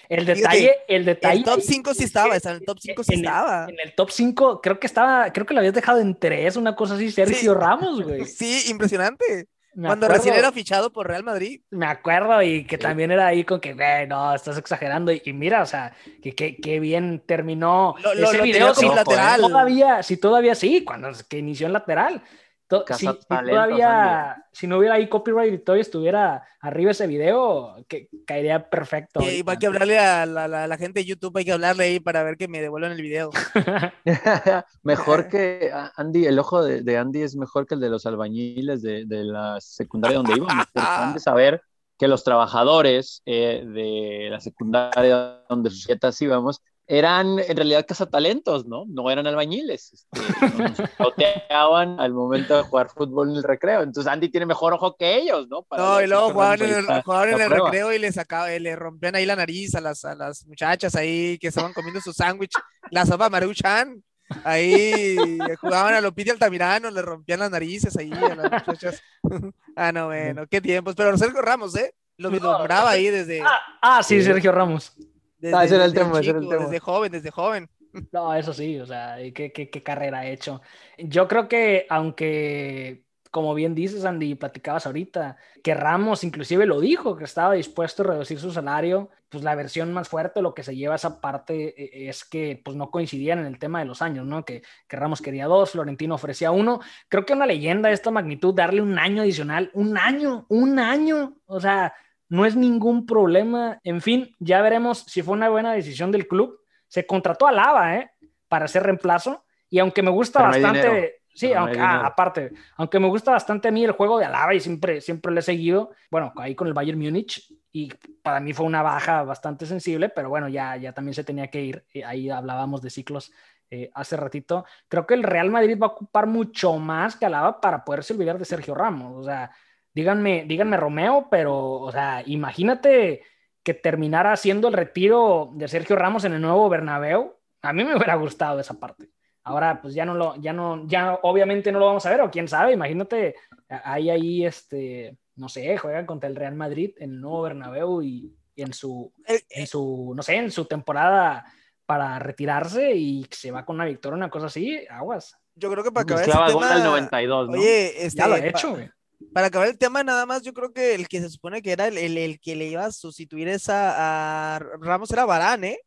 El 0.09 0.25
detalle, 0.25 0.75
el 0.87 1.05
detalle. 1.05 1.39
El 1.39 1.43
top 1.43 1.61
5 1.61 1.93
sí 1.93 2.03
estaba, 2.05 2.35
en 2.35 2.49
el 2.49 2.65
top 2.65 2.79
5 2.79 3.03
sí 3.03 3.13
en 3.13 3.19
estaba. 3.19 3.65
El, 3.65 3.73
en 3.73 3.87
el 3.87 3.95
top 3.95 4.09
5 4.11 4.61
creo 4.61 4.79
que 4.79 4.87
estaba, 4.87 5.31
creo 5.31 5.45
que 5.45 5.53
lo 5.53 5.59
habías 5.59 5.73
dejado 5.73 5.99
en 5.99 6.15
3, 6.17 6.55
una 6.55 6.75
cosa 6.75 6.95
así, 6.95 7.11
Sergio 7.11 7.53
sí. 7.53 7.59
Ramos, 7.59 8.01
güey. 8.01 8.25
Sí, 8.25 8.63
impresionante. 8.69 9.47
Me 9.73 9.89
Cuando 9.89 10.07
acuerdo, 10.07 10.23
recién 10.23 10.39
era 10.39 10.51
fichado 10.51 10.91
por 10.91 11.07
Real 11.07 11.23
Madrid. 11.23 11.61
Me 11.69 11.85
acuerdo 11.85 12.41
y 12.41 12.65
que 12.65 12.77
sí. 12.77 12.81
también 12.81 13.11
era 13.11 13.27
ahí 13.27 13.43
con 13.43 13.59
que, 13.59 13.73
güey, 13.73 14.07
no, 14.07 14.33
estás 14.33 14.57
exagerando. 14.57 15.11
Y, 15.11 15.21
y 15.23 15.33
mira, 15.33 15.61
o 15.61 15.67
sea, 15.67 15.93
que, 16.23 16.33
que, 16.33 16.57
que, 16.57 16.79
bien 16.79 17.21
terminó 17.23 17.93
lo, 18.01 18.15
lo, 18.15 18.27
ese 18.27 18.37
lo 18.37 18.43
video. 18.43 18.73
Si, 18.73 18.87
lateral. 18.87 19.39
Todavía, 19.39 20.01
si 20.01 20.17
todavía 20.17 20.55
sí, 20.55 20.83
cuando 20.83 21.11
que 21.29 21.37
inició 21.37 21.67
en 21.67 21.73
lateral. 21.73 22.23
To 22.67 22.83
si, 22.89 23.07
si, 23.07 23.13
todavía, 23.29 24.45
si 24.51 24.67
no 24.67 24.77
hubiera 24.77 24.95
ahí 24.95 25.07
copyright 25.07 25.53
y 25.53 25.57
todavía 25.59 25.83
estuviera 25.83 26.43
arriba 26.59 26.91
ese 26.91 27.07
video, 27.07 27.77
que 27.87 28.09
caería 28.25 28.69
perfecto. 28.69 29.21
Y 29.21 29.43
hay 29.47 29.57
que 29.57 29.67
hablarle 29.67 29.97
a 29.97 30.25
la, 30.25 30.49
la, 30.49 30.67
la, 30.67 30.77
gente 30.77 30.99
de 30.99 31.05
YouTube, 31.05 31.37
hay 31.37 31.45
que 31.45 31.53
hablarle 31.53 31.85
ahí 31.85 31.99
para 32.01 32.23
ver 32.23 32.35
que 32.35 32.49
me 32.49 32.61
devuelvan 32.61 32.91
el 32.91 33.01
video. 33.01 33.29
mejor 34.83 35.29
que 35.29 35.71
Andy, 35.95 36.25
el 36.25 36.37
ojo 36.39 36.61
de, 36.61 36.81
de, 36.81 36.97
Andy 36.97 37.21
es 37.21 37.37
mejor 37.37 37.65
que 37.65 37.75
el 37.75 37.79
de 37.79 37.89
los 37.89 38.05
albañiles 38.05 38.81
de, 38.81 39.05
de 39.05 39.23
la 39.23 39.61
secundaria 39.61 40.17
donde 40.17 40.33
íbamos. 40.35 40.65
de 41.13 41.19
saber 41.21 41.61
que 41.97 42.07
los 42.07 42.23
trabajadores 42.23 43.21
eh, 43.25 43.63
de 43.65 44.27
la 44.29 44.39
secundaria 44.39 45.43
donde 45.49 45.69
sus 45.69 45.87
dietas 45.87 46.21
íbamos 46.21 46.61
eran 46.87 47.37
en 47.39 47.57
realidad 47.57 47.85
cazatalentos, 47.85 48.65
¿no? 48.65 48.85
No 48.87 49.11
eran 49.11 49.27
albañiles. 49.27 49.91
Este, 49.91 50.07
al 51.49 52.13
momento 52.13 52.55
de 52.55 52.63
jugar 52.63 52.89
fútbol 52.89 53.31
en 53.31 53.35
el 53.35 53.43
recreo. 53.43 53.81
Entonces 53.81 54.11
Andy 54.11 54.29
tiene 54.29 54.45
mejor 54.45 54.73
ojo 54.73 54.95
que 54.95 55.17
ellos, 55.17 55.47
¿no? 55.49 55.63
Para 55.63 55.83
no, 55.83 56.01
y 56.01 56.07
luego 56.07 56.31
jugaban 56.31 56.61
en 56.61 56.73
el, 56.73 56.85
jugaban 57.03 57.29
en 57.33 57.41
el 57.41 57.49
recreo 57.49 57.91
y 57.91 57.99
le, 57.99 58.11
sacaba, 58.11 58.49
le 58.49 58.75
rompían 58.75 59.15
ahí 59.15 59.25
la 59.25 59.35
nariz 59.35 59.75
a 59.75 59.81
las, 59.81 60.05
a 60.05 60.15
las 60.15 60.45
muchachas 60.47 60.95
ahí 60.95 61.37
que 61.39 61.49
estaban 61.49 61.73
comiendo 61.73 61.99
su 61.99 62.13
sándwich, 62.13 62.53
la 62.89 63.05
sopa 63.05 63.29
maruchan. 63.29 64.01
Ahí 64.43 65.15
jugaban 65.61 65.93
a 65.93 66.01
Lopiti 66.01 66.29
Altamirano, 66.29 66.91
le 66.91 67.01
rompían 67.01 67.39
las 67.39 67.51
narices 67.51 67.95
ahí 67.97 68.11
a 68.11 68.35
las 68.35 68.67
muchachas. 68.67 69.01
ah, 69.75 69.91
no, 69.91 70.07
bueno, 70.07 70.45
qué 70.47 70.59
tiempos. 70.59 70.95
Pero 70.95 71.17
Sergio 71.17 71.41
Ramos, 71.41 71.75
¿eh? 71.77 71.93
Lo 72.17 72.29
vislumbraba 72.29 72.89
ahí 72.89 73.09
desde. 73.09 73.41
Ah, 73.41 73.59
ah 73.81 74.03
sí, 74.03 74.21
Sergio 74.21 74.51
Ramos. 74.51 74.93
Desde, 75.37 75.55
ah, 75.55 75.63
ese 75.63 75.75
era 75.75 75.85
el 75.85 75.93
desde 75.93 76.05
tema, 76.05 76.21
chico, 76.21 76.21
ese 76.21 76.29
era 76.29 76.39
el 76.39 76.49
tema. 76.49 76.63
Desde 76.65 76.79
joven, 76.79 77.11
desde 77.11 77.31
joven. 77.31 77.69
No, 78.11 78.33
eso 78.33 78.53
sí, 78.53 78.79
o 78.79 78.85
sea, 78.85 79.17
¿qué, 79.33 79.51
qué, 79.51 79.69
qué 79.69 79.83
carrera 79.83 80.19
ha 80.19 80.27
hecho? 80.27 80.61
Yo 80.97 81.27
creo 81.27 81.47
que, 81.47 81.85
aunque, 81.89 83.05
como 83.31 83.53
bien 83.53 83.73
dices, 83.73 84.05
Andy, 84.05 84.35
platicabas 84.35 84.85
ahorita, 84.85 85.37
que 85.63 85.73
Ramos 85.73 86.23
inclusive 86.23 86.65
lo 86.65 86.79
dijo, 86.79 87.15
que 87.15 87.23
estaba 87.23 87.53
dispuesto 87.53 88.03
a 88.03 88.07
reducir 88.07 88.39
su 88.39 88.51
salario, 88.51 89.09
pues 89.29 89.43
la 89.43 89.55
versión 89.55 89.93
más 89.93 90.07
fuerte, 90.09 90.41
lo 90.41 90.53
que 90.53 90.63
se 90.63 90.75
lleva 90.75 90.95
esa 90.95 91.19
parte 91.19 91.73
eh, 91.81 92.09
es 92.09 92.23
que 92.23 92.61
pues 92.63 92.77
no 92.77 92.91
coincidían 92.91 93.39
en 93.39 93.45
el 93.45 93.59
tema 93.59 93.79
de 93.79 93.85
los 93.85 94.01
años, 94.01 94.25
¿no? 94.25 94.45
Que, 94.45 94.61
que 94.87 94.97
Ramos 94.97 95.21
quería 95.21 95.47
dos, 95.47 95.71
Florentino 95.71 96.15
ofrecía 96.15 96.51
uno. 96.51 96.79
Creo 97.09 97.25
que 97.25 97.33
una 97.33 97.45
leyenda 97.45 97.89
de 97.89 97.95
esta 97.95 98.11
magnitud, 98.11 98.53
darle 98.53 98.81
un 98.81 98.97
año 98.99 99.23
adicional, 99.23 99.71
un 99.73 99.97
año, 99.97 100.45
un 100.49 100.79
año, 100.79 101.37
o 101.45 101.59
sea, 101.59 101.93
no 102.29 102.45
es 102.45 102.55
ningún 102.55 103.05
problema. 103.05 103.79
En 103.83 104.01
fin, 104.01 104.35
ya 104.39 104.61
veremos 104.61 104.99
si 105.07 105.21
fue 105.21 105.33
una 105.33 105.49
buena 105.49 105.73
decisión 105.73 106.11
del 106.11 106.27
club. 106.27 106.59
Se 106.87 107.05
contrató 107.05 107.47
a 107.47 107.51
Lava, 107.51 107.95
¿eh? 107.97 108.11
Para 108.47 108.65
hacer 108.65 108.83
reemplazo. 108.83 109.45
Y 109.69 109.79
aunque 109.79 110.01
me 110.01 110.11
gusta 110.11 110.39
Pero 110.39 110.51
bastante. 110.51 111.21
Sí, 111.33 111.53
aunque, 111.53 111.79
ah, 111.79 112.03
aparte, 112.03 112.51
aunque 112.77 112.99
me 112.99 113.07
gusta 113.07 113.29
bastante 113.29 113.67
a 113.67 113.71
mí 113.71 113.85
el 113.85 113.91
juego 113.91 114.17
de 114.17 114.25
Alaba 114.25 114.55
y 114.55 114.59
siempre, 114.59 115.01
siempre 115.01 115.31
le 115.31 115.41
he 115.41 115.43
seguido, 115.43 115.91
bueno, 116.09 116.33
ahí 116.35 116.55
con 116.55 116.67
el 116.67 116.73
Bayern 116.73 116.97
Múnich, 116.97 117.53
y 117.71 117.93
para 118.23 118.39
mí 118.39 118.53
fue 118.53 118.65
una 118.65 118.81
baja 118.81 119.21
bastante 119.21 119.67
sensible, 119.67 120.09
pero 120.09 120.29
bueno, 120.29 120.47
ya, 120.47 120.77
ya 120.77 120.93
también 120.93 121.13
se 121.13 121.23
tenía 121.23 121.51
que 121.51 121.61
ir. 121.61 121.85
Ahí 122.03 122.31
hablábamos 122.31 122.81
de 122.81 122.89
ciclos 122.89 123.31
eh, 123.69 123.91
hace 123.93 124.17
ratito. 124.17 124.65
Creo 124.87 125.05
que 125.05 125.13
el 125.13 125.21
Real 125.21 125.51
Madrid 125.51 125.77
va 125.79 125.85
a 125.85 125.91
ocupar 125.91 126.25
mucho 126.25 126.73
más 126.77 127.15
que 127.15 127.27
Alaba 127.27 127.61
para 127.61 127.85
poderse 127.85 128.13
olvidar 128.13 128.39
de 128.39 128.45
Sergio 128.45 128.73
Ramos. 128.73 129.17
O 129.17 129.23
sea, 129.23 129.51
díganme, 129.97 130.45
díganme 130.45 130.77
Romeo, 130.77 131.27
pero, 131.31 131.57
o 131.57 131.91
sea, 131.91 132.21
imagínate 132.27 133.23
que 133.63 133.73
terminara 133.73 134.31
haciendo 134.31 134.67
el 134.67 134.75
retiro 134.75 135.49
de 135.55 135.67
Sergio 135.67 135.95
Ramos 135.95 136.23
en 136.23 136.33
el 136.33 136.41
nuevo 136.41 136.69
Bernabéu. 136.69 137.35
A 137.63 137.73
mí 137.73 137.83
me 137.83 137.95
hubiera 137.95 138.13
gustado 138.13 138.59
esa 138.59 138.79
parte. 138.79 139.09
Ahora, 139.43 139.81
pues 139.81 139.95
ya 139.95 140.05
no 140.05 140.13
lo, 140.13 140.35
ya 140.35 140.53
no, 140.53 140.87
ya 140.87 141.17
obviamente 141.23 141.71
no 141.71 141.79
lo 141.79 141.87
vamos 141.87 142.05
a 142.05 142.11
ver, 142.11 142.21
o 142.21 142.29
quién 142.29 142.47
sabe, 142.47 142.73
imagínate, 142.73 143.33
hay 143.69 144.11
ahí, 144.11 144.45
este, 144.45 145.17
no 145.35 145.49
sé, 145.49 145.75
juegan 145.77 146.05
contra 146.05 146.29
el 146.29 146.35
Real 146.35 146.53
Madrid 146.53 146.91
en 146.97 147.13
el 147.13 147.21
nuevo 147.21 147.41
Bernabéu 147.41 148.03
y, 148.03 148.37
y 148.53 148.61
en 148.61 148.73
su, 148.73 149.11
en 149.25 149.65
su, 149.65 150.13
no 150.15 150.21
sé, 150.21 150.35
en 150.35 150.51
su 150.51 150.65
temporada 150.65 151.43
para 151.87 152.19
retirarse 152.19 152.93
y 152.93 153.25
se 153.31 153.49
va 153.49 153.65
con 153.65 153.77
una 153.77 153.85
victoria, 153.85 154.15
una 154.15 154.29
cosa 154.29 154.45
así, 154.45 154.79
aguas. 154.91 155.35
Yo 155.55 155.71
creo 155.71 155.83
que 155.83 155.91
para 155.91 156.03
acabar 156.03 156.51
tema... 156.51 156.75
el 156.75 156.83
92, 156.83 157.49
¿no? 157.49 157.57
Oye, 157.57 158.05
este, 158.05 158.19
ya 158.19 158.27
lo 158.27 158.35
he 158.35 158.47
hecho, 158.47 158.71
güey 158.73 158.91
para 159.33 159.47
acabar 159.47 159.67
el 159.67 159.77
tema, 159.77 160.03
nada 160.03 160.25
más, 160.25 160.43
yo 160.43 160.53
creo 160.53 160.71
que 160.73 160.95
el 160.95 161.07
que 161.07 161.21
se 161.21 161.29
supone 161.29 161.61
que 161.61 161.71
era 161.71 161.87
el, 161.87 161.97
el, 161.97 162.17
el 162.17 162.39
que 162.39 162.55
le 162.55 162.67
iba 162.67 162.85
a 162.85 162.91
sustituir 162.91 163.47
esa 163.47 164.55
a 164.55 164.59
Ramos 164.59 165.11
era 165.11 165.25
Barán, 165.25 165.63
¿eh? 165.63 165.79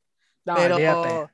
No, 0.44 0.56
pero, 0.56 0.76
olvídate. 0.76 1.32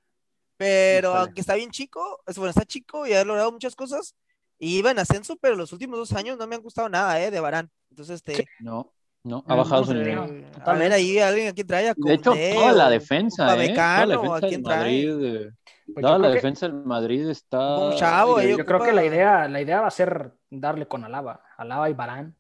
pero 0.56 1.08
Híjole. 1.10 1.24
aunque 1.24 1.40
está 1.40 1.54
bien 1.54 1.70
chico, 1.70 2.22
es 2.26 2.36
bueno, 2.36 2.50
está 2.50 2.64
chico 2.64 3.06
y 3.06 3.12
ha 3.14 3.24
logrado 3.24 3.52
muchas 3.52 3.74
cosas. 3.74 4.14
Y 4.58 4.78
iba 4.78 4.90
en 4.90 4.98
ascenso, 4.98 5.36
pero 5.36 5.54
los 5.54 5.72
últimos 5.72 5.98
dos 5.98 6.12
años 6.12 6.38
no 6.38 6.46
me 6.46 6.54
han 6.54 6.62
gustado 6.62 6.88
nada, 6.88 7.22
¿eh? 7.22 7.30
De 7.30 7.40
Barán. 7.40 7.70
Entonces, 7.90 8.16
este. 8.16 8.46
No, 8.58 8.94
No, 9.26 9.42
ha 9.46 9.54
bajado 9.56 9.84
su 9.84 9.92
no 9.94 10.04
sé. 10.04 10.10
nivel. 10.10 10.46
a 10.64 10.72
ver 10.74 10.92
ahí 10.92 11.18
alguien 11.18 11.48
aquí 11.48 11.64
trae 11.64 11.88
a 11.88 11.94
De 11.96 12.14
hecho, 12.14 12.32
toda 12.54 12.72
la 12.72 12.86
o 12.86 12.90
defensa, 12.90 13.42
¿eh? 13.42 13.74
Toda 13.74 14.06
la 14.06 14.14
Upamecano, 14.18 14.34
¿a 14.34 14.40
defensa 14.40 14.48
quién 14.48 14.62
del 14.62 14.64
trae? 14.64 14.78
Madrid, 14.78 15.24
eh, 15.24 15.50
Pues 15.92 16.02
toda 16.02 16.16
yo 16.16 16.22
la 16.22 16.28
que- 16.28 16.34
defensa 16.34 16.68
del 16.68 16.84
Madrid 16.84 17.28
está... 17.28 17.78
Un 17.78 17.96
chavo, 17.96 18.38
eh, 18.40 18.54
Yo 18.56 18.64
creo 18.64 18.78
que 18.80 18.92
la 18.92 19.02
ocupa- 19.02 19.06
idea, 19.06 19.48
la 19.48 19.60
idea 19.60 19.80
va 19.80 19.88
a 19.88 19.90
ser 19.90 20.32
darle 20.48 20.86
con 20.86 21.02
Alaba, 21.04 21.42
Alaba 21.58 21.90
y 21.90 21.94
Barán. 21.94 22.36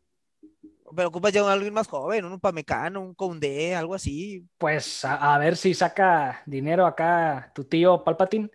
Pero 0.94 1.08
ocupas 1.08 1.32
ya 1.32 1.42
un 1.42 1.50
alguien 1.50 1.74
más 1.74 1.88
joven, 1.88 2.24
un 2.24 2.34
Upamecano, 2.34 3.00
un 3.00 3.14
Koundé, 3.14 3.74
algo 3.74 3.94
así. 3.96 4.46
Pues 4.56 5.04
a, 5.04 5.34
a 5.34 5.38
ver 5.38 5.56
si 5.56 5.74
saca 5.74 6.42
dinero 6.46 6.86
acá 6.86 7.50
tu 7.52 7.64
tío 7.64 8.04
Palpatín 8.04 8.48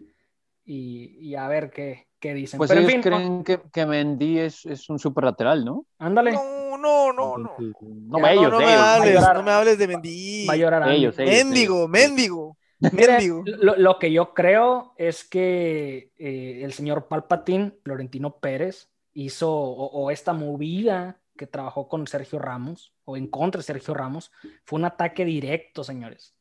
y, 0.63 1.17
y 1.19 1.35
a 1.35 1.49
ver 1.49 1.69
qué, 1.69 2.07
qué 2.19 2.33
dicen. 2.33 2.57
Pues 2.57 2.69
Pero 2.69 2.79
en 2.79 2.85
ellos 2.89 2.93
fin, 2.93 3.11
creen 3.11 3.43
que, 3.43 3.59
que 3.73 3.85
Mendy 3.85 4.39
es, 4.39 4.65
es 4.65 4.89
un 4.89 4.97
super 4.97 5.25
lateral, 5.25 5.65
¿no? 5.65 5.85
ándale, 5.99 6.31
No, 6.31 6.41
no, 6.81 7.13
no, 7.13 7.37
no. 7.37 7.55
No, 7.79 8.19
Ya, 8.19 8.33
ellos, 8.33 8.51
no, 8.51 8.59
no 8.59 8.59
me 8.59 8.73
ellos. 8.73 8.81
hables, 8.81 9.13
llorar. 9.15 9.35
no 9.35 9.43
me 9.43 9.51
hables 9.51 9.77
de 9.77 9.87
Mendy. 9.87 10.45
va 10.47 10.53
a 10.53 10.57
llorar. 10.57 10.89
Ellos, 10.89 11.17
ellos. 11.19 11.45
Mendigo, 11.45 11.87
mendigo, 11.87 12.57
mendigo. 12.91 13.43
lo, 13.45 13.75
lo 13.77 13.99
que 13.99 14.11
yo 14.11 14.33
creo 14.33 14.93
es 14.97 15.23
que 15.23 16.11
eh, 16.17 16.61
el 16.63 16.73
señor 16.73 17.07
Palpatín, 17.07 17.75
Florentino 17.83 18.39
Pérez, 18.39 18.89
hizo 19.13 19.51
o, 19.51 19.85
o 20.05 20.11
esta 20.11 20.33
movida 20.33 21.21
que 21.37 21.47
trabajó 21.47 21.87
con 21.87 22.07
Sergio 22.07 22.39
Ramos 22.39 22.93
o 23.05 23.17
en 23.17 23.27
contra 23.27 23.59
de 23.59 23.63
Sergio 23.63 23.93
Ramos 23.93 24.31
fue 24.65 24.79
un 24.79 24.85
ataque 24.85 25.25
directo, 25.25 25.83
señores, 25.83 26.35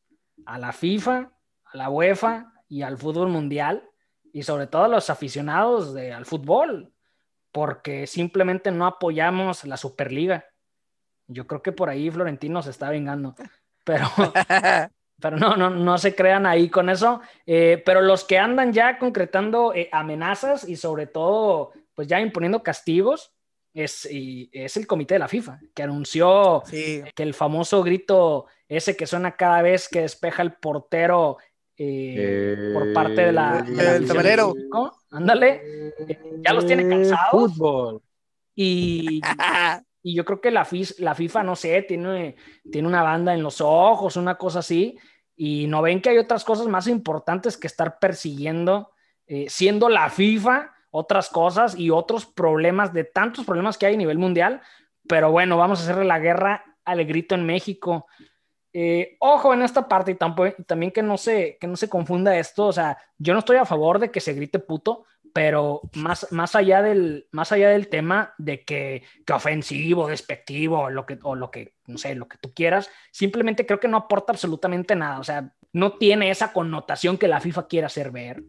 a 0.47 0.59
la 0.59 0.73
FIFA, 0.73 1.33
a 1.65 1.77
la 1.77 1.91
UEFA 1.91 2.53
y 2.69 2.83
al 2.83 2.99
fútbol 2.99 3.29
mundial 3.29 3.89
y 4.33 4.43
sobre 4.43 4.67
todo 4.67 4.85
a 4.85 4.89
los 4.89 5.11
aficionados 5.11 5.95
de, 5.95 6.13
al 6.13 6.25
fútbol, 6.27 6.93
porque 7.53 8.07
simplemente 8.07 8.71
no 8.71 8.87
apoyamos 8.87 9.65
la 9.65 9.77
Superliga. 9.77 10.47
Yo 11.27 11.47
creo 11.47 11.63
que 11.63 11.73
por 11.73 11.89
ahí 11.89 12.11
Florentino 12.11 12.63
se 12.63 12.71
está 12.71 12.91
vengando, 12.91 13.35
pero 13.85 14.07
pero 15.21 15.37
no, 15.37 15.57
no, 15.57 15.71
no 15.71 15.99
se 15.99 16.15
crean 16.15 16.47
ahí 16.47 16.69
con 16.69 16.89
eso. 16.89 17.21
Eh, 17.47 17.83
pero 17.85 18.01
los 18.01 18.25
que 18.25 18.39
andan 18.39 18.73
ya 18.73 18.99
concretando 18.99 19.75
eh, 19.75 19.89
amenazas 19.93 20.69
y 20.69 20.77
sobre 20.77 21.07
todo, 21.07 21.73
pues 21.95 22.09
ya 22.09 22.21
imponiendo 22.21 22.63
castigos, 22.63 23.33
es, 23.73 24.09
y 24.11 24.51
es 24.53 24.77
el 24.77 24.87
comité 24.87 25.15
de 25.15 25.21
la 25.21 25.29
FIFA, 25.29 25.61
que 25.75 25.83
anunció 25.83 26.63
Sí. 26.67 27.03
que 27.15 27.23
el 27.23 27.35
famoso 27.35 27.83
grito 27.83 28.47
ese 28.69 28.97
que 28.97 29.07
suena 29.07 29.37
cada 29.37 29.63
vez 29.63 29.89
que 29.89 30.01
despeja 30.01 30.43
el 30.43 30.55
portero 30.55 31.37
eh, 31.77 32.71
por 32.73 32.93
parte 32.93 33.27
de 33.27 33.33
la... 33.33 33.63
de 33.63 33.71
la 33.75 33.83
El 33.83 33.89
afición 33.89 34.01
de 34.01 34.15
tablero. 34.15 34.55
Ándale. 35.11 35.93
ya 36.45 36.53
los 36.53 36.67
tiene 36.67 36.89
cansados. 36.89 37.31
Fútbol. 37.31 38.03
Y, 38.55 39.21
y 40.03 40.15
yo 40.15 40.25
creo 40.25 40.41
que 40.41 40.51
la, 40.51 40.65
FIS 40.65 41.01
la 41.01 41.15
FIFA, 41.15 41.43
no 41.43 41.57
sé, 41.57 41.83
tiene, 41.83 42.37
tiene 42.71 42.89
una 42.89 43.03
banda 43.03 43.35
en 43.35 43.43
los 43.43 43.61
ojos, 43.61 44.17
una 44.17 44.37
cosa 44.37 44.61
así, 44.61 44.99
y 45.37 45.67
no 45.67 45.83
ven 45.83 46.01
que 46.01 46.11
hay 46.11 46.19
otras 46.19 46.45
cosas 46.45 46.67
más 46.67 46.87
importantes 46.87 47.57
que 47.57 47.67
estar 47.67 47.99
persiguiendo, 47.99 48.91
eh, 49.27 49.47
siendo 49.49 49.89
la 49.89 50.11
FIFA, 50.11 50.73
otras 50.91 51.29
cosas 51.29 51.79
y 51.79 51.91
otros 51.91 52.27
problemas, 52.27 52.93
de 52.93 53.05
tantos 53.05 53.45
problemas 53.45 53.79
que 53.79 53.87
hay 53.87 53.95
a 53.95 53.99
nivel 53.99 54.19
mundial. 54.19 54.61
Pero 55.09 55.31
bueno, 55.31 55.57
vamos 55.57 55.81
a 55.81 55.83
hacerle 55.85 56.05
la 56.05 56.19
guerra 56.19 56.65
al 56.85 57.05
grito 57.05 57.35
en 57.35 57.47
México. 57.47 58.07
Eh, 58.73 59.17
ojo 59.19 59.53
en 59.53 59.63
esta 59.63 59.89
parte 59.89 60.13
y 60.13 60.15
tampo- 60.15 60.47
y 60.57 60.63
también 60.65 60.93
que 60.93 61.03
no, 61.03 61.17
se, 61.19 61.59
que 61.61 61.67
no 61.67 61.77
se 61.77 61.89
confunda 61.89 62.37
esto. 62.39 62.67
O 62.67 62.73
sea, 62.73 62.99
yo 63.19 63.33
no 63.33 63.41
estoy 63.41 63.57
a 63.57 63.65
favor 63.65 63.99
de 63.99 64.11
que 64.11 64.21
se 64.21 64.35
grite 64.35 64.59
puto, 64.59 65.05
pero 65.33 65.81
más, 65.95 66.27
más, 66.33 66.55
allá, 66.55 66.83
del, 66.83 67.29
más 67.33 67.53
allá 67.53 67.71
del 67.71 67.89
tema 67.89 68.35
de 68.39 68.65
que, 68.65 69.03
que 69.27 69.33
ofensivo, 69.33 70.09
despectivo, 70.09 70.91
lo 70.91 71.07
que, 71.07 71.19
o 71.23 71.35
lo 71.35 71.51
que, 71.51 71.75
no 71.87 71.99
sé, 71.99 72.15
lo 72.15 72.29
que 72.29 72.39
tú 72.39 72.53
quieras, 72.55 72.91
simplemente 73.13 73.67
creo 73.67 73.81
que 73.81 73.89
no 73.89 73.97
aporta 73.97 74.33
absolutamente 74.33 74.95
nada. 74.97 75.19
O 75.21 75.25
sea, 75.25 75.53
no 75.73 75.93
tiene 75.99 76.31
esa 76.31 76.53
connotación 76.53 77.17
que 77.19 77.29
la 77.29 77.41
FIFA 77.41 77.67
quiere 77.69 77.87
hacer 77.87 78.11
ver. 78.11 78.43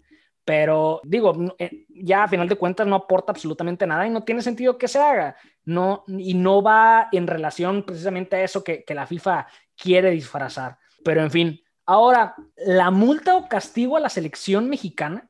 Pero 0.44 1.02
digo, 1.04 1.36
eh, 1.60 1.86
ya 1.90 2.24
a 2.24 2.28
final 2.28 2.50
de 2.50 2.56
cuentas 2.56 2.88
no 2.88 2.96
aporta 2.96 3.32
absolutamente 3.32 3.86
nada 3.86 4.08
y 4.08 4.10
no 4.10 4.24
tiene 4.24 4.42
sentido 4.42 4.78
que 4.78 4.88
se 4.88 4.98
haga. 5.00 5.36
No, 5.66 6.04
y 6.08 6.34
no 6.34 6.64
va 6.64 7.10
en 7.12 7.28
relación 7.28 7.84
precisamente 7.84 8.36
a 8.38 8.44
eso 8.44 8.64
que, 8.64 8.84
que 8.84 8.96
la 8.96 9.06
FIFA 9.06 9.46
quiere 9.82 10.12
disfrazar. 10.12 10.78
Pero 11.04 11.22
en 11.24 11.32
fin, 11.32 11.62
ahora, 11.86 12.36
la 12.58 12.92
multa 12.92 13.36
o 13.36 13.48
castigo 13.48 13.98
a 13.98 14.00
la 14.00 14.10
selección 14.10 14.70
mexicana 14.70 15.30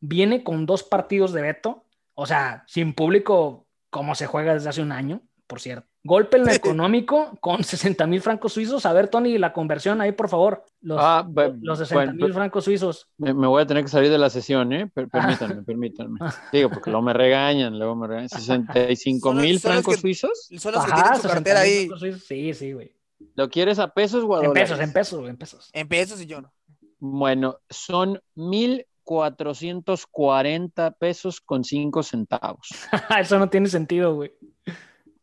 viene 0.00 0.44
con 0.44 0.64
dos 0.66 0.82
partidos 0.84 1.32
de 1.32 1.42
veto, 1.42 1.84
o 2.14 2.26
sea, 2.26 2.64
sin 2.66 2.94
público 2.94 3.66
como 3.90 4.14
se 4.14 4.26
juega 4.26 4.54
desde 4.54 4.68
hace 4.68 4.82
un 4.82 4.92
año, 4.92 5.22
por 5.46 5.60
cierto. 5.60 5.86
Golpe 6.04 6.36
en 6.36 6.44
lo 6.46 6.52
económico 6.52 7.36
con 7.40 7.64
60 7.64 8.06
mil 8.06 8.20
francos 8.22 8.52
suizos. 8.52 8.86
A 8.86 8.92
ver, 8.92 9.08
Tony, 9.08 9.36
la 9.36 9.52
conversión 9.52 10.00
ahí, 10.00 10.12
por 10.12 10.28
favor. 10.28 10.64
Los, 10.80 10.98
Ah, 11.02 11.26
los 11.60 11.78
60 11.78 12.12
mil 12.12 12.20
bueno, 12.20 12.34
francos 12.34 12.64
suizos. 12.64 13.08
Me, 13.18 13.34
me 13.34 13.46
voy 13.46 13.62
a 13.62 13.66
tener 13.66 13.82
que 13.82 13.90
salir 13.90 14.10
de 14.10 14.16
la 14.18 14.30
sesión, 14.30 14.72
¿eh? 14.72 14.86
Per- 14.86 15.08
permítanme, 15.08 15.62
permítanme. 15.64 16.18
Digo, 16.52 16.70
porque 16.70 16.90
luego 16.90 17.02
me 17.04 17.12
regañan, 17.12 17.78
luego 17.78 17.96
me 17.96 18.06
regañan. 18.06 18.28
65 18.28 19.28
Son- 19.30 19.40
mil 19.42 19.58
francos 19.60 19.96
que- 19.96 20.00
suizos. 20.00 20.48
Son 20.58 20.72
los 20.72 20.84
que 20.84 20.92
Ajá, 20.92 21.02
tienen 21.02 21.20
su 21.20 21.28
60,000 21.28 21.34
cartera 21.34 21.60
ahí 21.60 21.78
francos 21.86 22.00
suizos. 22.00 22.22
Sí, 22.24 22.54
sí, 22.54 22.72
güey. 22.72 22.92
¿Lo 23.34 23.48
quieres 23.50 23.78
a 23.78 23.92
pesos 23.94 24.24
o 24.24 24.34
a 24.36 24.40
En 24.40 24.48
dólares? 24.48 24.70
pesos, 24.70 24.80
en 24.84 24.92
pesos, 24.92 25.28
en 25.28 25.36
pesos. 25.36 25.70
en 25.72 25.88
pesos 25.88 26.20
y 26.20 26.26
yo 26.26 26.40
no. 26.40 26.52
Bueno, 27.00 27.58
son 27.70 28.20
1,440 29.64 30.90
pesos 30.92 31.40
con 31.40 31.64
5 31.64 32.02
centavos. 32.02 32.68
Eso 33.20 33.38
no 33.38 33.48
tiene 33.48 33.68
sentido, 33.68 34.14
güey. 34.14 34.32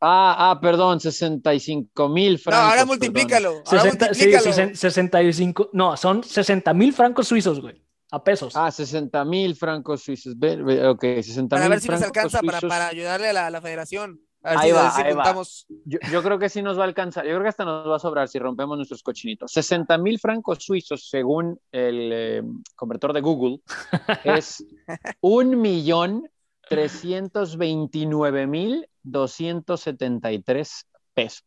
Ah, 0.02 0.52
ah, 0.52 0.60
perdón, 0.62 1.00
65 1.00 2.10
mil 2.10 2.34
No, 2.34 2.40
francos. 2.40 2.64
ahora 2.64 2.72
perdón. 2.82 2.88
multiplícalo. 2.90 3.50
Ahora 3.66 3.82
60, 3.82 4.06
sí, 4.14 4.26
multiplícalo. 4.26 4.44
60, 4.44 4.76
65, 4.76 5.70
no, 5.74 5.98
son 5.98 6.24
60 6.24 6.74
mil 6.74 6.94
francos 6.94 7.28
suizos, 7.28 7.60
güey, 7.62 7.82
a 8.12 8.24
pesos. 8.24 8.56
Ah, 8.56 8.70
60 8.72 9.26
mil 9.26 9.56
francos 9.56 10.04
suizos. 10.04 10.38
Ve- 10.38 10.58
ve- 10.62 10.88
Ok, 10.88 11.02
60 11.02 11.56
Para 11.56 11.62
mil 11.64 11.70
ver 11.72 11.80
si 11.82 11.88
nos 11.90 12.02
alcanza 12.02 12.42
para, 12.42 12.62
para 12.62 12.88
ayudarle 12.90 13.30
a 13.30 13.34
la, 13.34 13.48
a 13.48 13.50
la 13.50 13.62
federación. 13.62 14.22
A 14.46 14.52
ver 14.52 14.58
Ahí 14.60 14.70
si, 14.70 14.74
va, 14.74 14.80
a 14.80 14.84
ver 14.84 14.92
si 14.92 15.02
ahí 15.02 15.14
va. 15.16 15.44
Yo, 15.86 16.00
yo 16.12 16.24
creo 16.24 16.38
que 16.38 16.50
sí 16.50 16.62
nos 16.62 16.78
va 16.78 16.84
a 16.84 16.86
alcanzar. 16.86 17.26
Yo 17.26 17.32
creo 17.32 17.42
que 17.42 17.50
hasta 17.50 17.66
nos 17.66 17.90
va 17.90 17.96
a 17.96 18.00
sobrar 18.00 18.28
si 18.28 18.38
rompemos 18.38 18.78
nuestros 18.78 19.02
cochinitos. 19.02 19.52
60 19.52 19.98
mil 19.98 20.20
francos 20.20 20.60
suizos, 20.64 21.10
según 21.10 21.60
el 21.72 22.12
eh, 22.14 22.44
convertor 22.76 23.12
de 23.12 23.22
Google, 23.22 23.60
es 24.24 24.64
un 25.22 25.60
millón 25.60 26.30
329 26.70 28.48
mil 28.48 28.88
273 29.02 30.88
pesos. 31.16 31.44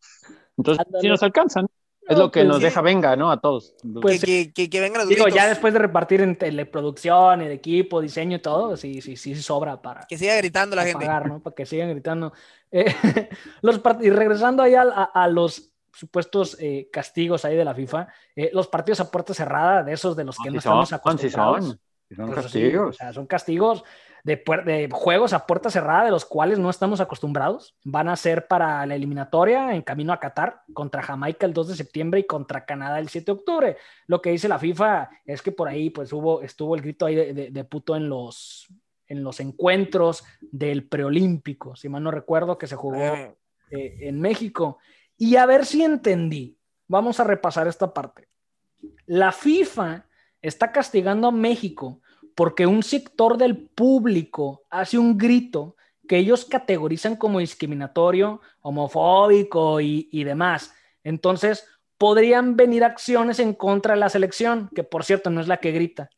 Entonces, 0.56 0.84
sí 1.00 1.08
nos 1.08 1.22
alcanzan. 1.22 1.68
Es 2.08 2.16
No, 2.16 2.24
lo 2.24 2.30
que 2.30 2.40
pues 2.40 2.48
nos 2.48 2.56
sí. 2.58 2.62
deja 2.64 2.80
venga, 2.80 3.16
¿no? 3.16 3.30
A 3.30 3.38
todos. 3.40 3.74
Pues, 4.00 4.20
que, 4.24 4.46
que, 4.46 4.52
que, 4.54 4.70
que 4.70 4.80
vengan 4.80 5.00
los 5.00 5.08
Digo, 5.08 5.24
gritos. 5.24 5.38
ya 5.40 5.46
después 5.46 5.72
de 5.74 5.78
repartir 5.78 6.22
en 6.22 6.36
teleproducción, 6.36 7.42
el 7.42 7.52
equipo, 7.52 8.00
diseño 8.00 8.38
y 8.38 8.40
todo, 8.40 8.76
sí, 8.76 9.02
sí, 9.02 9.16
sí, 9.16 9.34
sobra 9.36 9.80
para, 9.82 10.06
Que 10.08 10.16
siga 10.16 10.34
gritando 10.36 10.74
la 10.74 10.84
gente. 10.84 11.04
pagar, 11.04 11.28
¿no? 11.28 11.40
Para 11.40 11.54
que 11.54 11.66
sigan 11.66 11.90
gritando. 11.90 12.32
Eh, 12.70 12.86
los 13.62 13.80
y 14.00 14.10
regresando 14.10 14.62
ahí 14.62 14.74
a, 14.74 14.82
a- 14.82 15.04
a 15.04 15.28
los 15.28 15.70
supuestos 15.92 16.56
eh, 16.60 16.88
castigos 16.92 17.44
ahí 17.44 17.56
de 17.56 17.64
la 17.64 17.74
FIFA, 17.74 18.08
eh, 18.36 18.50
los 18.54 18.68
partidos 18.68 19.00
a 19.00 19.10
puerta 19.10 19.34
cerrada, 19.34 19.82
de 19.82 19.92
esos 19.92 20.16
de 20.16 20.24
los 20.24 20.36
que 20.38 20.48
no, 20.48 20.52
Sí 20.52 20.58
estamos 20.58 20.88
son, 20.88 20.96
acostumbrados. 20.98 21.64
son. 21.66 21.80
Sí 22.08 22.14
son 22.14 22.26
Pues 22.26 22.36
sí, 22.38 22.42
castigos. 22.62 22.88
o 22.88 22.92
sea, 22.98 23.12
son 23.12 23.26
castigos 23.26 23.84
de 24.36 24.88
juegos 24.92 25.32
a 25.32 25.46
puerta 25.46 25.70
cerrada 25.70 26.04
de 26.04 26.10
los 26.10 26.24
cuales 26.24 26.58
no 26.58 26.70
estamos 26.70 27.00
acostumbrados. 27.00 27.76
Van 27.84 28.08
a 28.08 28.16
ser 28.16 28.46
para 28.46 28.84
la 28.86 28.94
eliminatoria 28.94 29.74
en 29.74 29.82
camino 29.82 30.12
a 30.12 30.20
Qatar 30.20 30.62
contra 30.72 31.02
Jamaica 31.02 31.46
el 31.46 31.52
2 31.52 31.68
de 31.68 31.76
septiembre 31.76 32.20
y 32.20 32.24
contra 32.24 32.64
Canadá 32.64 32.98
el 32.98 33.08
7 33.08 33.26
de 33.26 33.32
octubre. 33.38 33.76
Lo 34.06 34.20
que 34.20 34.30
dice 34.30 34.48
la 34.48 34.58
FIFA 34.58 35.08
es 35.24 35.42
que 35.42 35.52
por 35.52 35.68
ahí 35.68 35.90
pues 35.90 36.12
hubo, 36.12 36.42
estuvo 36.42 36.74
el 36.74 36.82
grito 36.82 37.06
ahí 37.06 37.14
de, 37.14 37.32
de- 37.32 37.50
de 37.50 37.64
puto 37.64 37.96
en 37.96 38.08
los, 38.08 38.66
en 39.06 39.22
los 39.24 39.40
encuentros 39.40 40.24
del 40.40 40.86
preolímpico, 40.88 41.74
si 41.76 41.88
mal 41.88 42.02
no 42.02 42.10
recuerdo, 42.10 42.58
que 42.58 42.66
se 42.66 42.76
jugó 42.76 42.96
Eh, 43.02 43.34
eh, 43.70 43.96
en 44.08 44.20
México. 44.20 44.78
Y 45.16 45.36
a 45.36 45.46
ver 45.46 45.64
si 45.66 45.82
entendí. 45.82 46.56
Vamos 46.86 47.20
a 47.20 47.24
repasar 47.24 47.68
esta 47.68 47.92
parte. 47.92 48.28
La 49.06 49.32
FIFA 49.32 50.06
está 50.40 50.70
castigando 50.72 51.28
a 51.28 51.32
México 51.32 52.00
porque 52.38 52.68
un 52.68 52.84
sector 52.84 53.36
del 53.36 53.56
público 53.56 54.62
hace 54.70 54.96
un 54.96 55.18
grito 55.18 55.74
que 56.06 56.18
ellos 56.18 56.44
categorizan 56.44 57.16
como 57.16 57.40
discriminatorio, 57.40 58.40
homofóbico 58.62 59.80
y, 59.80 60.08
y 60.12 60.22
demás. 60.22 60.72
Entonces, 61.02 61.66
podrían 61.98 62.54
venir 62.54 62.84
acciones 62.84 63.40
en 63.40 63.54
contra 63.54 63.94
de 63.94 64.00
la 64.00 64.08
selección, 64.08 64.70
que 64.72 64.84
por 64.84 65.02
cierto 65.02 65.30
no 65.30 65.40
es 65.40 65.48
la 65.48 65.56
que 65.56 65.72
grita, 65.72 66.10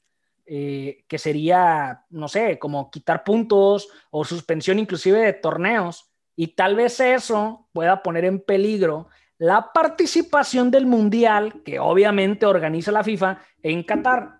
eh, 0.44 1.06
que 1.08 1.16
sería, 1.16 2.04
no 2.10 2.28
sé, 2.28 2.58
como 2.58 2.90
quitar 2.90 3.24
puntos 3.24 3.88
o 4.10 4.22
suspensión 4.22 4.78
inclusive 4.78 5.20
de 5.20 5.32
torneos. 5.32 6.10
Y 6.36 6.48
tal 6.48 6.76
vez 6.76 7.00
eso 7.00 7.66
pueda 7.72 8.02
poner 8.02 8.26
en 8.26 8.40
peligro 8.40 9.08
la 9.38 9.72
participación 9.72 10.70
del 10.70 10.84
Mundial, 10.84 11.62
que 11.64 11.78
obviamente 11.78 12.44
organiza 12.44 12.92
la 12.92 13.02
FIFA 13.02 13.38
en 13.62 13.82
Qatar. 13.84 14.39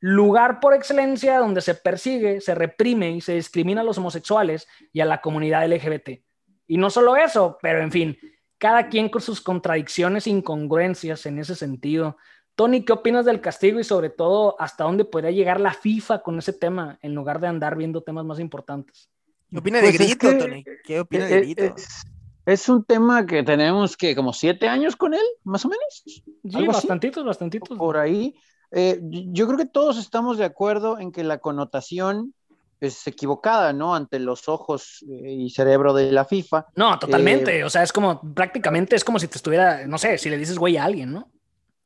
Lugar 0.00 0.60
por 0.60 0.74
excelencia 0.74 1.38
donde 1.38 1.60
se 1.60 1.74
persigue, 1.74 2.40
se 2.40 2.54
reprime 2.54 3.10
y 3.12 3.20
se 3.20 3.34
discrimina 3.34 3.80
a 3.80 3.84
los 3.84 3.98
homosexuales 3.98 4.66
y 4.92 5.00
a 5.00 5.04
la 5.04 5.20
comunidad 5.20 5.66
LGBT. 5.70 6.22
Y 6.66 6.76
no 6.78 6.90
solo 6.90 7.16
eso, 7.16 7.58
pero 7.62 7.80
en 7.80 7.90
fin, 7.92 8.18
cada 8.58 8.88
quien 8.88 9.08
con 9.08 9.22
sus 9.22 9.40
contradicciones 9.40 10.26
e 10.26 10.30
incongruencias 10.30 11.26
en 11.26 11.38
ese 11.38 11.54
sentido. 11.54 12.16
Tony, 12.54 12.84
¿qué 12.84 12.92
opinas 12.94 13.24
del 13.26 13.40
castigo 13.40 13.78
y 13.80 13.84
sobre 13.84 14.08
todo 14.10 14.56
hasta 14.60 14.84
dónde 14.84 15.04
podría 15.04 15.30
llegar 15.30 15.60
la 15.60 15.72
FIFA 15.74 16.22
con 16.22 16.38
ese 16.38 16.52
tema 16.54 16.98
en 17.02 17.14
lugar 17.14 17.38
de 17.40 17.48
andar 17.48 17.76
viendo 17.76 18.02
temas 18.02 18.24
más 18.24 18.40
importantes? 18.40 19.10
¿Qué 19.50 19.58
opina 19.58 19.78
de 19.78 19.84
Pues 19.90 20.00
es 20.00 20.06
Grito, 20.08 20.28
que- 20.30 20.34
Tony? 20.36 20.64
¿Qué 20.84 21.00
opina 21.00 21.26
de 21.26 21.40
Grito? 21.40 21.64
Es, 21.64 22.02
es 22.46 22.68
un 22.68 22.84
tema 22.84 23.26
que 23.26 23.42
tenemos 23.42 23.96
que 23.96 24.16
como 24.16 24.32
siete 24.32 24.68
años 24.68 24.96
con 24.96 25.14
él, 25.14 25.24
más 25.44 25.64
o 25.64 25.68
menos, 25.68 26.02
Sí, 26.04 26.66
bastantitos, 26.66 27.24
bastantitos. 27.24 27.76
por 27.78 27.96
ahí. 27.98 28.34
Eh, 28.78 29.00
yo 29.02 29.46
creo 29.46 29.56
que 29.56 29.64
todos 29.64 29.96
estamos 29.96 30.36
de 30.36 30.44
acuerdo 30.44 30.98
en 30.98 31.10
que 31.10 31.24
la 31.24 31.38
connotación 31.38 32.34
es 32.78 33.06
equivocada, 33.06 33.72
¿no? 33.72 33.94
Ante 33.94 34.18
los 34.18 34.50
ojos 34.50 35.02
eh, 35.08 35.32
y 35.32 35.48
cerebro 35.48 35.94
de 35.94 36.12
la 36.12 36.26
FIFA. 36.26 36.66
No, 36.74 36.98
totalmente. 36.98 37.60
Eh, 37.60 37.64
o 37.64 37.70
sea, 37.70 37.82
es 37.82 37.90
como, 37.90 38.20
prácticamente 38.34 38.94
es 38.94 39.02
como 39.02 39.18
si 39.18 39.28
te 39.28 39.38
estuviera, 39.38 39.86
no 39.86 39.96
sé, 39.96 40.18
si 40.18 40.28
le 40.28 40.36
dices 40.36 40.58
güey 40.58 40.76
a 40.76 40.84
alguien, 40.84 41.10
¿no? 41.10 41.30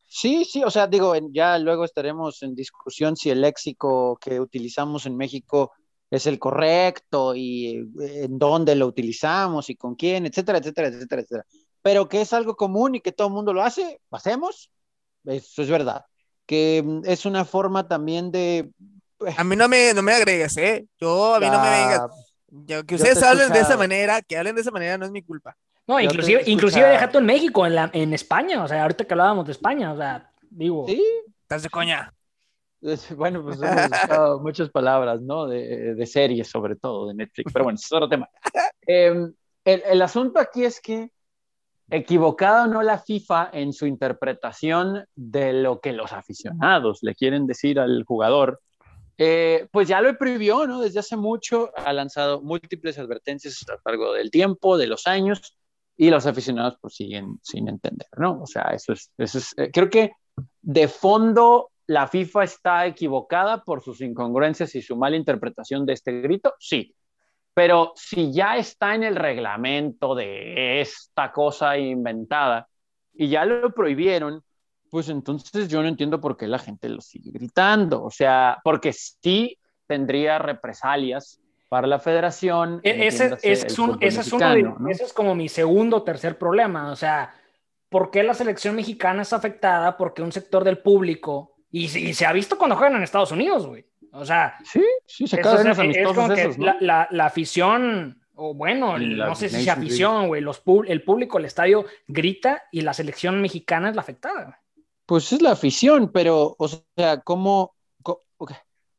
Sí, 0.08 0.44
sí, 0.44 0.64
o 0.64 0.70
sea, 0.70 0.88
digo, 0.88 1.14
ya 1.30 1.56
luego 1.60 1.84
estaremos 1.84 2.42
en 2.42 2.56
discusión 2.56 3.16
si 3.16 3.30
el 3.30 3.42
léxico 3.42 4.18
que 4.20 4.40
utilizamos 4.40 5.06
en 5.06 5.16
México 5.16 5.70
es 6.10 6.26
el 6.26 6.40
correcto 6.40 7.36
y 7.36 7.88
eh, 8.00 8.24
en 8.24 8.36
dónde 8.36 8.74
lo 8.74 8.88
utilizamos 8.88 9.70
y 9.70 9.76
con 9.76 9.94
quién, 9.94 10.26
etcétera, 10.26 10.58
etcétera, 10.58 10.88
etcétera, 10.88 11.22
etcétera. 11.22 11.46
Pero 11.82 12.08
que 12.08 12.22
es 12.22 12.32
algo 12.32 12.56
común 12.56 12.96
y 12.96 13.00
que 13.00 13.12
todo 13.12 13.28
el 13.28 13.34
mundo 13.34 13.52
lo 13.52 13.62
hace, 13.62 14.00
lo 14.10 14.18
hacemos, 14.18 14.72
eso 15.24 15.62
es 15.62 15.70
verdad. 15.70 16.04
Que 16.50 16.82
mm, 16.84 17.02
es 17.04 17.26
una 17.26 17.44
forma 17.44 17.86
también 17.86 18.32
de... 18.32 18.68
A 19.36 19.44
mí 19.44 19.54
no 19.54 19.68
me, 19.68 19.94
no 19.94 20.02
me 20.02 20.12
agregues, 20.14 20.56
¿eh? 20.56 20.84
Yo, 21.00 21.36
a 21.36 21.38
mí 21.38 21.46
no 21.46 21.62
me 21.62 21.70
vengas. 21.70 22.02
Yo- 22.48 22.84
que 22.84 22.96
ustedes 22.96 23.22
hablen 23.22 23.52
de 23.52 23.60
esa 23.60 23.76
manera, 23.76 24.20
que 24.20 24.36
hablen 24.36 24.56
de 24.56 24.62
esa 24.62 24.72
manera 24.72 24.98
no 24.98 25.04
es 25.04 25.12
mi 25.12 25.22
culpa. 25.22 25.56
No, 25.86 26.00
inclusive, 26.00 26.40
inclusive 26.46 26.80
escuchado. 26.80 26.92
deja 26.92 27.10
tú 27.12 27.18
en 27.18 27.26
México, 27.26 27.64
en, 27.66 27.76
la, 27.76 27.88
en 27.92 28.12
España, 28.14 28.64
o 28.64 28.66
sea, 28.66 28.82
ahorita 28.82 29.04
que 29.04 29.14
hablábamos 29.14 29.46
de 29.46 29.52
España, 29.52 29.92
o 29.92 29.96
sea, 29.96 30.32
digo, 30.50 30.86
Sí, 30.88 31.00
Estás 31.42 31.62
de 31.62 31.70
coña. 31.70 32.12
bueno, 33.16 33.44
pues 33.44 33.62
hemos 33.62 33.88
buscado 33.88 34.40
muchas 34.42 34.70
palabras, 34.70 35.20
¿no? 35.20 35.46
De, 35.46 35.94
de 35.94 36.06
series, 36.06 36.48
sobre 36.48 36.74
todo, 36.74 37.06
de 37.08 37.14
Netflix, 37.14 37.52
pero 37.52 37.64
bueno, 37.64 37.78
es 37.80 37.92
otro 37.92 38.08
tema. 38.08 38.28
Eh, 38.86 39.14
el, 39.64 39.82
el 39.86 40.02
asunto 40.02 40.40
aquí 40.40 40.64
es 40.64 40.80
que 40.80 41.10
equivocada 41.90 42.64
o 42.64 42.66
no 42.66 42.82
la 42.82 42.98
FIFA 42.98 43.50
en 43.52 43.72
su 43.72 43.86
interpretación 43.86 45.04
de 45.14 45.52
lo 45.52 45.80
que 45.80 45.92
los 45.92 46.12
aficionados 46.12 47.00
le 47.02 47.14
quieren 47.14 47.46
decir 47.46 47.78
al 47.80 48.04
jugador, 48.04 48.60
eh, 49.18 49.68
pues 49.70 49.88
ya 49.88 50.00
lo 50.00 50.16
prohibió, 50.16 50.66
¿no? 50.66 50.80
Desde 50.80 51.00
hace 51.00 51.16
mucho 51.16 51.70
ha 51.76 51.92
lanzado 51.92 52.40
múltiples 52.40 52.98
advertencias 52.98 53.64
a 53.68 53.72
lo 53.72 53.80
largo 53.84 54.12
del 54.14 54.30
tiempo, 54.30 54.78
de 54.78 54.86
los 54.86 55.06
años, 55.06 55.58
y 56.00 56.08
los 56.08 56.24
aficionados 56.24 56.78
pues 56.80 56.94
siguen 56.94 57.38
sin 57.42 57.68
entender, 57.68 58.08
¿no? 58.16 58.40
O 58.40 58.46
sea, 58.46 58.70
eso 58.72 58.94
es, 58.94 59.54
eh, 59.58 59.70
creo 59.70 59.90
que 59.90 60.12
de 60.62 60.88
fondo 60.88 61.72
la 61.86 62.08
FIFA 62.08 62.44
está 62.44 62.86
equivocada 62.86 63.62
por 63.62 63.82
sus 63.82 64.00
incongruencias 64.00 64.74
y 64.76 64.80
su 64.80 64.96
mala 64.96 65.16
interpretación 65.16 65.84
de 65.84 65.92
este 65.92 66.22
grito, 66.22 66.54
sí. 66.58 66.94
Pero 67.62 67.92
si 67.94 68.32
ya 68.32 68.56
está 68.56 68.94
en 68.94 69.02
el 69.02 69.16
reglamento 69.16 70.14
de 70.14 70.80
esta 70.80 71.30
cosa 71.30 71.76
inventada 71.76 72.66
y 73.12 73.28
ya 73.28 73.44
lo 73.44 73.70
prohibieron, 73.74 74.42
pues 74.90 75.10
entonces 75.10 75.68
yo 75.68 75.82
no 75.82 75.88
entiendo 75.88 76.22
por 76.22 76.38
qué 76.38 76.46
la 76.48 76.58
gente 76.58 76.88
lo 76.88 77.02
sigue 77.02 77.30
gritando. 77.30 78.02
O 78.02 78.10
sea, 78.10 78.58
porque 78.64 78.94
sí 78.94 79.58
tendría 79.86 80.38
represalias 80.38 81.38
para 81.68 81.86
la 81.86 81.98
federación. 81.98 82.80
E- 82.82 83.06
ese, 83.08 83.36
es, 83.42 83.62
el 83.62 83.70
un- 83.72 83.76
fútbol 83.88 83.98
ese 84.00 84.20
es 84.22 84.32
uno 84.32 84.54
de- 84.54 84.62
¿no? 84.62 84.88
ese 84.88 85.04
es 85.04 85.12
como 85.12 85.34
mi 85.34 85.50
segundo 85.50 85.98
o 85.98 86.02
tercer 86.02 86.38
problema. 86.38 86.90
O 86.90 86.96
sea, 86.96 87.34
¿por 87.90 88.10
qué 88.10 88.22
la 88.22 88.32
selección 88.32 88.74
mexicana 88.74 89.20
es 89.20 89.34
afectada? 89.34 89.98
Porque 89.98 90.22
un 90.22 90.32
sector 90.32 90.64
del 90.64 90.78
público, 90.78 91.56
y, 91.70 91.84
y 91.84 92.14
se 92.14 92.24
ha 92.24 92.32
visto 92.32 92.56
cuando 92.56 92.74
juegan 92.76 92.96
en 92.96 93.02
Estados 93.02 93.32
Unidos, 93.32 93.66
güey. 93.66 93.84
O 94.12 94.24
sea, 94.24 94.56
Sí, 94.64 94.82
sí, 95.06 95.26
se 95.26 95.40
eso 95.40 95.48
acaban 95.50 95.90
es, 95.90 96.06
como 96.06 96.28
que 96.34 96.42
esos, 96.42 96.58
¿no? 96.58 96.66
la, 96.66 96.76
la- 96.80 97.08
la 97.10 97.26
afición, 97.26 98.20
o 98.34 98.54
bueno, 98.54 98.98
la 98.98 99.26
no 99.26 99.34
sé 99.34 99.48
si 99.48 99.62
es 99.62 99.68
afición, 99.68 100.28
güey, 100.28 100.42
el 100.88 101.02
público, 101.02 101.38
el 101.38 101.44
estadio 101.44 101.84
grita 102.08 102.64
y 102.72 102.80
la 102.80 102.92
selección 102.92 103.40
mexicana 103.40 103.88
es 103.90 103.94
la 103.94 104.02
afectada. 104.02 104.60
Pues 105.06 105.32
es 105.32 105.42
la 105.42 105.52
afición, 105.52 106.10
pero, 106.12 106.54
o 106.58 106.68
sea, 106.68 107.20
¿cómo, 107.22 107.74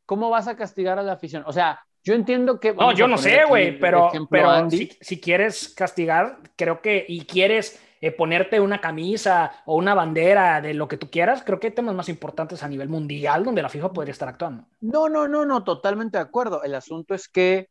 ¿cómo 0.05 0.29
vas 0.29 0.47
a 0.47 0.55
castigar 0.55 0.99
a 0.99 1.03
la 1.03 1.13
afición? 1.13 1.43
O 1.45 1.53
sea, 1.53 1.79
yo 2.03 2.13
entiendo 2.13 2.59
que... 2.59 2.73
No, 2.73 2.91
yo 2.91 3.07
no 3.07 3.17
sé, 3.17 3.45
güey, 3.47 3.79
pero, 3.79 4.07
ejemplo 4.07 4.27
pero 4.29 4.69
si, 4.69 4.89
si 4.99 5.19
quieres 5.21 5.69
castigar, 5.75 6.39
creo 6.55 6.81
que, 6.81 7.05
y 7.07 7.25
quieres 7.25 7.79
eh, 8.01 8.11
ponerte 8.11 8.59
una 8.59 8.81
camisa 8.81 9.51
o 9.65 9.75
una 9.77 9.93
bandera 9.93 10.59
de 10.61 10.73
lo 10.73 10.87
que 10.87 10.97
tú 10.97 11.09
quieras, 11.09 11.43
creo 11.45 11.59
que 11.59 11.67
hay 11.67 11.73
temas 11.73 11.95
más 11.95 12.09
importantes 12.09 12.63
a 12.63 12.67
nivel 12.67 12.89
mundial 12.89 13.43
donde 13.45 13.61
la 13.61 13.69
FIFA 13.69 13.93
podría 13.93 14.11
estar 14.11 14.27
actuando. 14.27 14.65
No, 14.81 15.07
no, 15.09 15.27
no, 15.27 15.45
no, 15.45 15.63
totalmente 15.63 16.17
de 16.17 16.23
acuerdo. 16.23 16.63
El 16.63 16.75
asunto 16.75 17.13
es 17.13 17.29
que, 17.29 17.69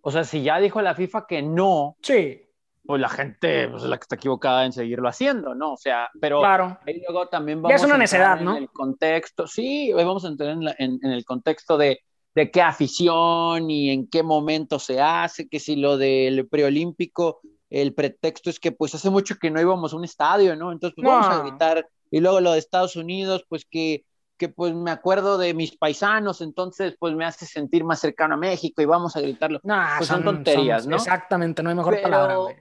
o 0.00 0.10
sea, 0.12 0.24
si 0.24 0.42
ya 0.42 0.58
dijo 0.60 0.80
la 0.82 0.94
FIFA 0.94 1.26
que 1.26 1.42
no, 1.42 1.96
Sí, 2.02 2.40
pues 2.84 3.00
la 3.00 3.08
gente 3.08 3.68
pues, 3.68 3.82
es 3.84 3.88
la 3.88 3.96
que 3.96 4.02
está 4.02 4.16
equivocada 4.16 4.64
en 4.64 4.72
seguirlo 4.72 5.08
haciendo, 5.08 5.54
¿no? 5.54 5.74
O 5.74 5.76
sea, 5.76 6.10
pero 6.20 6.40
claro. 6.40 6.78
ahí 6.86 7.00
luego 7.06 7.28
también 7.28 7.58
Ya 7.58 7.62
vamos 7.62 7.80
es 7.80 7.84
una 7.84 7.94
a 7.94 7.98
entrar 7.98 8.00
necedad, 8.00 8.38
en 8.38 8.44
¿no? 8.44 8.56
el 8.56 8.70
contexto, 8.70 9.46
sí, 9.46 9.92
hoy 9.92 10.04
vamos 10.04 10.24
a 10.24 10.28
entrar 10.28 10.50
en, 10.50 10.64
la- 10.64 10.74
en- 10.78 10.98
en 11.02 11.10
el 11.12 11.24
contexto 11.24 11.76
de, 11.78 12.00
de 12.34 12.50
qué 12.50 12.60
afición 12.62 13.70
y 13.70 13.90
en 13.90 14.08
qué 14.08 14.22
momento 14.22 14.78
se 14.78 15.00
hace, 15.00 15.48
que 15.48 15.60
si 15.60 15.76
lo 15.76 15.96
del 15.96 16.48
preolímpico, 16.48 17.40
el 17.72 17.94
pretexto 17.94 18.50
es 18.50 18.60
que 18.60 18.70
pues 18.72 18.94
hace 18.94 19.10
mucho 19.10 19.36
que 19.36 19.50
no 19.50 19.60
íbamos 19.60 19.92
a 19.92 19.96
un 19.96 20.04
estadio, 20.04 20.54
¿no? 20.56 20.72
Entonces 20.72 20.94
pues 20.94 21.04
No. 21.04 21.10
vamos 21.10 21.26
a 21.28 21.42
gritar, 21.42 21.88
y 22.10 22.20
luego 22.20 22.40
lo 22.40 22.52
de 22.52 22.58
Estados 22.58 22.96
Unidos, 22.96 23.44
pues 23.48 23.64
que 23.64 24.04
que 24.38 24.48
pues 24.48 24.74
me 24.74 24.90
acuerdo 24.90 25.38
de 25.38 25.54
mis 25.54 25.76
paisanos, 25.76 26.40
entonces 26.40 26.96
pues 26.98 27.14
me 27.14 27.24
hace 27.24 27.46
sentir 27.46 27.84
más 27.84 28.00
cercano 28.00 28.34
a 28.34 28.36
México 28.36 28.82
y 28.82 28.86
vamos 28.86 29.14
a 29.14 29.20
gritarlo. 29.20 29.60
Nah, 29.62 29.98
Pues 29.98 30.08
son 30.08 30.24
tonterías, 30.24 30.84
¿no? 30.86 30.96
Exactamente, 30.96 31.62
no 31.62 31.70
hay 31.70 31.76
mejor 31.76 31.94
Pero- 31.94 32.02
palabra, 32.02 32.36
güey. 32.38 32.56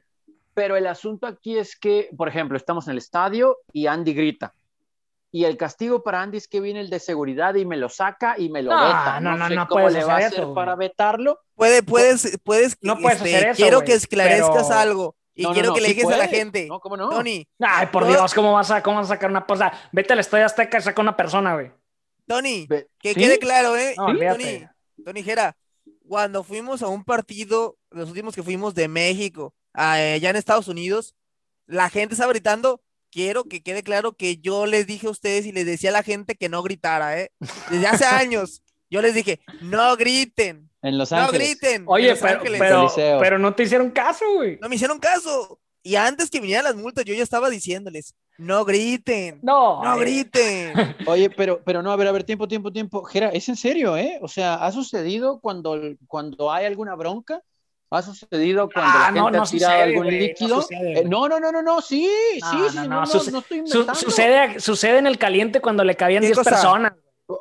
Pero 0.53 0.75
el 0.75 0.85
asunto 0.85 1.25
aquí 1.25 1.57
es 1.57 1.75
que, 1.79 2.09
por 2.15 2.27
ejemplo, 2.27 2.55
estamos 2.55 2.85
en 2.87 2.91
el 2.91 2.97
estadio 2.99 3.57
y 3.73 3.87
Andy 3.87 4.13
grita. 4.13 4.53
Y 5.33 5.45
el 5.45 5.55
castigo 5.55 6.03
para 6.03 6.21
Andy 6.21 6.37
es 6.37 6.47
que 6.49 6.59
viene 6.59 6.81
el 6.81 6.89
de 6.89 6.99
seguridad 6.99 7.55
y 7.55 7.65
me 7.65 7.77
lo 7.77 7.87
saca 7.87 8.35
y 8.37 8.49
me 8.49 8.61
lo 8.61 8.71
No, 8.71 8.83
veta. 8.85 9.19
no, 9.21 9.37
no, 9.37 9.47
sé 9.47 9.55
no 9.55 9.67
cómo 9.67 9.81
puedes 9.83 9.93
le 9.97 10.03
va 10.03 10.13
a 10.13 10.17
hacer 10.17 10.27
hacer 10.27 10.39
eso, 10.41 10.53
para 10.53 10.75
vetarlo. 10.75 11.39
Puede, 11.55 11.83
puedes, 11.83 12.37
puedes, 12.43 12.77
No 12.81 12.97
puedes 12.99 13.17
este, 13.19 13.35
hacer 13.37 13.49
eso, 13.51 13.61
quiero 13.63 13.81
que 13.81 13.93
esclarezcas 13.93 14.67
pero- 14.67 14.79
algo 14.79 15.15
y 15.33 15.43
No, 15.43 15.49
no, 15.49 15.53
quiero 15.53 15.69
no, 15.69 15.75
que 15.75 15.81
le 15.81 15.87
sí 15.87 15.93
digas 15.93 16.07
a 16.13 16.17
la 16.17 16.25
puede. 16.25 16.37
gente. 16.37 16.67
No, 16.67 16.79
¿cómo 16.81 16.97
no? 16.97 17.09
Tony, 17.09 17.47
Ay, 17.59 17.87
por 17.87 18.05
Dios, 18.05 18.33
¿cómo 18.33 18.51
vas, 18.51 18.71
a, 18.71 18.83
¿cómo 18.83 18.97
vas 18.97 19.05
a 19.05 19.15
sacar 19.15 19.29
una 19.29 19.45
cosa? 19.45 19.71
Vete 19.93 20.11
al 20.11 20.19
Estadio 20.19 20.45
Azteca 20.45 20.77
y 20.77 20.81
saca 20.81 21.01
una 21.01 21.15
persona, 21.15 21.53
güey. 21.53 21.71
Tony, 22.27 22.67
que 22.67 23.13
¿sí? 23.13 23.15
quede 23.15 23.39
claro, 23.39 23.77
¿eh? 23.77 23.95
No, 23.97 24.07
Tony. 24.07 24.67
Tony 25.05 25.23
Jera, 25.23 25.55
cuando 26.07 26.43
fuimos 26.43 26.81
a 26.83 26.87
un 26.89 27.05
partido, 27.05 27.77
los 27.89 28.09
últimos 28.09 28.35
que 28.35 28.43
fuimos 28.43 28.75
de 28.75 28.89
México, 28.89 29.53
allá 29.73 30.29
en 30.29 30.35
Estados 30.35 30.67
Unidos, 30.67 31.15
la 31.67 31.89
gente 31.89 32.15
estaba 32.15 32.33
gritando. 32.33 32.81
Quiero 33.11 33.43
que 33.43 33.61
quede 33.61 33.83
claro 33.83 34.13
que 34.13 34.37
yo 34.37 34.65
les 34.65 34.87
dije 34.87 35.07
a 35.07 35.11
ustedes 35.11 35.45
y 35.45 35.51
les 35.51 35.65
decía 35.65 35.89
a 35.89 35.93
la 35.93 36.03
gente 36.03 36.35
que 36.35 36.49
no 36.49 36.63
gritara, 36.63 37.19
¿eh? 37.19 37.31
Desde 37.69 37.87
hace 37.87 38.05
años, 38.05 38.63
yo 38.89 39.01
les 39.01 39.13
dije, 39.13 39.41
no 39.61 39.95
griten, 39.97 40.69
En 40.81 40.97
Los 40.97 41.11
no 41.11 41.17
Ángeles. 41.17 41.49
griten. 41.59 41.81
en 41.81 41.85
Oye, 41.87 42.09
Los 42.09 42.19
pero, 42.19 42.39
Ángeles. 42.39 42.61
pero, 43.19 43.37
no 43.37 43.53
te 43.53 43.63
hicieron 43.63 43.91
caso, 43.91 44.25
güey. 44.35 44.57
No 44.61 44.69
me 44.69 44.75
hicieron 44.75 44.97
caso. 44.99 45.59
Y 45.83 45.95
antes 45.95 46.29
que 46.29 46.39
vinieran 46.39 46.63
las 46.65 46.75
multas, 46.75 47.05
yo 47.05 47.13
ya 47.13 47.23
estaba 47.23 47.49
diciéndoles, 47.49 48.13
no 48.37 48.63
griten, 48.65 49.39
No, 49.41 49.83
no 49.83 49.97
griten. 49.97 50.73
Oye, 51.07 51.29
pero, 51.31 51.61
pero 51.63 51.81
no, 51.81 51.91
a 51.91 51.95
ver, 51.95 52.07
a 52.07 52.11
ver, 52.11 52.23
tiempo, 52.23 52.47
tiempo, 52.47 52.71
tiempo. 52.71 53.03
Jera, 53.03 53.29
¿es 53.29 53.49
en 53.49 53.55
serio, 53.55 53.97
eh? 53.97 54.19
O 54.21 54.27
sea, 54.27 54.55
¿ha 54.55 54.71
sucedido 54.71 55.39
cuando, 55.41 55.79
cuando 56.07 56.51
hay 56.51 56.65
alguna 56.65 56.95
bronca? 56.95 57.41
¿Ha 57.93 58.01
sucedido 58.01 58.69
cuando 58.69 58.89
Ah, 58.99 58.99
la 59.03 59.11
no, 59.11 59.25
gente 59.25 59.37
no 59.37 59.43
ha 59.43 59.47
tirado 59.47 59.73
sucede, 59.73 59.83
algún 59.83 60.03
güey, 60.05 60.19
no 60.19 60.25
líquido? 60.25 60.61
sucede, 60.61 60.99
Eh, 60.99 61.03
no, 61.05 61.27
no, 61.27 61.39
no, 61.41 61.51
no, 61.51 61.61
no, 61.61 61.81
sí, 61.81 62.09
No, 62.41 62.49
sí, 62.49 62.57
no, 62.57 62.69
sí, 62.69 62.75
no, 62.77 62.83
no, 62.85 62.99
no, 63.01 63.05
suce- 63.05 63.31
no 63.33 63.39
estoy 63.39 63.57
Su- 63.57 63.63
inventando. 63.79 63.95
sucede, 63.99 64.59
sucede 64.61 64.97
en 64.99 65.07
el 65.07 65.17
caliente 65.17 65.59
cuando 65.59 65.83
le 65.83 65.95
cabían 65.97 66.21
¿Qué 66.21 66.27
10 66.27 66.37
cosa? 66.37 66.51
personas. 66.51 66.93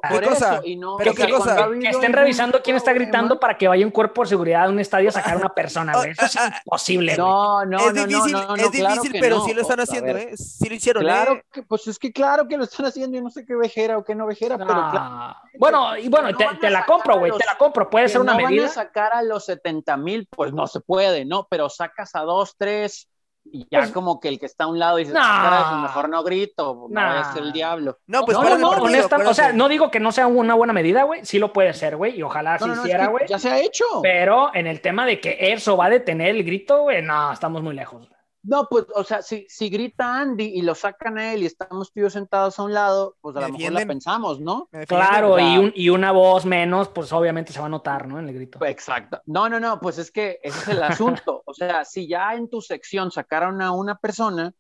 Por 0.09 0.21
¿Qué 0.21 0.29
cosa? 0.29 0.55
eso, 0.55 0.63
y 0.65 0.77
no, 0.77 0.97
¿Pero 0.97 1.13
o 1.13 1.15
sea, 1.15 1.27
qué 1.27 1.33
cosa? 1.33 1.69
Que 1.81 1.89
estén 1.89 2.13
revisando 2.13 2.63
quién 2.63 2.77
está 2.77 2.93
gritando 2.93 3.41
para 3.41 3.57
que 3.57 3.67
vaya 3.69 3.85
un 3.85 3.91
cuerpo 3.93 4.23
de 4.23 4.29
seguridad 4.29 4.65
a 4.65 4.69
un 4.69 4.79
estadio 4.79 5.09
a 5.09 5.13
sacar 5.13 5.35
a 5.35 5.39
una 5.39 5.49
persona, 5.49 5.93
güey. 5.97 6.11
Eso 6.11 6.25
es 6.27 6.37
imposible. 6.65 7.17
No, 7.17 7.65
no, 7.67 7.79
es 7.79 7.95
no, 7.95 8.07
difícil, 8.07 8.33
no, 8.33 8.47
no, 8.47 8.55
es 8.57 8.63
no, 8.63 8.71
claro 8.71 8.95
difícil, 8.95 9.13
que 9.13 9.21
pero 9.21 9.39
no. 9.39 9.45
sí 9.45 9.55
lo 9.55 9.63
están 9.63 9.81
haciendo, 9.81 10.17
¿eh? 10.17 10.37
Sí 10.37 10.69
lo 10.69 10.75
hicieron, 10.75 11.03
Claro 11.03 11.33
¿eh? 11.35 11.45
que, 11.53 11.63
pues 11.63 11.87
es 11.87 11.99
que 11.99 12.13
claro 12.13 12.47
que 12.49 12.57
lo 12.57 12.65
están 12.65 12.87
haciendo, 12.87 13.17
yo 13.17 13.23
no 13.23 13.31
sé 13.31 13.45
qué 13.45 13.55
vejera 13.55 13.99
o 13.99 14.05
qué 14.05 14.15
no 14.15 14.27
vejera, 14.27 14.57
pero 14.57 14.69
claro. 14.71 15.37
Bueno, 15.59 15.97
y 15.97 16.09
bueno, 16.09 16.31
No 16.31 16.59
te, 16.59 16.71
la 16.71 16.87
compro, 16.87 17.19
güey, 17.19 17.33
te 17.33 17.45
la 17.45 17.59
compro. 17.59 17.91
Puede 17.91 18.07
que 18.07 18.13
ser 18.13 18.21
una 18.21 18.33
no 18.35 18.43
van 18.43 18.53
medida. 18.53 18.67
a 18.67 18.69
sacar 18.69 19.13
a 19.13 19.23
los 19.23 19.45
70 19.45 19.97
mil, 19.97 20.27
pues 20.31 20.53
no 20.53 20.67
se 20.67 20.81
puede, 20.81 21.25
¿no? 21.25 21.47
Pero 21.51 21.69
sacas 21.69 22.15
a 22.15 22.21
dos, 22.21 22.55
tres 22.57 23.10
y 23.45 23.67
ya 23.71 23.81
Pues- 23.81 23.91
como 23.93 24.21
que 24.21 24.29
el 24.29 24.39
que 24.39 24.47
está 24.47 24.65
a 24.65 24.67
un 24.69 24.79
lado 24.79 24.97
dice, 24.99 25.13
No. 25.13 25.21
"Carajo, 25.21 25.77
mejor 25.77 26.09
no 26.09 26.23
grito, 26.23 26.87
no 26.89 27.01
No. 27.01 27.01
a 27.01 27.33
ser 27.33 27.43
el 27.43 27.53
diablo. 27.53 27.99
No, 28.07 28.25
pues 28.25 28.37
no, 28.37 28.45
no, 28.45 28.59
no, 28.59 28.69
partido, 28.71 28.85
honesta- 28.87 29.17
o 29.29 29.35
sea, 29.35 29.53
no 29.53 29.69
digo 29.69 29.91
que 29.91 29.99
no 30.01 30.13
sea 30.13 30.27
una 30.27 30.55
buena 30.55 30.73
medida, 30.73 31.03
güey, 31.05 31.25
sí 31.25 31.39
lo 31.39 31.53
puede 31.53 31.73
ser, 31.75 31.97
güey, 31.97 32.17
y 32.19 32.23
ojalá 32.23 32.53
No, 32.55 32.59
se 32.59 32.67
no, 32.67 32.75
no, 32.77 32.81
es 32.83 32.87
hiciera, 32.87 33.05
que 33.07 33.11
güey. 33.11 33.27
ya 33.29 33.39
se 33.39 33.51
ha 33.51 33.59
hecho. 33.59 33.85
Pero 34.03 34.51
en 34.55 34.67
el 34.67 34.81
tema 34.81 35.05
de 35.07 35.21
que 35.21 35.37
eso 35.53 35.77
va 35.77 35.87
a 35.87 35.91
detener 35.91 36.29
el 36.37 36.45
grito, 36.45 36.83
güey, 36.83 37.03
no, 37.03 37.33
estamos 37.33 37.63
muy 37.63 37.75
lejos. 37.75 38.09
No, 38.43 38.67
pues, 38.71 38.87
o 38.95 39.05
sea, 39.05 39.21
si, 39.21 39.47
si 39.51 39.69
grita 39.69 40.19
Andy 40.19 40.45
y 40.45 40.63
lo 40.63 40.75
sacan 40.75 41.19
a 41.19 41.35
él 41.35 41.43
y 41.43 41.47
estamos 41.47 41.93
tú 41.93 42.09
sentados 42.09 42.59
a 42.59 42.63
un 42.63 42.73
lado, 42.73 43.17
pues 43.21 43.37
a 43.37 43.41
Me 43.41 43.49
lo 43.49 43.53
mejor 43.59 43.73
la 43.73 43.87
pensamos, 43.87 44.41
¿no? 44.41 44.69
Claro, 44.89 45.39
y, 45.39 45.59
un- 45.59 45.73
y 45.75 45.91
una 45.91 46.11
voz 46.13 46.47
menos, 46.47 46.89
pues 46.89 47.13
obviamente 47.13 47.53
se 47.53 47.61
va 47.61 47.67
a 47.67 47.69
notar, 47.69 48.09
¿no? 48.09 48.19
En 48.19 48.29
el 48.29 48.35
grito. 48.35 48.65
Exacto. 48.65 49.21
No, 49.27 49.49
no, 49.51 49.61
no, 49.61 49.79
pues 49.79 49.99
es 49.99 50.11
que 50.11 50.39
ese 50.43 50.59
es 50.59 50.69
el 50.69 50.83
asunto. 50.83 51.43
O 51.45 51.53
sea, 51.53 51.85
si 51.85 52.09
ya 52.09 52.35
en 52.35 52.49
tu 52.49 52.63
sección 52.63 53.11
sacaron 53.11 53.61
a 53.61 53.73
una 53.73 53.97
persona, 53.99 54.55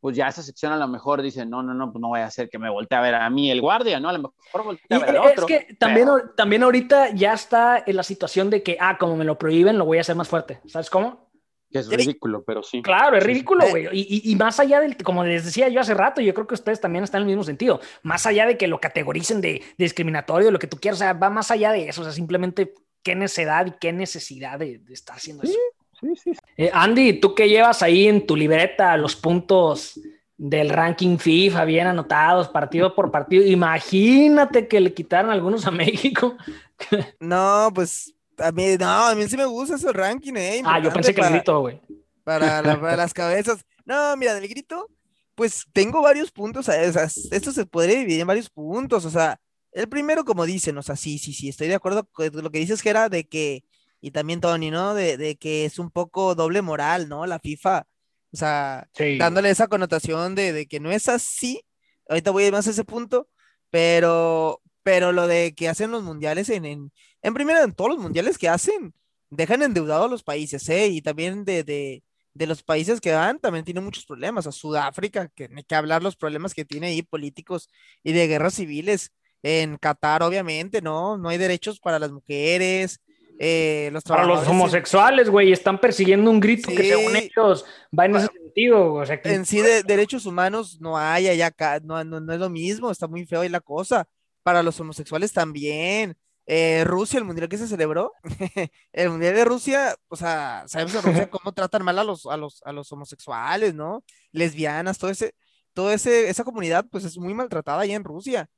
pues 0.00 0.14
ya 0.14 0.28
esa 0.28 0.42
sección 0.42 0.72
a 0.72 0.76
lo 0.76 0.86
mejor 0.86 1.22
dice, 1.22 1.46
no, 1.46 1.62
no, 1.62 1.72
no, 1.72 1.90
pues 1.92 2.00
no 2.02 2.08
voy 2.08 2.20
a 2.20 2.26
hacer 2.26 2.50
que 2.50 2.58
me 2.58 2.68
voltee 2.70 2.98
a 2.98 3.00
ver 3.00 3.14
a 3.14 3.30
mí 3.30 3.50
el 3.50 3.60
guardia, 3.62 3.98
¿no? 3.98 4.10
A 4.10 4.12
lo 4.12 4.18
mejor 4.18 4.62
voltea 4.64 4.86
Y 4.90 4.94
a 4.94 4.98
ver 5.06 5.16
al 5.16 5.24
es 5.26 5.32
otro. 5.32 5.46
que 5.46 5.74
también, 5.80 6.06
pero- 6.06 6.30
también 6.36 6.62
ahorita 6.64 7.10
ya 7.14 7.32
está 7.32 7.82
en 7.86 7.96
la 7.96 8.02
situación 8.02 8.50
de 8.50 8.62
que, 8.62 8.76
ah, 8.78 8.98
como 8.98 9.16
me 9.16 9.24
lo 9.24 9.38
prohíben, 9.38 9.78
lo 9.78 9.86
voy 9.86 9.98
a 9.98 10.02
hacer 10.02 10.14
más 10.16 10.28
fuerte. 10.28 10.60
¿Sabes 10.66 10.90
cómo? 10.90 11.25
Que 11.70 11.80
es 11.80 11.88
ridículo, 11.88 12.44
pero 12.44 12.62
sí. 12.62 12.80
Claro, 12.82 13.16
es 13.16 13.24
ridículo, 13.24 13.68
güey. 13.68 13.86
Y, 13.92 14.06
y- 14.24 14.32
y 14.32 14.36
más 14.36 14.60
allá 14.60 14.80
del, 14.80 14.96
como 14.98 15.24
les 15.24 15.44
decía 15.44 15.68
yo 15.68 15.80
hace 15.80 15.94
rato, 15.94 16.20
yo 16.20 16.32
creo 16.32 16.46
que 16.46 16.54
ustedes 16.54 16.80
también 16.80 17.04
están 17.04 17.22
en 17.22 17.28
el 17.28 17.34
mismo 17.34 17.44
sentido. 17.44 17.80
Más 18.02 18.24
allá 18.26 18.46
de 18.46 18.56
que 18.56 18.66
lo 18.68 18.80
categoricen 18.80 19.40
de, 19.40 19.52
de 19.52 19.84
discriminatorio, 19.84 20.50
lo 20.50 20.58
que 20.58 20.66
tú 20.68 20.78
quieras, 20.78 20.98
o 20.98 21.02
sea, 21.04 21.12
va 21.12 21.28
más 21.30 21.50
allá 21.50 21.72
de 21.72 21.88
eso. 21.88 22.00
O 22.02 22.04
sea, 22.04 22.12
simplemente 22.12 22.72
qué 23.02 23.14
necedad 23.14 23.66
y 23.66 23.72
qué 23.80 23.92
necesidad 23.92 24.58
de, 24.58 24.78
de 24.78 24.94
estar 24.94 25.16
haciendo 25.16 25.42
Sí. 25.44 25.50
eso. 25.50 25.58
Sí, 26.00 26.08
sí, 26.22 26.34
sí. 26.34 26.40
Eh, 26.58 26.70
Andy, 26.72 27.14
tú 27.20 27.34
que 27.34 27.48
llevas 27.48 27.82
ahí 27.82 28.06
en 28.06 28.26
tu 28.26 28.36
libreta 28.36 28.96
los 28.98 29.16
puntos 29.16 29.98
del 30.36 30.68
ranking 30.68 31.16
FIFA 31.16 31.64
bien 31.64 31.86
anotados, 31.86 32.48
partido 32.50 32.94
por 32.94 33.10
partido, 33.10 33.42
imagínate 33.46 34.68
que 34.68 34.80
le 34.80 34.92
quitaran 34.92 35.30
algunos 35.30 35.66
a 35.66 35.70
México. 35.70 36.36
No, 37.20 37.70
pues 37.74 38.14
a 38.38 38.52
mí, 38.52 38.76
no, 38.78 38.88
a 38.88 39.14
mí 39.14 39.28
sí 39.28 39.36
me 39.36 39.44
gusta 39.44 39.76
ese 39.76 39.92
ranking, 39.92 40.34
eh. 40.36 40.62
Ah, 40.64 40.78
yo 40.80 40.92
pensé 40.92 41.14
que 41.14 41.20
el 41.20 41.26
para- 41.26 41.36
grito, 41.36 41.60
güey. 41.60 41.80
para, 42.24 42.62
la- 42.62 42.80
para 42.80 42.96
las 42.96 43.14
cabezas. 43.14 43.64
No, 43.84 44.16
mira, 44.16 44.34
del 44.34 44.48
grito, 44.48 44.88
pues 45.34 45.64
tengo 45.72 46.02
varios 46.02 46.30
puntos. 46.32 46.68
eh, 46.68 46.88
o 46.88 46.92
sea, 46.92 47.04
esto 47.04 47.52
se 47.52 47.66
podría 47.66 47.98
dividir 47.98 48.20
en 48.20 48.26
varios 48.26 48.50
puntos. 48.50 49.04
O 49.04 49.10
sea, 49.10 49.38
el 49.72 49.88
primero, 49.88 50.24
como 50.24 50.44
dicen, 50.46 50.76
o 50.78 50.82
sea, 50.82 50.96
sí, 50.96 51.18
sí, 51.18 51.32
sí, 51.32 51.48
estoy 51.48 51.68
de 51.68 51.74
acuerdo 51.74 52.08
con 52.10 52.30
lo 52.42 52.50
que 52.50 52.58
dices 52.58 52.82
que 52.82 52.90
era 52.90 53.08
de 53.08 53.28
que, 53.28 53.64
y 54.00 54.10
también 54.10 54.40
Tony, 54.40 54.70
¿no? 54.70 54.94
De, 54.94 55.16
de 55.16 55.36
que 55.36 55.64
es 55.64 55.78
un 55.78 55.90
poco 55.90 56.34
doble 56.34 56.62
moral, 56.62 57.08
¿no? 57.08 57.26
La 57.26 57.38
FIFA. 57.38 57.86
O 58.32 58.36
sea, 58.36 58.88
Sí. 58.92 59.18
dándole 59.18 59.50
esa 59.50 59.68
connotación 59.68 60.34
de, 60.34 60.52
de 60.52 60.66
que 60.66 60.80
no 60.80 60.90
es 60.90 61.08
así. 61.08 61.62
Ahorita 62.08 62.30
voy 62.30 62.44
a 62.44 62.46
ir 62.48 62.52
más 62.52 62.66
a 62.66 62.70
ese 62.70 62.84
punto, 62.84 63.28
pero, 63.70 64.60
pero 64.82 65.12
lo 65.12 65.26
de 65.26 65.54
que 65.54 65.68
hacen 65.68 65.90
los 65.90 66.02
mundiales 66.02 66.48
en, 66.50 66.64
en, 66.64 66.92
en 67.26 67.34
primera, 67.34 67.62
en 67.62 67.72
todos 67.72 67.90
los 67.90 67.98
mundiales 67.98 68.38
que 68.38 68.48
hacen, 68.48 68.94
dejan 69.30 69.62
endeudados 69.62 70.06
a 70.06 70.10
los 70.10 70.22
países, 70.22 70.68
¿eh? 70.68 70.86
Y 70.88 71.02
también 71.02 71.44
de, 71.44 71.64
de, 71.64 72.02
de 72.34 72.46
los 72.46 72.62
países 72.62 73.00
que 73.00 73.12
van, 73.12 73.38
también 73.38 73.64
tiene 73.64 73.80
muchos 73.80 74.06
problemas. 74.06 74.46
A 74.46 74.52
Sudáfrica, 74.52 75.28
que 75.34 75.48
hay 75.54 75.64
que 75.64 75.74
hablar 75.74 76.02
los 76.02 76.16
problemas 76.16 76.54
que 76.54 76.64
tiene 76.64 76.86
ahí 76.88 77.02
políticos 77.02 77.68
y 78.04 78.12
de 78.12 78.28
guerras 78.28 78.54
civiles. 78.54 79.10
En 79.42 79.76
Qatar, 79.76 80.22
obviamente, 80.22 80.80
¿no? 80.80 81.18
No 81.18 81.28
hay 81.28 81.38
derechos 81.38 81.78
para 81.78 81.98
las 81.98 82.10
mujeres. 82.10 83.00
eh, 83.38 83.90
los 83.92 84.02
Para 84.02 84.24
los 84.24 84.46
homosexuales, 84.48 85.28
güey, 85.28 85.52
están 85.52 85.80
persiguiendo 85.80 86.30
un 86.30 86.40
grito 86.40 86.68
que 86.68 86.88
según 86.88 87.16
ellos 87.16 87.64
va 87.96 88.06
en 88.06 88.16
ese 88.16 88.28
sentido. 88.32 88.94
O 88.94 89.04
sea, 89.06 89.20
que 89.20 89.32
en 89.32 89.44
sí 89.44 89.60
de 89.60 89.82
derechos 89.82 90.26
humanos 90.26 90.78
no 90.80 90.96
hay 90.96 91.28
allá 91.28 91.46
acá, 91.46 91.80
no, 91.82 92.02
no, 92.02 92.18
no 92.18 92.32
es 92.32 92.40
lo 92.40 92.50
mismo, 92.50 92.90
está 92.90 93.06
muy 93.06 93.26
feo 93.26 93.42
ahí 93.42 93.48
la 93.48 93.60
cosa. 93.60 94.06
Para 94.42 94.62
los 94.62 94.80
homosexuales 94.80 95.32
también. 95.32 96.16
Eh, 96.46 96.84
Rusia, 96.84 97.18
el 97.18 97.24
mundial 97.24 97.48
que 97.48 97.58
se 97.58 97.66
celebró, 97.66 98.12
el 98.92 99.10
mundial 99.10 99.34
de 99.34 99.44
Rusia, 99.44 99.96
o 100.08 100.16
sea, 100.16 100.64
sabemos 100.68 100.94
en 100.94 101.02
Rusia 101.02 101.30
cómo 101.30 101.52
tratan 101.52 101.84
mal 101.84 101.98
a 101.98 102.04
los, 102.04 102.26
a 102.26 102.36
los, 102.36 102.62
a 102.64 102.72
los 102.72 102.90
homosexuales, 102.92 103.74
¿no? 103.74 104.04
Lesbianas, 104.30 104.98
todo 104.98 105.10
ese, 105.10 105.34
todo 105.74 105.92
ese, 105.92 106.28
esa 106.28 106.44
comunidad, 106.44 106.86
pues 106.90 107.04
es 107.04 107.18
muy 107.18 107.34
maltratada 107.34 107.82
allá 107.82 107.96
en 107.96 108.04
Rusia. 108.04 108.48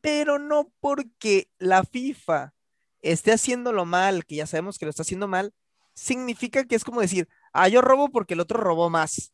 Pero 0.00 0.38
no 0.38 0.72
porque 0.80 1.48
la 1.58 1.84
FIFA 1.84 2.54
esté 3.02 3.32
haciéndolo 3.32 3.84
mal, 3.84 4.24
que 4.24 4.36
ya 4.36 4.46
sabemos 4.46 4.78
que 4.78 4.86
lo 4.86 4.90
está 4.90 5.02
haciendo 5.02 5.28
mal, 5.28 5.52
significa 5.94 6.64
que 6.64 6.76
es 6.76 6.84
como 6.84 7.00
decir, 7.00 7.28
ah, 7.52 7.68
yo 7.68 7.82
robo 7.82 8.10
porque 8.10 8.34
el 8.34 8.40
otro 8.40 8.60
robó 8.60 8.90
más. 8.90 9.32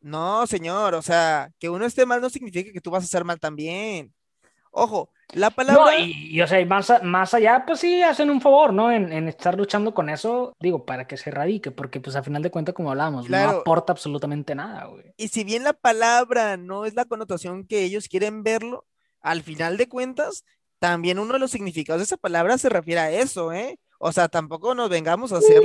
No, 0.00 0.46
señor, 0.46 0.94
o 0.94 1.02
sea, 1.02 1.50
que 1.58 1.68
uno 1.70 1.84
esté 1.86 2.06
mal 2.06 2.20
no 2.20 2.30
significa 2.30 2.72
que 2.72 2.80
tú 2.80 2.90
vas 2.90 3.02
a 3.04 3.06
estar 3.06 3.24
mal 3.24 3.40
también. 3.40 4.14
Ojo, 4.70 5.10
la 5.32 5.50
palabra. 5.50 5.84
No, 5.84 5.98
y, 5.98 6.28
y, 6.36 6.40
o 6.40 6.46
sea, 6.46 6.60
y 6.60 6.66
más, 6.66 6.92
más 7.02 7.34
allá, 7.34 7.64
pues 7.66 7.80
sí, 7.80 8.02
hacen 8.02 8.30
un 8.30 8.40
favor, 8.40 8.72
¿no? 8.72 8.90
En, 8.90 9.12
en 9.12 9.28
estar 9.28 9.56
luchando 9.56 9.92
con 9.94 10.08
eso, 10.08 10.52
digo, 10.60 10.84
para 10.86 11.06
que 11.06 11.16
se 11.16 11.30
erradique, 11.30 11.70
porque 11.70 12.00
pues 12.00 12.16
a 12.16 12.22
final 12.22 12.42
de 12.42 12.50
cuentas, 12.50 12.74
como 12.74 12.90
hablábamos, 12.90 13.26
Claro. 13.26 13.52
no 13.52 13.58
aporta 13.58 13.92
absolutamente 13.92 14.54
nada, 14.54 14.86
güey. 14.86 15.12
Y 15.16 15.28
si 15.28 15.44
bien 15.44 15.64
la 15.64 15.72
palabra 15.74 16.56
no 16.56 16.84
es 16.84 16.94
la 16.94 17.04
connotación 17.04 17.66
que 17.66 17.82
ellos 17.84 18.08
quieren 18.08 18.42
verlo, 18.42 18.86
al 19.20 19.42
final 19.42 19.76
de 19.76 19.88
cuentas, 19.88 20.44
también 20.78 21.18
uno 21.18 21.32
de 21.34 21.38
los 21.40 21.50
significados 21.50 22.00
de 22.00 22.04
esa 22.04 22.16
palabra 22.16 22.56
se 22.56 22.68
refiere 22.68 23.00
a 23.00 23.10
eso, 23.10 23.52
¿eh? 23.52 23.78
O 23.98 24.12
sea, 24.12 24.28
tampoco 24.28 24.74
nos 24.76 24.88
vengamos 24.88 25.32
a 25.32 25.38
hacer 25.38 25.62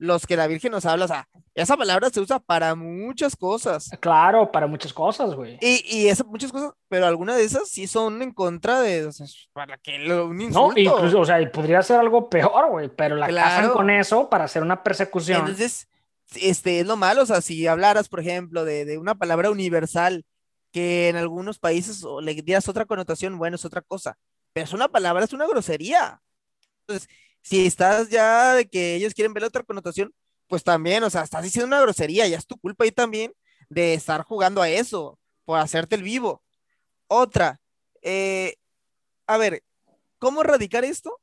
los, 0.00 0.26
que 0.26 0.36
la 0.36 0.46
Virgen 0.46 0.72
nos 0.72 0.86
habla. 0.86 1.04
O 1.04 1.08
sea, 1.08 1.28
esa 1.54 1.76
palabra 1.76 2.08
se 2.10 2.20
usa 2.20 2.38
para 2.40 2.74
muchas 2.74 3.36
cosas. 3.36 3.90
Claro, 4.00 4.50
para 4.50 4.66
muchas 4.66 4.92
cosas, 4.92 5.34
güey. 5.34 5.58
Y, 5.60 5.84
y 5.86 6.08
esas 6.08 6.26
muchas 6.26 6.50
cosas, 6.50 6.72
pero 6.88 7.06
algunas 7.06 7.36
de 7.36 7.44
esas 7.44 7.68
sí 7.68 7.86
son 7.86 8.22
en 8.22 8.32
contra 8.32 8.80
de, 8.80 9.06
o 9.06 9.12
sea, 9.12 9.26
para 9.52 9.76
que 9.78 9.98
lo, 9.98 10.26
un 10.28 10.38
No, 10.38 10.44
insulto. 10.44 10.80
incluso, 10.80 11.20
o 11.20 11.24
sea, 11.24 11.52
podría 11.52 11.82
ser 11.82 11.98
algo 12.00 12.28
peor, 12.30 12.70
güey, 12.70 12.88
pero 12.88 13.14
la 13.16 13.26
casan 13.28 13.58
Claro. 13.60 13.72
con 13.74 13.90
eso 13.90 14.28
para 14.30 14.44
hacer 14.44 14.62
una 14.62 14.82
persecución. 14.82 15.40
Entonces, 15.40 15.86
este 16.34 16.80
es 16.80 16.86
lo 16.86 16.96
malo, 16.96 17.22
o 17.22 17.26
sea, 17.26 17.40
si 17.42 17.66
hablaras, 17.66 18.08
por 18.08 18.20
ejemplo, 18.20 18.64
de, 18.64 18.84
de 18.86 18.98
una 18.98 19.14
palabra 19.14 19.50
universal 19.50 20.24
que 20.72 21.08
en 21.08 21.16
algunos 21.16 21.58
países 21.58 22.04
o 22.04 22.20
le 22.20 22.34
dieras 22.34 22.68
otra 22.68 22.86
connotación, 22.86 23.36
bueno, 23.36 23.56
es 23.56 23.64
otra 23.64 23.82
cosa, 23.82 24.16
pero 24.52 24.64
es 24.64 24.72
una 24.72 24.88
palabra, 24.88 25.24
es 25.24 25.32
una 25.32 25.46
grosería. 25.46 26.22
Entonces, 26.86 27.08
si 27.42 27.66
estás 27.66 28.08
ya 28.10 28.54
de 28.54 28.68
que 28.68 28.94
ellos 28.96 29.14
quieren 29.14 29.32
ver 29.32 29.44
otra 29.44 29.62
connotación, 29.62 30.14
pues 30.48 30.64
también, 30.64 31.02
o 31.04 31.10
sea, 31.10 31.22
estás 31.22 31.42
diciendo 31.42 31.66
una 31.68 31.80
grosería, 31.80 32.26
ya 32.28 32.36
es 32.36 32.46
tu 32.46 32.58
culpa 32.58 32.84
ahí 32.84 32.92
también 32.92 33.32
de 33.68 33.94
estar 33.94 34.22
jugando 34.24 34.62
a 34.62 34.68
eso, 34.68 35.18
por 35.44 35.58
hacerte 35.58 35.94
el 35.96 36.02
vivo. 36.02 36.42
Otra, 37.06 37.60
eh, 38.02 38.56
a 39.26 39.36
ver, 39.36 39.62
¿cómo 40.18 40.42
erradicar 40.42 40.84
esto? 40.84 41.20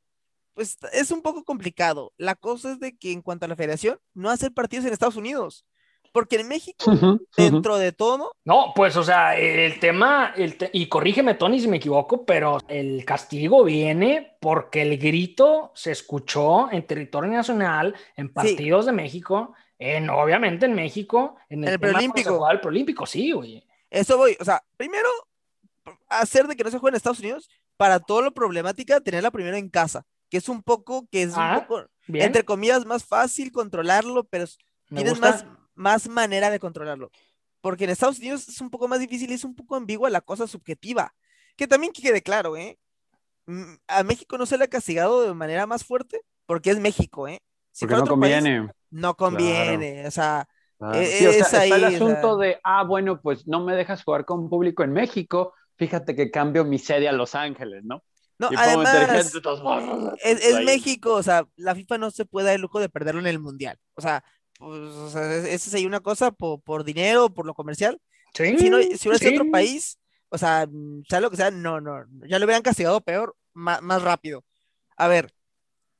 Pues 0.54 0.76
es 0.92 1.10
un 1.10 1.22
poco 1.22 1.44
complicado. 1.44 2.12
La 2.16 2.34
cosa 2.34 2.72
es 2.72 2.80
de 2.80 2.96
que 2.96 3.12
en 3.12 3.22
cuanto 3.22 3.44
a 3.44 3.48
la 3.48 3.56
federación, 3.56 4.00
no 4.14 4.30
hacer 4.30 4.52
partidos 4.52 4.86
en 4.86 4.92
Estados 4.92 5.16
Unidos. 5.16 5.66
Porque 6.12 6.36
en 6.36 6.48
México, 6.48 6.90
dentro 7.36 7.76
de 7.78 7.92
todo, 7.92 8.32
No, 8.44 8.72
pues, 8.74 8.96
o 8.96 9.02
sea, 9.04 9.36
el 9.38 9.78
tema, 9.80 10.32
el 10.36 10.56
te- 10.56 10.70
y 10.72 10.86
corrígeme, 10.88 11.34
Tony, 11.34 11.60
si 11.60 11.68
me 11.68 11.76
equivoco, 11.78 12.24
pero 12.24 12.58
el 12.68 13.04
castigo 13.04 13.64
viene 13.64 14.36
porque 14.40 14.82
el 14.82 14.98
grito 14.98 15.70
se 15.74 15.92
escuchó 15.92 16.70
en 16.72 16.86
territorio 16.86 17.30
nacional, 17.30 17.94
en 18.16 18.32
partidos 18.32 18.86
de 18.86 18.92
México, 18.92 19.54
en, 19.78 20.10
obviamente 20.10 20.66
en 20.66 20.74
México, 20.74 21.36
en 21.48 21.64
el, 21.64 21.70
el 21.74 21.78
preolímpico. 21.78 22.50
el 22.50 22.60
preolímpico, 22.60 23.06
sí, 23.06 23.32
güey. 23.32 23.62
eso 23.90 24.16
voy. 24.16 24.36
O 24.40 24.44
sea, 24.44 24.62
primero, 24.76 25.08
hacer 26.08 26.46
de 26.46 26.56
que 26.56 26.64
no 26.64 26.70
se 26.70 26.78
juegue 26.78 26.94
en 26.94 26.96
Estados 26.96 27.20
Unidos 27.20 27.48
para 27.76 28.00
todo 28.00 28.22
lo 28.22 28.32
problemática, 28.32 29.00
tenerla 29.00 29.30
primero 29.30 29.56
en 29.56 29.68
casa, 29.68 30.04
que 30.30 30.38
es 30.38 30.48
un 30.48 30.62
poco, 30.62 31.06
que 31.10 31.22
es 31.22 31.32
Ah, 31.36 31.54
un 31.58 31.66
poco, 31.66 31.86
Bien, 32.06 32.26
entre 32.26 32.44
comillas, 32.44 32.84
más 32.86 33.04
fácil 33.04 33.52
controlarlo, 33.52 34.24
pero 34.24 34.46
me 34.88 34.96
tienes 35.02 35.12
gusta. 35.20 35.30
más, 35.30 35.44
más 35.78 36.08
manera 36.08 36.50
de 36.50 36.60
controlarlo. 36.60 37.10
Porque 37.60 37.84
en 37.84 37.90
Estados 37.90 38.18
Unidos 38.18 38.48
es 38.48 38.60
un 38.60 38.70
poco 38.70 38.88
más 38.88 39.00
difícil 39.00 39.30
y 39.30 39.34
es 39.34 39.44
un 39.44 39.54
poco 39.56 39.76
ambigua 39.76 40.10
la 40.10 40.20
cosa 40.22 40.46
subjetiva. 40.46 41.14
Que 41.56 41.66
también 41.68 41.92
que 41.92 42.02
quede 42.02 42.22
claro, 42.22 42.56
¿eh? 42.56 42.78
Mm, 43.46 43.74
A 43.88 44.02
México 44.04 44.38
no 44.38 44.46
se 44.46 44.58
le 44.58 44.64
ha 44.64 44.68
castigado 44.68 45.22
de 45.22 45.34
manera 45.34 45.66
más 45.66 45.84
fuerte 45.84 46.20
porque 46.46 46.70
es 46.70 46.80
México, 46.80 47.28
¿eh? 47.28 47.40
Si 47.72 47.86
Porque 47.86 47.96
no 47.96 48.02
otro 48.02 48.18
país, 48.18 48.38
conviene. 48.40 48.70
no 48.90 49.16
conviene. 49.16 50.06
O 50.06 50.10
sea, 50.10 50.48
Claro. 50.78 51.02
Eh, 51.02 51.06
Sí, 51.10 51.26
o 51.26 51.32
sea, 51.32 51.48
es 51.48 51.52
está 51.52 51.66
el 51.76 51.84
ahí, 51.84 51.96
o 51.96 51.98
asunto 51.98 52.36
sea. 52.36 52.38
de, 52.38 52.60
ah, 52.64 52.84
bueno, 52.84 53.20
pues 53.20 53.46
no 53.48 53.64
me 53.64 53.74
dejas 53.74 54.04
jugar 54.04 54.24
con 54.24 54.48
público 54.48 54.84
en 54.84 54.92
México, 54.92 55.54
fíjate 55.76 56.14
que 56.16 56.30
cambio 56.30 56.64
mi 56.64 56.78
sede 56.78 57.08
a 57.08 57.12
Los 57.12 57.34
Ángeles, 57.34 57.84
¿no? 57.84 58.04
no, 58.38 58.52
Y 58.52 58.56
además, 58.56 59.32
todos 59.42 59.60
es, 60.16 60.44
es 60.44 60.54
ahí. 60.54 60.64
México, 60.64 61.14
o 61.14 61.22
sea, 61.22 61.46
la 61.56 61.74
FIFA 61.74 61.98
no 61.98 62.10
se 62.10 62.24
puede 62.24 62.46
dar 62.46 62.54
el 62.56 62.62
lujo 62.62 62.80
de 62.80 62.88
perderlo 62.88 63.20
en 63.20 63.26
el 63.26 63.38
Mundial. 63.40 63.78
O 63.94 64.00
sea, 64.00 64.24
pues, 64.58 64.80
o 64.80 65.10
sea, 65.10 65.34
es- 65.36 65.44
esa 65.46 65.68
es 65.70 65.74
ahí 65.74 65.86
una 65.86 66.00
cosa 66.00 66.30
por, 66.30 66.60
por 66.60 66.84
dinero, 66.84 67.30
por 67.30 67.46
lo 67.46 67.54
comercial. 67.54 68.00
Sí, 68.34 68.58
Si, 68.58 68.70
no, 68.70 68.78
si 68.82 69.08
hubiera 69.08 69.18
sido 69.18 69.30
sí. 69.30 69.36
otro 69.38 69.50
país, 69.50 69.98
o 70.28 70.38
sea, 70.38 70.66
mm, 70.70 71.04
sea 71.08 71.20
lo 71.20 71.30
que 71.30 71.36
sea, 71.36 71.50
no, 71.50 71.80
no, 71.80 72.04
ya 72.28 72.38
lo 72.38 72.44
hubieran 72.44 72.62
castigado 72.62 73.00
peor, 73.00 73.36
ma- 73.54 73.80
más, 73.80 74.02
rápido. 74.02 74.44
A 74.96 75.08
ver, 75.08 75.32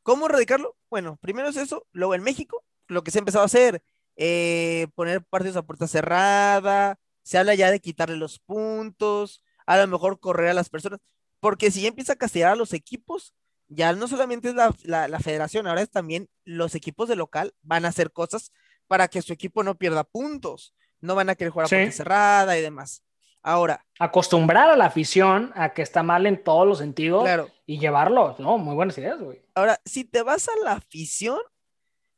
¿cómo 0.03 0.27
erradicarlo? 0.27 0.77
Bueno, 0.91 1.19
primero 1.21 1.49
es 1.49 1.57
eso, 1.57 1.87
luego 1.93 2.15
en 2.15 2.23
México, 2.23 2.65
lo 2.89 3.03
que 3.03 3.11
se 3.11 3.19
ha 3.19 3.21
empezado 3.21 3.43
a 3.43 3.47
hacer 3.47 3.83
eh, 4.17 4.89
poner 4.95 5.23
partidos 5.25 5.57
a 5.57 5.63
puerta 5.67 5.87
cerrada, 5.87 6.99
se 7.23 7.39
habla 7.39 7.55
ya 7.55 7.71
de 7.71 7.81
quitarle 7.81 8.17
los 8.17 8.41
puntos, 8.41 9.43
a 9.67 9.77
lo 9.79 9.87
mejor 9.87 10.19
correr 10.21 10.49
a 10.49 10.55
las 10.55 10.71
personas, 10.71 10.99
porque 11.41 11.71
si 11.71 11.83
ya 11.83 11.89
empieza 11.89 12.15
a 12.15 12.17
castigar 12.17 12.53
a 12.53 12.57
los 12.57 12.73
equipos, 12.73 13.33
ya 13.69 13.93
no 13.93 14.09
solamente 14.09 14.49
es 14.49 14.55
la, 14.55 15.21
federación, 15.21 15.67
ahora 15.67 15.83
es 15.83 15.91
también 15.91 16.29
los 16.45 16.75
equipos 16.75 17.09
de 17.09 17.17
local 17.17 17.55
van 17.63 17.85
a 17.85 17.89
hacer 17.89 18.13
cosas 18.13 18.53
para 18.87 19.09
que 19.09 19.23
su 19.23 19.33
equipo 19.33 19.63
no 19.63 19.77
pierda 19.77 20.05
puntos, 20.05 20.75
no 21.01 21.15
van 21.15 21.31
a 21.31 21.35
querer 21.35 21.53
jugar 21.53 21.67
a 21.67 21.69
puerta 21.69 21.93
cerrada 21.93 22.59
y 22.59 22.63
demás. 22.63 23.03
Ahora. 23.43 23.85
Acostumbrar 23.99 24.69
a 24.71 24.77
la 24.77 24.87
afición 24.87 25.53
a 25.55 25.73
que 25.73 25.83
está 25.83 26.03
mal 26.03 26.27
en 26.27 26.43
todos 26.43 26.67
los 26.67 26.79
sentidos 26.79 27.29
y 27.67 27.79
llevarlo, 27.79 28.35
¿no? 28.39 28.59
Muy 28.59 28.75
buenas 28.75 28.99
ideas, 28.99 29.21
güey. 29.21 29.43
Ahora, 29.55 29.81
si 29.85 30.05
te 30.05 30.23
vas 30.23 30.49
a 30.49 30.65
la 30.65 30.73
afición, 30.73 31.39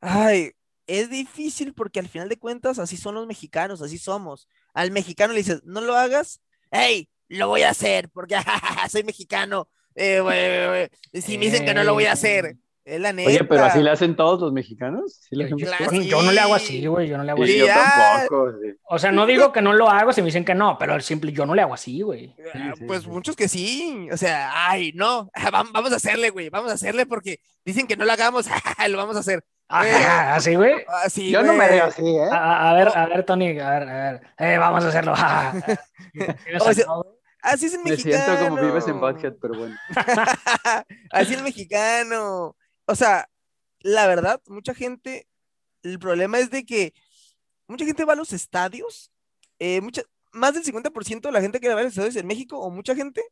ay, 0.01 0.53
es 0.87 1.11
difícil 1.11 1.75
porque 1.75 2.01
al 2.01 2.09
final 2.09 2.29
de 2.29 2.39
cuentas 2.39 2.79
así 2.79 2.97
son 2.97 3.15
los 3.15 3.27
mexicanos, 3.27 3.83
así 3.83 3.99
somos. 3.99 4.49
Al 4.73 4.91
mexicano 4.91 5.33
le 5.33 5.41
dices, 5.41 5.63
no 5.65 5.81
lo 5.81 5.97
hagas, 5.97 6.41
hey, 6.71 7.09
lo 7.29 7.49
voy 7.49 7.63
a 7.63 7.71
hacer 7.71 8.09
porque 8.11 8.37
soy 8.91 9.05
mexicano. 9.05 9.69
Eh, 9.95 10.89
si 11.15 11.39
me 11.39 11.47
dicen 11.47 11.65
que 11.65 11.75
no 11.75 11.85
lo 11.85 11.95
voy 11.95 12.07
a 12.07 12.13
hacer, 12.13 12.57
es 12.85 13.01
la 13.01 13.13
neta. 13.13 13.29
Oye, 13.29 13.45
pero 13.45 13.65
así 13.65 13.83
le 13.83 13.91
hacen 13.91 14.17
todos 14.17 14.41
los 14.41 14.53
mexicanos. 14.53 15.21
yo, 15.31 16.23
no 16.23 16.33
le 16.33 16.41
hago 16.41 16.55
así, 16.55 16.87
güey. 16.87 17.09
Yo 17.09 17.19
no 17.19 17.25
le 17.25 17.33
hago 17.33 17.45
así. 17.45 17.59
Yo 17.59 17.67
tampoco. 17.67 18.53
O 18.89 18.99
sea, 18.99 19.13
no 19.13 19.27
digo 19.27 19.53
que 19.53 19.63
no 19.63 19.73
lo 19.73 19.89
hago 19.89 20.13
si 20.13 20.23
me 20.23 20.27
dicen 20.27 20.45
que 20.45 20.55
no, 20.55 20.77
pero 20.79 20.95
el 20.95 21.03
simple 21.03 21.33
yo 21.33 21.47
no 21.47 21.55
le 21.55 21.63
hago 21.63 21.75
así, 21.75 22.01
güey. 22.01 22.35
Ah, 22.55 22.73
pues 22.87 23.07
muchos 23.07 23.37
que 23.37 23.49
sí. 23.49 24.09
O 24.13 24.17
sea, 24.17 24.69
ay, 24.69 24.93
no. 24.95 25.31
Vamos 25.53 25.93
a 25.93 25.97
hacerle, 25.97 26.31
güey. 26.31 26.49
Vamos 26.49 26.71
a 26.71 26.75
hacerle 26.75 27.07
porque 27.07 27.41
dicen 27.65 27.87
que 27.87 27.97
no 27.97 28.05
lo 28.05 28.13
hagamos. 28.13 28.47
lo 28.89 28.97
vamos 28.97 29.17
a 29.17 29.21
hacer. 29.21 29.45
¿Así, 29.69 30.57
güey? 30.57 30.85
Yo 31.31 31.43
no 31.43 31.53
me 31.53 31.69
veo 31.69 31.85
así, 31.85 32.05
¿eh? 32.05 32.29
A, 32.33 32.75
ver, 32.75 32.89
a 32.93 33.07
ver, 33.07 33.25
Tony, 33.25 33.57
a 33.61 33.71
ver, 33.71 33.89
a 33.89 34.11
ver. 34.11 34.21
Eh, 34.39 34.59
vamos 34.59 34.85
a 34.85 34.89
hacerlo. 34.89 35.15
así 37.43 37.67
es 37.67 37.75
el 37.75 37.83
mexicano. 37.83 38.17
Me 38.19 38.39
siento 38.39 38.49
como 38.49 38.63
vives 38.63 38.89
en 38.89 39.01
Budget, 39.01 39.39
pero 39.41 39.55
bueno. 39.59 39.77
así 41.11 41.33
es 41.33 41.39
el 41.39 41.45
mexicano. 41.45 42.57
O 42.87 42.95
sea, 42.95 43.29
la 43.81 44.07
verdad, 44.07 44.41
mucha 44.49 44.75
gente, 44.75 45.27
el 45.83 45.99
problema 45.99 46.39
es 46.39 46.51
de 46.51 46.65
que 46.65 46.95
mucha 47.67 47.85
gente 47.85 48.05
va 48.05 48.15
a 48.15 48.17
los 48.17 48.33
estadios, 48.33 49.11
eh, 49.59 49.81
mucha, 49.81 50.03
más 50.33 50.55
del 50.55 50.65
50% 50.65 51.21
de 51.21 51.33
la 51.33 51.41
gente 51.41 51.61
que 51.61 51.69
va 51.69 51.81
a 51.81 51.85
los 51.85 51.93
estadios 51.93 52.17
en 52.17 52.27
México, 52.27 52.59
o 52.59 52.71
mucha 52.71 52.95
gente, 52.95 53.23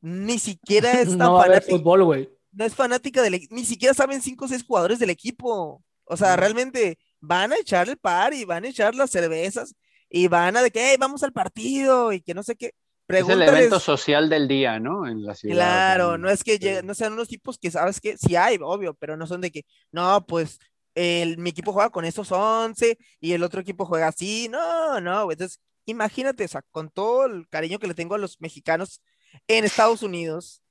ni 0.00 0.38
siquiera 0.38 1.00
es 1.00 1.08
no 1.16 1.40
fanática. 1.40 1.76
fútbol, 1.76 2.04
güey. 2.04 2.30
No 2.52 2.64
es 2.64 2.74
fanática 2.74 3.22
del 3.22 3.46
ni 3.50 3.64
siquiera 3.64 3.94
saben 3.94 4.22
cinco 4.22 4.46
o 4.46 4.48
seis 4.48 4.64
jugadores 4.64 4.98
del 4.98 5.10
equipo. 5.10 5.84
O 6.04 6.16
sea, 6.16 6.36
realmente 6.36 6.98
van 7.20 7.52
a 7.52 7.56
echar 7.56 7.88
el 7.88 7.98
par 7.98 8.32
y 8.32 8.44
van 8.44 8.64
a 8.64 8.68
echar 8.68 8.94
las 8.94 9.10
cervezas 9.10 9.74
y 10.08 10.28
van 10.28 10.56
a 10.56 10.62
de 10.62 10.70
que 10.70 10.96
vamos 10.98 11.22
al 11.22 11.32
partido 11.32 12.12
y 12.12 12.22
que 12.22 12.34
no 12.34 12.42
sé 12.42 12.56
qué. 12.56 12.72
Es 13.08 13.28
el 13.28 13.42
evento 13.42 13.80
social 13.80 14.28
del 14.28 14.46
día, 14.46 14.78
¿no? 14.78 15.06
En 15.06 15.24
la 15.24 15.34
ciudad. 15.34 15.54
Claro, 15.54 16.18
no 16.18 16.28
es 16.28 16.44
que 16.44 16.82
no 16.84 16.94
sean 16.94 17.14
unos 17.14 17.28
tipos 17.28 17.58
que 17.58 17.70
sabes 17.70 18.00
que 18.00 18.18
sí 18.18 18.36
hay, 18.36 18.58
obvio, 18.60 18.94
pero 18.94 19.16
no 19.16 19.26
son 19.26 19.40
de 19.40 19.50
que, 19.50 19.64
no, 19.90 20.26
pues 20.26 20.58
el, 20.94 21.38
mi 21.38 21.50
equipo 21.50 21.72
juega 21.72 21.90
con 21.90 22.04
esos 22.04 22.30
11 22.30 22.98
y 23.20 23.32
el 23.32 23.42
otro 23.42 23.60
equipo 23.60 23.86
juega 23.86 24.08
así. 24.08 24.48
No, 24.50 25.00
no, 25.00 25.30
entonces 25.32 25.60
imagínate, 25.86 26.44
o 26.44 26.48
sea, 26.48 26.62
con 26.70 26.90
todo 26.90 27.26
el 27.26 27.48
cariño 27.48 27.78
que 27.78 27.86
le 27.86 27.94
tengo 27.94 28.14
a 28.14 28.18
los 28.18 28.40
mexicanos 28.40 29.02
en 29.46 29.64
Estados 29.64 30.02
Unidos, 30.02 30.62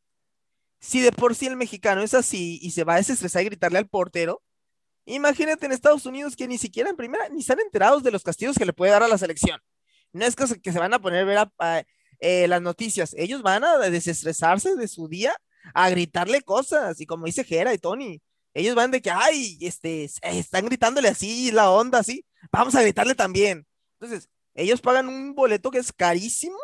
si 0.79 1.01
de 1.01 1.11
por 1.11 1.33
sí 1.33 1.47
el 1.47 1.57
mexicano 1.57 2.03
es 2.03 2.13
así 2.13 2.59
y 2.61 2.71
se 2.71 2.83
va 2.83 2.93
a 2.93 2.97
desestresar 2.97 3.41
y 3.41 3.45
gritarle 3.45 3.79
al 3.79 3.87
portero, 3.87 4.43
Imagínate 5.07 5.65
en 5.65 5.71
Estados 5.71 6.05
Unidos 6.05 6.35
que 6.35 6.49
ni 6.49 6.57
siquiera 6.57 6.89
en 6.89 6.97
primera 6.97 7.29
ni 7.29 7.39
están 7.39 7.61
enterados 7.61 8.03
de 8.03 8.11
los 8.11 8.23
castigos 8.23 8.57
que 8.57 8.65
le 8.65 8.73
puede 8.73 8.91
dar 8.91 9.03
a 9.03 9.07
la 9.07 9.17
selección. 9.17 9.61
No 10.11 10.25
es 10.25 10.35
que, 10.35 10.59
que 10.61 10.73
se 10.73 10.79
van 10.79 10.93
a 10.93 10.99
poner 10.99 11.21
a 11.21 11.25
ver 11.25 11.87
eh, 12.19 12.47
las 12.47 12.61
noticias. 12.61 13.13
Ellos 13.17 13.41
van 13.41 13.63
a 13.63 13.77
desestresarse 13.77 14.75
de 14.75 14.87
su 14.87 15.07
día 15.07 15.35
a 15.73 15.89
gritarle 15.89 16.41
cosas. 16.41 16.99
Y 17.01 17.05
como 17.05 17.25
dice 17.25 17.43
Gera 17.43 17.73
y 17.73 17.77
Tony, 17.77 18.21
ellos 18.53 18.75
van 18.75 18.91
de 18.91 19.01
que, 19.01 19.11
ay, 19.11 19.57
este, 19.61 20.05
están 20.05 20.65
gritándole 20.65 21.09
así, 21.09 21.51
la 21.51 21.69
onda 21.71 21.99
así. 21.99 22.25
Vamos 22.51 22.75
a 22.75 22.81
gritarle 22.81 23.15
también. 23.15 23.67
Entonces, 23.99 24.29
ellos 24.53 24.81
pagan 24.81 25.07
un 25.07 25.35
boleto 25.35 25.69
que 25.69 25.77
es 25.77 25.93
carísimo, 25.93 26.57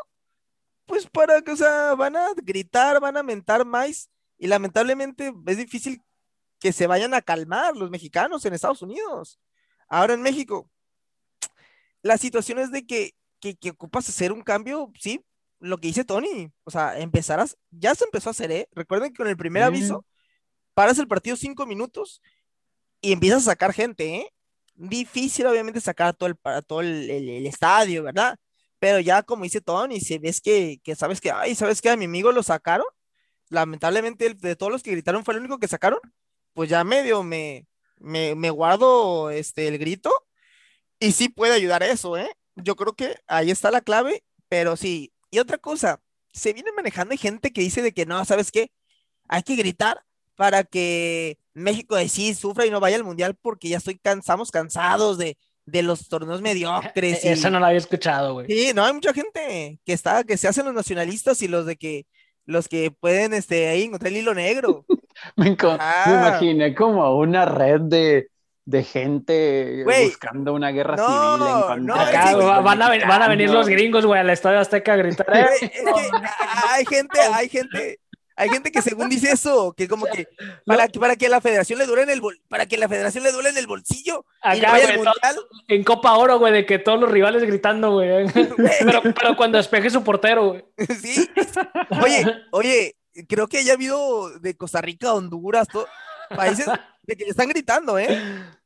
pues 0.85 1.05
para 1.07 1.41
que, 1.41 1.51
o 1.51 1.55
sea, 1.55 1.93
van 1.95 2.15
a 2.15 2.29
gritar, 2.35 2.99
van 2.99 3.17
a 3.17 3.23
mentar 3.23 3.65
más. 3.65 4.09
Y 4.37 4.47
lamentablemente 4.47 5.33
es 5.45 5.57
difícil 5.57 6.01
que 6.59 6.73
se 6.73 6.87
vayan 6.87 7.13
a 7.13 7.21
calmar 7.21 7.75
los 7.75 7.89
mexicanos 7.89 8.45
en 8.45 8.53
Estados 8.53 8.81
Unidos. 8.81 9.39
Ahora 9.87 10.13
en 10.13 10.21
México, 10.21 10.69
la 12.01 12.17
situación 12.17 12.59
es 12.59 12.71
de 12.71 12.85
que, 12.85 13.15
que, 13.39 13.69
ocupas 13.69 14.07
hacer 14.09 14.31
un 14.31 14.41
cambio, 14.41 14.91
sí, 14.99 15.23
lo 15.63 15.77
que 15.79 15.87
dice 15.87 16.05
Tony, 16.05 16.51
o 16.63 16.71
sea, 16.71 16.99
empezarás, 16.99 17.57
ya 17.71 17.95
se 17.95 18.05
empezó 18.05 18.29
a 18.29 18.31
hacer, 18.31 18.51
¿eh? 18.51 18.69
Recuerden 18.73 19.11
que 19.11 19.17
con 19.17 19.27
el 19.27 19.37
primer 19.37 19.63
aviso, 19.63 20.05
paras 20.73 20.99
el 20.99 21.07
partido 21.07 21.35
cinco 21.35 21.65
minutos 21.65 22.21
y 23.01 23.13
empiezas 23.13 23.43
a 23.43 23.51
sacar 23.51 23.73
gente, 23.73 24.15
¿eh? 24.15 24.29
Difícil, 24.75 25.45
obviamente, 25.45 25.81
sacar 25.81 26.15
todo 26.15 26.27
el, 26.27 26.35
para 26.35 26.61
todo 26.61 26.81
el, 26.81 27.09
estadio, 27.47 28.03
¿verdad? 28.03 28.37
Pero 28.79 28.99
ya, 28.99 29.23
como 29.23 29.43
dice 29.43 29.61
Tony, 29.61 30.01
si 30.01 30.17
ves 30.17 30.41
que, 30.41 30.79
que 30.83 30.95
sabes 30.95 31.21
que, 31.21 31.31
ay, 31.31 31.55
¿sabes 31.55 31.81
que 31.81 31.89
a 31.89 31.97
mi 31.97 32.05
amigo 32.05 32.31
lo 32.31 32.43
sacaron? 32.43 32.87
Lamentablemente, 33.49 34.33
de 34.33 34.55
todos 34.55 34.71
los 34.71 34.83
que 34.83 34.91
gritaron 34.91 35.23
fue 35.23 35.35
el 35.35 35.41
único 35.41 35.59
que 35.59 35.67
sacaron 35.67 35.99
pues 36.53 36.69
ya 36.69 36.83
medio 36.83 37.23
me, 37.23 37.67
me, 37.99 38.49
guardo 38.49 39.29
este, 39.29 39.67
el 39.67 39.77
grito 39.77 40.11
y 40.99 41.11
sí 41.11 41.29
puede 41.29 41.53
ayudar 41.53 41.83
eso, 41.83 42.17
¿eh? 42.17 42.29
Yo 42.55 42.75
creo 42.75 42.93
que 42.95 43.17
ahí 43.27 43.51
está 43.51 43.71
la 43.71 43.81
clave, 43.81 44.23
pero 44.47 44.77
sí. 44.77 45.12
Y 45.33 45.39
otra 45.39 45.57
cosa, 45.57 45.99
se 46.31 46.53
viene 46.53 46.71
manejando 46.73 47.17
gente 47.17 47.51
que 47.51 47.61
dice 47.61 47.81
de 47.81 47.91
que 47.91 48.05
no, 48.05 48.23
¿sabes 48.23 48.51
qué? 48.51 48.71
Hay 49.27 49.41
que 49.41 49.55
gritar 49.55 50.03
para 50.35 50.63
que 50.63 51.39
México 51.55 51.95
de 51.95 52.07
sí 52.07 52.35
sufra 52.35 52.67
y 52.67 52.69
no 52.69 52.79
vaya 52.79 52.97
al 52.97 53.03
mundial 53.03 53.35
porque 53.41 53.67
ya 53.67 53.77
estoy 53.77 53.97
cansamos, 53.97 54.51
cansados 54.51 55.17
de, 55.17 55.35
los 55.65 56.07
torneos 56.07 56.43
mediocres. 56.43 57.25
Eso 57.25 57.49
no 57.49 57.59
lo 57.59 57.65
había 57.65 57.79
escuchado, 57.79 58.33
güey. 58.33 58.45
Sí, 58.45 58.73
no, 58.75 58.85
hay 58.85 58.93
mucha 58.93 59.11
gente 59.11 59.79
que 59.83 59.93
está, 59.93 60.23
que 60.23 60.37
se 60.37 60.47
hacen 60.47 60.65
los 60.65 60.75
nacionalistas 60.75 61.41
y 61.41 61.47
los 61.47 61.65
de 61.65 61.77
que 61.77 62.05
los 62.45 62.67
que 62.67 62.91
pueden 62.91 63.33
este, 63.33 63.69
ahí 63.69 63.85
encontrar 63.85 64.11
el 64.11 64.19
hilo 64.19 64.35
negro. 64.35 64.85
me, 65.35 65.57
ah. 65.79 66.03
imaginé 66.07 66.75
como 66.75 67.17
una 67.17 67.45
red 67.45 67.81
de, 67.81 68.27
de 68.65 68.83
gente 68.83 69.83
buscando 69.83 70.53
una 70.53 70.71
guerra 70.71 70.97
civil 70.97 71.47
en 71.79 71.85
no, 71.85 71.95
van, 71.95 72.81
a, 72.81 72.89
van, 72.89 73.21
a, 73.21 73.27
venir 73.27 73.49
los 73.49 73.67
gringos, 73.67 74.05
güey, 74.05 74.21
al 74.21 74.29
Estadio 74.29 74.59
Azteca 74.59 74.93
a 74.93 74.95
gritar. 74.95 75.27
hay 76.69 76.85
gente, 76.85 77.19
hay 77.19 77.49
gente, 77.49 77.99
hay 78.37 78.49
gente 78.49 78.71
que 78.71 78.81
según 78.81 79.09
dice 79.09 79.31
eso, 79.31 79.73
que 79.73 79.87
como 79.87 80.05
que 80.05 80.27
para, 80.65 80.87
para 80.87 81.15
que 81.17 81.27
la 81.27 81.41
federación 81.41 81.77
le 81.77 81.85
dure 81.85 82.03
en 82.03 82.09
el 82.09 82.21
para 82.47 82.65
que 82.65 82.77
la 82.77 82.87
federación 82.87 83.23
le 83.25 83.33
duele 83.33 83.49
en 83.49 83.57
el 83.57 83.67
bolsillo 83.67 84.25
en 85.67 85.83
Copa 85.83 86.13
Oro, 86.13 86.39
güey, 86.39 86.53
de 86.53 86.65
que 86.65 86.79
todos 86.79 87.01
los 87.01 87.11
rivales 87.11 87.43
gritando, 87.43 87.91
güey. 87.91 88.25
pero, 88.79 89.01
pero 89.03 89.35
cuando 89.35 89.57
despeje 89.57 89.89
su 89.89 90.03
portero, 90.03 90.47
güey. 90.47 90.65
Sí. 91.01 91.29
Oye, 92.01 92.25
oye, 92.51 92.95
creo 93.27 93.47
que 93.47 93.63
ya 93.63 93.73
ha 93.73 93.75
habido 93.75 94.39
de 94.39 94.55
Costa 94.55 94.81
Rica, 94.81 95.13
Honduras, 95.13 95.67
países 96.29 96.65
de 97.03 97.15
que 97.15 97.25
le 97.25 97.29
están 97.31 97.49
gritando, 97.49 97.99
¿eh? 97.99 98.19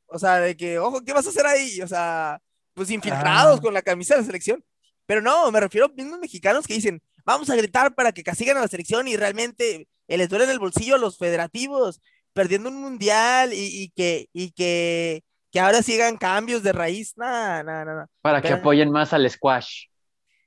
O 0.06 0.18
sea, 0.18 0.40
de 0.40 0.56
que, 0.56 0.80
ojo, 0.80 1.04
¿qué 1.04 1.14
vas 1.14 1.26
a 1.26 1.30
hacer 1.30 1.46
ahí? 1.46 1.82
O 1.82 1.88
sea, 1.88 2.40
pues 2.74 2.90
infiltrados 2.92 3.60
ah. 3.60 3.62
con 3.62 3.74
la 3.74 3.82
camisa 3.82 4.16
de 4.16 4.22
la 4.22 4.26
selección. 4.26 4.64
Pero 5.06 5.22
no, 5.22 5.52
me 5.52 5.60
refiero 5.60 5.88
a 5.88 5.90
mismos 5.90 6.20
mexicanos 6.20 6.68
que 6.68 6.76
dicen, 6.76 7.02
vamos 7.26 7.50
a 7.50 7.56
gritar 7.56 7.96
para 7.96 8.12
que 8.12 8.24
castiguen 8.24 8.58
a 8.58 8.62
la 8.62 8.68
selección 8.68 9.08
y 9.08 9.18
realmente 9.18 9.88
les 10.08 10.30
duele 10.30 10.46
en 10.46 10.52
el 10.52 10.60
bolsillo 10.60 10.96
a 10.96 11.00
los 11.00 11.18
federativos, 11.18 12.02
perdiendo 12.34 12.70
un 12.70 12.82
mundial 12.82 13.52
y, 13.54 13.92
que, 13.96 14.30
y 14.34 14.52
que, 14.52 15.24
que 15.52 15.60
ahora 15.60 15.82
sigan 15.82 16.18
cambios 16.18 16.64
de 16.64 16.74
raíz. 16.74 17.14
No, 17.18 17.64
no, 17.64 17.86
no. 17.86 18.06
Para 18.22 18.42
que 18.42 18.54
apoyen 18.54 18.92
más 18.92 19.14
al 19.14 19.30
squash. 19.30 19.86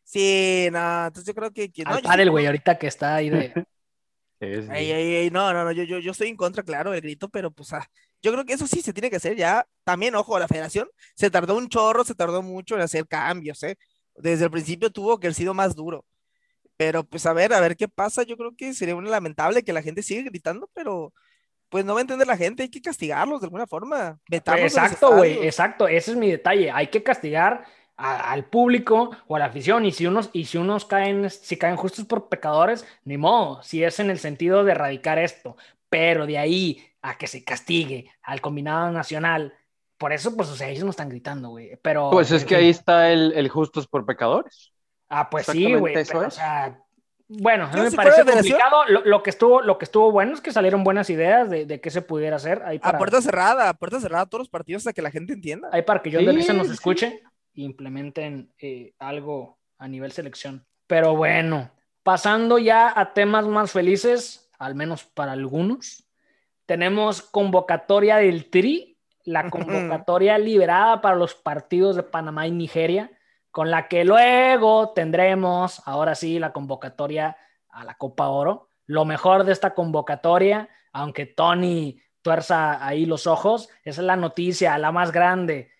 Sí, 0.05 0.69
no, 0.73 1.07
entonces 1.07 1.27
yo 1.27 1.35
creo 1.35 1.53
que... 1.53 1.71
al 1.85 2.03
padre, 2.03 2.29
güey, 2.29 2.47
ahorita 2.47 2.79
que 2.79 2.87
está 2.87 3.17
ahí 3.17 3.31
de... 3.31 3.65
no, 4.41 5.53
no, 5.53 5.65
no, 5.65 5.73
yo, 5.73 5.83
yo, 5.85 5.99
yo 5.99 6.13
estoy 6.13 6.29
en 6.29 6.37
contra, 6.37 6.63
claro, 6.63 6.91
del 6.91 7.03
grito, 7.03 7.29
pero 7.29 7.51
pues 7.51 7.73
ah, 7.73 7.87
yo 8.23 8.33
creo 8.33 8.45
que 8.45 8.55
eso 8.55 8.67
sí 8.67 8.81
se 8.81 8.93
tiene 8.93 9.11
que 9.11 9.17
hacer 9.17 9.37
ya. 9.37 9.67
También, 9.85 10.15
ojo, 10.15 10.39
la 10.39 10.49
federación 10.49 10.89
se 11.15 11.31
tardó 11.31 11.57
un 11.57 11.69
chorro, 11.69 12.05
se 12.05 12.15
tardó 12.15 12.43
mucho 12.43 12.75
en 12.75 12.83
hacer 12.83 13.07
cambios, 13.07 13.63
¿eh? 13.63 13.77
Desde 14.17 14.45
el 14.45 14.51
principio 14.51 14.91
tuvo 14.91 15.19
que 15.19 15.27
haber 15.27 15.35
sido 15.35 15.55
más 15.55 15.75
duro. 15.75 16.05
Pero 16.77 17.05
pues 17.05 17.27
a 17.27 17.33
ver, 17.35 17.53
a 17.53 17.61
ver 17.61 17.77
qué 17.77 17.89
pasa. 17.89 18.23
Yo 18.23 18.37
creo 18.37 18.55
que 18.57 18.73
sería 18.73 18.97
un 18.97 19.11
lamentable 19.11 19.63
que 19.63 19.73
la 19.73 19.83
gente 19.83 20.03
siga 20.03 20.23
gritando, 20.23 20.71
pero 20.73 21.13
pues 21.69 21.85
no 21.85 21.95
va 21.95 22.01
a 22.01 22.03
entender 22.03 22.27
la 22.27 22.37
gente, 22.37 22.65
hay 22.65 22.69
que 22.69 22.83
castigarlos 22.83 23.41
de 23.41 23.47
alguna 23.47 23.67
forma. 23.67 24.19
exacto, 24.31 25.17
güey, 25.17 25.47
exacto, 25.47 25.87
ese 25.87 26.11
es 26.11 26.17
mi 26.17 26.31
detalle. 26.31 26.71
Hay 26.71 26.89
que 26.89 27.03
castigar 27.03 27.65
al 28.01 28.45
público 28.47 29.11
o 29.27 29.37
a 29.37 29.39
la 29.39 29.47
afición 29.47 29.85
y 29.85 29.93
si 29.93 30.07
unos 30.07 30.31
y 30.33 30.47
si 30.47 30.59
unos 30.59 30.85
caen 30.87 31.29
si 31.31 31.57
caen 31.59 31.77
justos 31.77 32.05
por 32.07 32.29
pecadores, 32.29 32.87
ni 33.05 33.17
modo, 33.19 33.63
si 33.63 33.85
es 33.85 34.01
en 34.01 34.11
el 34.11 34.19
sentido 34.19 34.65
de 34.65 34.73
erradicar 34.73 35.19
esto, 35.19 35.57
pero 35.89 36.27
de 36.27 36.39
ahí 36.39 36.83
a 37.03 37.17
que 37.19 37.27
se 37.27 37.45
castigue 37.45 38.11
al 38.23 38.41
combinado 38.41 38.91
nacional 38.91 39.55
por 40.01 40.15
eso, 40.15 40.35
pues, 40.35 40.49
o 40.49 40.57
sea, 40.57 40.71
ellos 40.71 40.85
no 40.85 40.91
están 40.91 41.11
gritando, 41.11 41.51
güey. 41.51 41.79
Pero. 41.83 42.09
Pues 42.11 42.31
es 42.31 42.47
que 42.47 42.57
ahí 42.57 42.71
está 42.71 43.13
el, 43.13 43.35
el 43.35 43.51
justos 43.51 43.87
por 43.87 44.07
pecadores. 44.07 44.73
Ah, 45.11 45.29
pues 45.29 45.45
sí, 45.45 45.75
güey. 45.75 45.95
eso 45.95 46.13
pero, 46.15 46.25
O 46.25 46.29
es. 46.29 46.35
sea, 46.35 46.83
bueno, 47.29 47.67
a 47.67 47.77
Yo, 47.77 47.83
me 47.83 47.91
si 47.91 47.97
parece 47.97 48.25
complicado. 48.25 48.87
Lo, 48.89 49.05
lo 49.05 49.23
que 49.23 49.29
estuvo, 49.29 49.61
lo 49.61 49.77
que 49.77 49.85
estuvo 49.85 50.11
bueno 50.11 50.33
es 50.33 50.41
que 50.41 50.53
salieron 50.53 50.85
buenas 50.85 51.11
ideas 51.11 51.51
de, 51.51 51.67
de 51.67 51.83
qué 51.83 51.91
se 51.91 52.01
pudiera 52.01 52.37
hacer. 52.37 52.63
Ahí 52.65 52.79
A 52.79 52.81
para, 52.81 52.99
puerta 52.99 53.21
cerrada, 53.21 53.69
a 53.69 53.75
puerta 53.75 54.01
cerrada 54.01 54.25
todos 54.25 54.41
los 54.41 54.49
partidos 54.49 54.81
hasta 54.81 54.95
que 54.95 55.03
la 55.03 55.11
gente 55.11 55.35
entienda. 55.35 55.69
ahí 55.71 55.83
para 55.83 56.01
que 56.01 56.11
John 56.11 56.25
de 56.25 56.33
Sí, 56.33 56.37
Risa 56.39 56.55
nos 56.55 56.71
escuche 56.71 57.23
implementen 57.55 58.53
eh, 58.59 58.95
algo 58.99 59.59
a 59.79 59.89
nivel 59.89 60.13
selección. 60.13 60.67
Pero 60.87 61.17
bueno, 61.17 61.71
pasando 62.03 62.59
ya 62.59 62.93
a 62.99 63.13
temas 63.13 63.47
más 63.47 63.73
felices, 63.73 64.51
al 64.59 64.75
menos 64.75 65.05
para 65.05 65.33
algunos, 65.33 66.07
tenemos 66.67 67.23
convocatoria 67.23 68.19
del 68.19 68.51
TRI, 68.51 68.99
la 69.25 69.51
convocatoria 69.51 70.39
liberada 70.39 71.01
para 71.01 71.17
los 71.17 71.35
partidos 71.35 71.97
de 71.97 72.03
Panamá 72.03 72.47
y 72.47 72.53
Nigeria, 72.53 73.11
con 73.51 73.71
la 73.71 73.89
que 73.89 74.05
luego 74.05 74.91
tendremos, 74.91 75.83
ahora 75.87 76.15
sí, 76.15 76.39
la 76.39 76.53
convocatoria 76.53 77.37
a 77.69 77.85
la 77.85 77.95
Copa 77.95 78.29
Oro. 78.29 78.71
Lo 78.87 79.05
mejor 79.05 79.45
de 79.45 79.53
esta 79.53 79.75
convocatoria, 79.75 80.69
aunque 80.93 81.27
Tony 81.27 82.01
tuerza 82.23 82.85
ahí 82.87 83.07
los 83.07 83.27
ojos, 83.27 83.69
esa 83.83 84.01
es 84.01 84.07
la 84.07 84.17
noticia, 84.17 84.79
la 84.79 84.93
más 84.93 85.11
grande, 85.11 85.73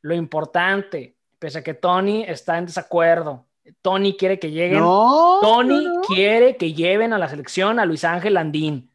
lo 0.00 0.14
importante, 0.14 1.17
pese 1.38 1.58
a 1.58 1.62
que 1.62 1.74
Tony 1.74 2.24
está 2.24 2.58
en 2.58 2.66
desacuerdo. 2.66 3.46
Tony 3.82 4.16
quiere 4.16 4.38
que 4.38 4.50
lleguen 4.50 4.80
No. 4.80 5.38
Tony 5.42 5.84
no, 5.84 5.94
no. 5.94 6.00
quiere 6.02 6.56
que 6.56 6.72
lleven 6.72 7.12
a 7.12 7.18
la 7.18 7.28
selección 7.28 7.78
a 7.78 7.84
Luis 7.84 8.04
Ángel 8.04 8.34
Landín. 8.34 8.90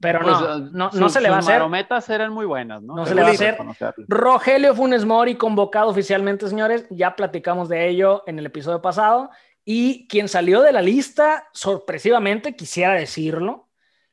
Pero 0.00 0.20
Pues, 0.20 0.32
no, 0.32 0.46
ah, 0.46 0.58
no, 0.72 0.90
no 0.92 1.08
se 1.08 1.20
le 1.20 1.30
va 1.30 1.36
a 1.36 1.38
hacer. 1.38 1.54
marometas 1.54 2.08
eran 2.10 2.32
muy 2.32 2.44
buenas, 2.46 2.82
¿no? 2.82 2.94
No 2.96 3.06
se 3.06 3.14
le 3.14 3.22
va 3.22 3.28
a 3.28 3.30
hacer. 3.32 3.52
reconocerlo. 3.52 4.04
Rogelio 4.08 4.74
Funes 4.74 5.04
Mori 5.04 5.36
convocado 5.36 5.88
oficialmente, 5.90 6.48
señores. 6.48 6.86
Ya 6.90 7.16
platicamos 7.16 7.68
de 7.68 7.88
ello 7.88 8.22
en 8.26 8.38
el 8.38 8.46
episodio 8.46 8.82
pasado. 8.82 9.30
Y 9.64 10.06
quien 10.08 10.28
salió 10.28 10.60
de 10.60 10.72
la 10.72 10.82
lista, 10.82 11.48
sorpresivamente, 11.54 12.54
quisiera 12.54 12.92
decirlo, 12.92 13.68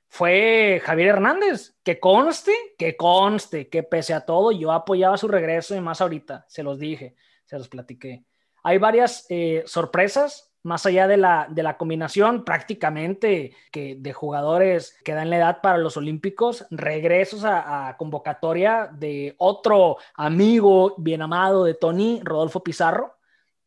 fue 0.08 0.82
Javier 0.86 1.10
Hernández. 1.10 1.76
Que 1.84 2.00
conste, 2.00 2.54
que 2.78 2.96
conste, 2.96 3.68
que 3.68 3.84
pese 3.84 4.14
a 4.14 4.22
todo, 4.26 4.54
yo 4.54 4.72
apoyaba 4.72 5.18
su 5.18 5.28
regreso 5.28 5.76
y 5.76 5.82
más 5.82 6.00
ahorita, 6.00 6.46
se 6.48 6.64
los 6.64 6.80
dije, 6.80 7.16
se 7.52 7.58
los 7.58 7.68
platiqué. 7.68 8.24
Hay 8.64 8.78
varias 8.78 9.26
eh, 9.30 9.64
sorpresas, 9.66 10.54
más 10.64 10.86
allá 10.86 11.06
de 11.08 11.18
la, 11.18 11.47
de 11.49 11.64
la 11.64 11.76
combinación 11.76 12.45
prácticamente 12.45 13.54
que 13.72 13.95
de 13.99 14.14
jugadores 14.14 14.97
que 15.04 15.14
dan 15.14 15.30
la 15.30 15.38
edad 15.38 15.62
para 15.62 15.78
los 15.78 15.97
Olímpicos, 15.97 16.66
regresos 16.70 17.43
a, 17.43 17.89
a 17.89 17.97
convocatoria 17.97 18.89
de 18.93 19.36
otro 19.38 19.97
amigo 20.16 20.95
bien 20.97 21.22
amado 21.24 21.66
de 21.66 21.74
Tony, 21.74 22.22
Rodolfo 22.24 22.64
Pizarro. 22.64 23.18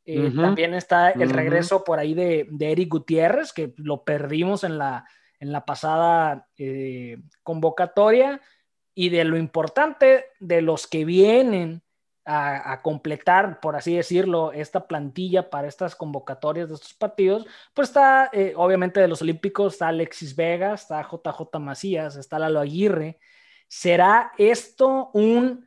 Eh. 0.06 0.32
También 0.34 0.72
está 0.72 1.10
el 1.10 1.28
regreso 1.28 1.84
por 1.84 1.98
ahí 1.98 2.14
de, 2.14 2.46
de 2.50 2.72
Eric 2.72 2.88
Gutiérrez, 2.88 3.52
que 3.52 3.74
lo 3.76 4.02
perdimos 4.02 4.64
en 4.64 4.78
la, 4.78 5.06
en 5.40 5.52
la 5.52 5.66
pasada 5.66 6.48
eh, 6.56 7.18
convocatoria. 7.42 8.40
Y 8.94 9.08
de 9.08 9.24
lo 9.24 9.36
importante 9.36 10.26
de 10.38 10.62
los 10.62 10.86
que 10.86 11.04
vienen 11.04 11.82
a, 12.26 12.80
completar, 12.82 13.60
por 13.60 13.76
así 13.76 13.96
decirlo, 13.96 14.52
esta 14.52 14.86
plantilla 14.86 15.50
para 15.50 15.68
estas 15.68 15.94
convocatorias 15.94 16.68
de 16.68 16.74
estos 16.74 16.94
partidos, 16.94 17.46
pues 17.74 17.88
está, 17.88 18.30
eh, 18.32 18.54
obviamente, 18.56 19.00
de 19.00 19.08
los 19.08 19.20
Olímpicos, 19.22 19.74
está 19.74 19.88
Alexis 19.88 20.34
Vega, 20.34 20.74
está 20.74 21.02
JJ 21.02 21.58
Macías, 21.58 22.16
está 22.16 22.38
Lalo 22.38 22.60
Aguirre. 22.60 23.18
¿Será 23.68 24.32
esto 24.38 25.10
un... 25.12 25.66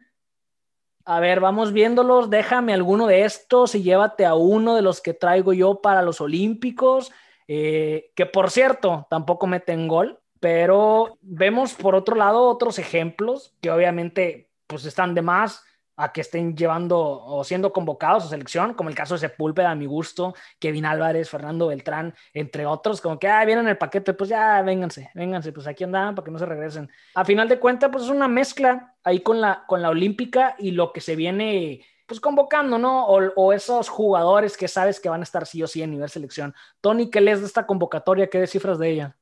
A 1.06 1.20
ver, 1.22 1.40
vamos 1.40 1.72
viéndolos, 1.72 2.30
déjame 2.30 2.74
alguno 2.74 3.08
de 3.08 3.24
estos 3.24 3.76
y 3.76 3.84
llévate 3.84 4.26
a 4.26 4.34
uno 4.34 4.76
de 4.76 4.82
los 4.82 5.00
que 5.00 5.14
traigo 5.14 5.54
yo 5.54 5.82
para 5.82 6.02
los 6.02 6.20
Olímpicos, 6.20 7.14
eh, 7.48 8.12
que 8.14 8.26
por 8.26 8.52
cierto, 8.52 9.08
tampoco 9.10 9.48
meten 9.48 9.88
gol, 9.88 10.20
pero 10.42 11.18
vemos 11.22 11.74
por 11.76 11.96
otro 11.96 12.16
lado 12.16 12.50
otros 12.50 12.78
ejemplos 12.78 13.56
que 13.62 13.72
obviamente 13.72 14.50
pues 14.68 14.84
están 14.84 15.16
de 15.16 15.22
más 15.22 15.64
a 15.98 16.14
que 16.14 16.22
estén 16.22 16.56
llevando 16.56 17.00
o 17.00 17.44
siendo 17.44 17.74
convocados 17.74 18.24
a 18.24 18.30
selección, 18.30 18.76
como 18.76 18.90
el 18.90 18.96
caso 18.96 19.16
de 19.16 19.22
Sepúlveda, 19.22 19.72
a 19.72 19.76
mi 19.76 19.88
gusto, 19.88 20.36
Kevin 20.60 20.86
Álvarez, 20.86 21.30
Fernando 21.30 21.68
Beltrán, 21.68 22.14
entre 22.34 22.68
otros, 22.68 23.02
como 23.02 23.20
que 23.20 23.28
ah, 23.28 23.44
vienen 23.44 23.66
en 23.66 23.72
el 23.72 23.78
paquete, 23.78 24.14
pues 24.14 24.30
ya 24.30 24.62
vénganse, 24.62 25.10
vénganse, 25.16 25.52
pues 25.52 25.66
aquí 25.66 25.84
andan 25.84 26.14
para 26.14 26.24
que 26.26 26.32
no 26.32 26.40
se 26.40 26.46
regresen. 26.46 26.90
A 27.16 27.26
final 27.26 27.50
de 27.50 27.60
cuentas, 27.60 27.90
pues 27.92 28.04
es 28.04 28.10
una 28.12 28.28
mezcla 28.28 28.96
ahí 29.04 29.22
con 29.22 29.42
la, 29.42 29.66
con 29.68 29.82
la 29.82 29.90
Olímpica 29.90 30.56
y 30.60 30.72
lo 30.72 30.94
que 30.94 31.02
se 31.02 31.16
viene 31.16 31.84
pues 32.06 32.22
convocando, 32.22 32.78
¿no? 32.78 33.06
O, 33.08 33.20
o 33.36 33.52
esos 33.52 33.90
jugadores 33.90 34.56
que 34.56 34.68
sabes 34.68 35.00
que 35.00 35.10
van 35.10 35.20
a 35.22 35.24
estar 35.24 35.46
sí 35.46 35.62
o 35.62 35.68
sí 35.68 35.84
a 35.84 35.88
nivel 35.88 36.10
selección. 36.10 36.54
Tony, 36.80 37.10
¿qué 37.10 37.20
lees 37.20 37.42
de 37.42 37.48
esta 37.48 37.66
convocatoria? 37.66 38.30
¿Qué 38.30 38.40
descifras 38.40 38.80
de 38.80 38.90
ella? 38.92 39.18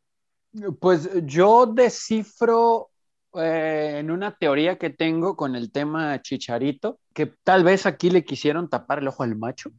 Pues 0.80 1.10
yo 1.26 1.66
descifro 1.66 2.92
eh, 3.38 4.00
en 4.00 4.12
una 4.12 4.36
teoría 4.36 4.78
que 4.78 4.90
tengo 4.90 5.36
con 5.36 5.56
el 5.56 5.72
tema 5.72 6.22
Chicharito, 6.22 7.00
que 7.14 7.28
tal 7.44 7.64
vez 7.64 7.86
aquí 7.86 8.10
le 8.10 8.24
quisieron 8.24 8.70
tapar 8.70 9.00
el 9.00 9.08
ojo 9.08 9.24
al 9.24 9.36
macho 9.36 9.72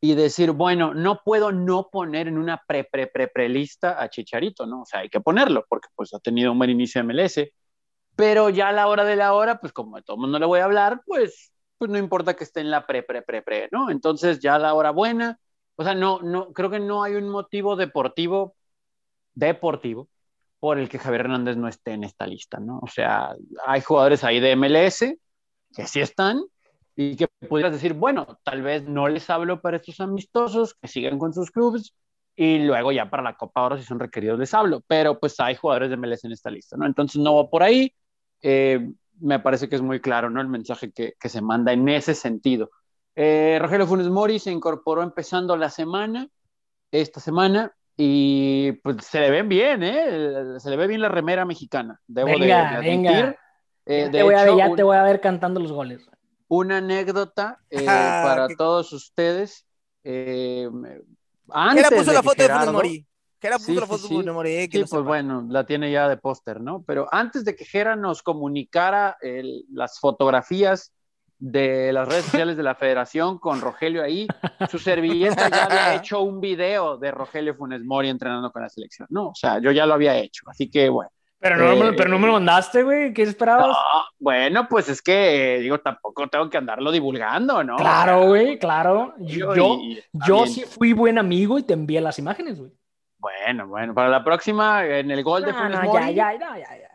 y 0.00 0.14
decir, 0.14 0.52
bueno, 0.52 0.94
no 0.94 1.22
puedo 1.24 1.52
no 1.52 1.88
poner 1.90 2.28
en 2.28 2.38
una 2.38 2.62
pre, 2.66 2.84
pre, 2.84 3.08
pre, 3.08 3.28
pre 3.28 3.48
lista 3.48 4.00
a 4.00 4.08
Chicharito, 4.08 4.66
¿no? 4.66 4.82
O 4.82 4.86
sea, 4.86 5.00
hay 5.00 5.08
que 5.08 5.20
ponerlo 5.20 5.64
porque 5.68 5.88
pues 5.94 6.14
ha 6.14 6.20
tenido 6.20 6.52
un 6.52 6.58
buen 6.58 6.70
inicio 6.70 7.00
de 7.00 7.12
MLS, 7.12 7.52
pero 8.16 8.50
ya 8.50 8.68
a 8.68 8.72
la 8.72 8.88
hora 8.88 9.04
de 9.04 9.16
la 9.16 9.34
hora, 9.34 9.60
pues 9.60 9.72
como 9.72 9.96
a 9.96 10.02
todo 10.02 10.16
el 10.16 10.22
mundo 10.22 10.38
le 10.38 10.46
voy 10.46 10.60
a 10.60 10.64
hablar, 10.64 11.02
pues, 11.06 11.52
pues 11.78 11.90
no 11.90 11.98
importa 11.98 12.34
que 12.34 12.44
esté 12.44 12.60
en 12.60 12.70
la 12.70 12.86
pre, 12.86 13.02
pre, 13.02 13.22
pre, 13.22 13.42
pre, 13.42 13.68
¿no? 13.72 13.90
Entonces 13.90 14.40
ya 14.40 14.56
a 14.56 14.58
la 14.58 14.74
hora 14.74 14.90
buena, 14.90 15.38
o 15.76 15.84
sea, 15.84 15.94
no, 15.94 16.20
no, 16.22 16.52
creo 16.52 16.70
que 16.70 16.80
no 16.80 17.02
hay 17.02 17.14
un 17.14 17.28
motivo 17.28 17.76
deportivo, 17.76 18.56
deportivo, 19.34 20.08
por 20.60 20.78
el 20.78 20.88
que 20.88 20.98
Javier 20.98 21.22
Hernández 21.22 21.56
no 21.56 21.68
esté 21.68 21.92
en 21.92 22.04
esta 22.04 22.26
lista, 22.26 22.58
¿no? 22.58 22.80
O 22.82 22.86
sea, 22.86 23.34
hay 23.66 23.80
jugadores 23.80 24.24
ahí 24.24 24.40
de 24.40 24.56
MLS 24.56 25.04
que 25.74 25.86
sí 25.86 26.00
están 26.00 26.42
y 26.96 27.16
que 27.16 27.28
pudieras 27.48 27.72
decir, 27.72 27.94
bueno, 27.94 28.38
tal 28.42 28.62
vez 28.62 28.82
no 28.84 29.08
les 29.08 29.30
hablo 29.30 29.60
para 29.60 29.76
estos 29.76 30.00
amistosos, 30.00 30.74
que 30.74 30.88
sigan 30.88 31.18
con 31.18 31.32
sus 31.32 31.50
clubes 31.50 31.94
y 32.34 32.58
luego 32.60 32.92
ya 32.92 33.08
para 33.08 33.22
la 33.22 33.36
Copa 33.36 33.62
Oro 33.62 33.78
si 33.78 33.84
son 33.84 33.98
requeridos 34.00 34.38
les 34.38 34.52
hablo, 34.54 34.82
pero 34.86 35.18
pues 35.18 35.38
hay 35.40 35.54
jugadores 35.54 35.90
de 35.90 35.96
MLS 35.96 36.24
en 36.24 36.32
esta 36.32 36.50
lista, 36.50 36.76
¿no? 36.76 36.86
Entonces 36.86 37.20
no 37.20 37.36
va 37.36 37.48
por 37.48 37.62
ahí, 37.62 37.94
eh, 38.42 38.90
me 39.20 39.40
parece 39.40 39.68
que 39.68 39.76
es 39.76 39.82
muy 39.82 40.00
claro, 40.00 40.30
¿no? 40.30 40.40
El 40.40 40.48
mensaje 40.48 40.90
que, 40.90 41.14
que 41.20 41.28
se 41.28 41.40
manda 41.40 41.72
en 41.72 41.88
ese 41.88 42.14
sentido. 42.14 42.70
Eh, 43.14 43.58
Rogelio 43.60 43.86
Funes 43.86 44.08
Mori 44.08 44.38
se 44.38 44.52
incorporó 44.52 45.02
empezando 45.02 45.56
la 45.56 45.70
semana, 45.70 46.28
esta 46.92 47.20
semana, 47.20 47.72
y 48.00 48.72
pues 48.82 49.04
se 49.04 49.18
le 49.18 49.30
ven 49.30 49.48
bien, 49.48 49.82
¿eh? 49.82 50.58
Se 50.60 50.70
le 50.70 50.76
ve 50.76 50.86
bien 50.86 51.00
la 51.02 51.08
remera 51.08 51.44
mexicana. 51.44 52.00
Debo 52.06 52.28
de- 52.28 52.38
Venga, 52.38 52.56
de, 52.70 52.76
admitir. 52.76 52.92
venga. 53.02 53.36
Eh, 53.86 53.98
ya 54.00 54.04
de 54.06 54.10
te, 54.10 54.22
voy 54.22 54.34
a, 54.34 54.44
hecho, 54.44 54.56
ya 54.58 54.68
un- 54.70 54.76
te 54.76 54.82
voy 54.84 54.96
a 54.96 55.02
ver 55.02 55.20
cantando 55.20 55.58
los 55.60 55.72
goles. 55.72 56.08
una 56.46 56.76
anécdota 56.78 57.58
eh, 57.70 57.84
Ah, 57.88 58.22
para 58.24 58.46
qué- 58.48 58.56
todos 58.56 58.92
ustedes. 58.92 59.66
Eh, 60.04 60.68
antes 61.50 61.88
puso 61.90 62.04
de 62.04 62.12
la 62.14 62.20
que 62.22 62.28
foto 62.28 62.42
de 62.42 62.48
Funes 62.48 62.58
Gerardo- 62.60 62.72
Mori. 62.72 63.06
Jera 63.40 63.56
puso 63.56 63.66
Sí, 63.66 63.74
la 63.74 63.80
sí, 63.82 63.86
foto 63.86 64.02
de 64.02 64.08
sí. 64.08 64.14
Funes 64.14 64.34
Mori. 64.34 64.50
eh, 64.52 64.68
que 64.68 64.78
Sí, 64.78 64.84
pues 64.88 65.02
bueno, 65.02 65.44
la 65.48 65.66
tiene 65.66 65.90
ya 65.90 66.08
de 66.08 66.16
póster, 66.16 66.60
¿no? 66.60 66.82
Pero 66.86 67.06
antes 67.10 67.44
de 67.44 67.54
que 67.56 67.64
Jera 67.64 67.96
nos 67.96 68.22
comunicara 68.22 69.16
el- 69.20 69.64
las 69.72 69.98
fotografías 70.00 70.92
de 71.38 71.92
las 71.92 72.08
redes 72.08 72.24
sociales 72.46 72.56
de 72.56 72.62
la 72.62 72.74
federación 72.74 73.38
con 73.38 73.60
Rogelio 73.60 74.02
ahí, 74.02 74.26
su 74.68 74.78
servilleta 74.78 75.48
ya 75.48 75.64
había 75.64 75.94
hecho 76.02 76.22
un 76.22 76.40
video 76.40 76.96
de 76.98 77.10
Rogelio 77.10 77.54
Funes 77.54 77.84
Mori 77.84 78.08
entrenando 78.08 78.50
con 78.50 78.62
la 78.62 78.68
selección, 78.68 79.06
¿no? 79.10 79.28
O 79.28 79.34
sea, 79.34 79.60
yo 79.60 79.70
ya 79.70 79.86
lo 79.86 79.94
había 79.94 80.16
hecho, 80.16 80.42
así 80.48 80.70
que 80.70 80.88
bueno. 80.88 81.10
Pero 81.40 81.56
no, 81.56 81.76
me- 81.76 81.88
Eh, 81.90 81.92
pero 81.96 82.10
no 82.10 82.18
me 82.18 82.26
lo 82.26 82.32
mandaste, 82.32 82.82
güey. 82.82 83.12
¿Qué 83.14 83.22
esperabas? 83.22 83.68
No, 83.68 83.74
bueno, 84.18 84.66
pues 84.68 84.88
es 84.88 85.00
que, 85.00 85.54
eh, 85.54 85.60
digo, 85.60 85.78
tampoco 85.78 86.26
tengo 86.26 86.50
que 86.50 86.58
andarlo 86.58 86.90
divulgando, 86.90 87.62
¿no? 87.62 87.76
Claro, 87.76 88.26
güey, 88.26 88.58
claro. 88.58 89.14
Yo, 89.20 89.54
yo, 89.54 89.78
yo 90.26 90.46
sí 90.48 90.62
fui 90.64 90.92
buen 90.94 91.16
amigo 91.16 91.56
y 91.56 91.62
te 91.62 91.74
envié 91.74 92.00
las 92.00 92.18
imágenes, 92.18 92.58
güey. 92.58 92.72
Bueno, 93.18 93.68
bueno, 93.68 93.94
para 93.94 94.08
la 94.08 94.24
próxima, 94.24 94.84
en 94.84 95.12
el 95.12 95.22
gol 95.22 95.44
de 95.44 95.52
No, 95.52 95.58
Funes 95.58 95.80
Mori. 95.82 96.14
ya, 96.14 96.32
ya, 96.34 96.58
ya, 96.58 96.87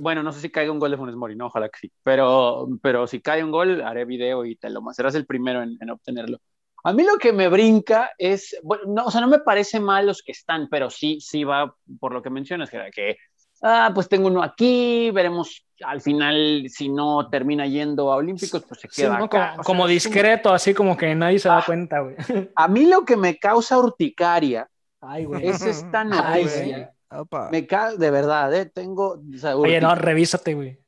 bueno, 0.00 0.22
no 0.22 0.32
sé 0.32 0.40
si 0.40 0.50
caiga 0.50 0.72
un 0.72 0.78
gol 0.78 0.90
de 0.90 0.96
Funes 0.96 1.16
Mori, 1.16 1.36
no, 1.36 1.46
ojalá 1.46 1.68
que 1.68 1.78
sí. 1.80 1.92
Pero, 2.02 2.68
pero 2.82 3.06
si 3.06 3.20
cae 3.20 3.42
un 3.44 3.50
gol, 3.50 3.80
haré 3.82 4.04
video 4.04 4.44
y 4.44 4.56
te 4.56 4.70
lo 4.70 4.82
serás 4.92 5.14
el 5.14 5.26
primero 5.26 5.62
en, 5.62 5.76
en 5.80 5.90
obtenerlo. 5.90 6.38
A 6.84 6.92
mí 6.92 7.02
lo 7.02 7.16
que 7.16 7.32
me 7.32 7.48
brinca 7.48 8.10
es, 8.18 8.56
bueno, 8.62 8.84
no, 8.86 9.04
o 9.06 9.10
sea, 9.10 9.20
no 9.20 9.26
me 9.28 9.40
parece 9.40 9.80
mal 9.80 10.06
los 10.06 10.22
que 10.22 10.32
están, 10.32 10.68
pero 10.70 10.90
sí, 10.90 11.18
sí 11.20 11.42
va 11.44 11.74
por 11.98 12.12
lo 12.12 12.22
que 12.22 12.30
mencionas, 12.30 12.70
que, 12.70 12.78
que 12.94 13.16
ah, 13.62 13.90
pues 13.92 14.08
tengo 14.08 14.28
uno 14.28 14.42
aquí, 14.42 15.10
veremos 15.10 15.64
al 15.84 16.00
final 16.00 16.64
si 16.68 16.88
no 16.88 17.28
termina 17.28 17.66
yendo 17.66 18.12
a 18.12 18.16
Olímpicos, 18.16 18.64
pues 18.66 18.80
se 18.80 18.88
Sí, 18.90 19.02
queda 19.02 19.18
¿no? 19.18 19.24
acá. 19.24 19.28
Como, 19.28 19.50
O 19.50 19.54
sea, 19.54 19.64
como 19.64 19.82
es 19.84 19.88
un- 19.88 19.94
discreto, 19.94 20.52
así 20.52 20.72
como 20.74 20.96
que 20.96 21.14
nadie 21.14 21.38
se 21.40 21.48
da 21.48 21.58
Ah. 21.58 21.62
cuenta, 21.66 22.00
güey. 22.00 22.16
A 22.54 22.68
mí 22.68 22.86
lo 22.86 23.04
que 23.04 23.16
me 23.16 23.38
causa 23.38 23.76
urticaria 23.78 24.68
Ay, 25.00 25.24
güey. 25.24 25.46
es 25.48 25.62
esta 25.62 26.00
Ay, 26.02 26.08
noticia. 26.44 26.92
Opa. 27.10 27.50
Me 27.50 27.66
ca 27.66 27.94
de 27.94 28.10
verdad, 28.10 28.52
¿eh? 28.54 28.66
Tengo. 28.66 29.20
o 29.34 29.38
sea, 29.38 29.56
Oye, 29.56 29.80
no, 29.80 29.94
revísate, 29.94 30.54
güey. 30.54 30.78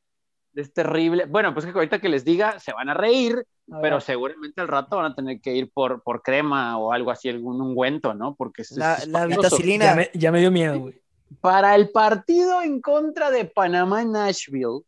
Es 0.55 0.73
terrible. 0.73 1.27
Bueno, 1.27 1.55
pues 1.55 1.65
que 1.65 1.73
ahorita 1.73 2.01
que 2.01 2.09
les 2.09 2.25
diga, 2.25 2.59
se 2.59 2.73
van 2.73 2.89
a 2.89 2.95
reír, 2.95 3.47
pero 3.81 4.01
seguramente 4.01 4.61
al 4.61 4.69
rato 4.69 4.97
van 4.97 5.13
a 5.13 5.15
tener 5.15 5.41
que 5.41 5.55
ir 5.55 5.71
por, 5.73 6.03
por 6.03 6.23
crema 6.23 6.77
o 6.77 6.93
algo 6.93 7.11
así, 7.13 7.29
algún 7.29 7.61
ungüento, 7.61 8.15
¿no? 8.15 8.35
Porque 8.35 8.63
es, 8.63 8.73
La, 8.73 8.95
es 8.97 9.07
la 9.07 9.21
espantoso. 9.23 9.57
vitacilina. 9.57 9.85
Ya 9.87 9.95
me, 9.95 10.11
ya 10.13 10.33
me 10.33 10.41
dio 10.41 10.51
miedo, 10.51 10.79
güey. 10.81 11.01
Para 11.41 11.77
el 11.77 11.91
partido 11.91 12.61
en 12.61 12.81
contra 12.81 13.31
de 13.31 13.45
Panamá 13.45 14.03
en 14.03 14.11
Nashville, 14.13 14.81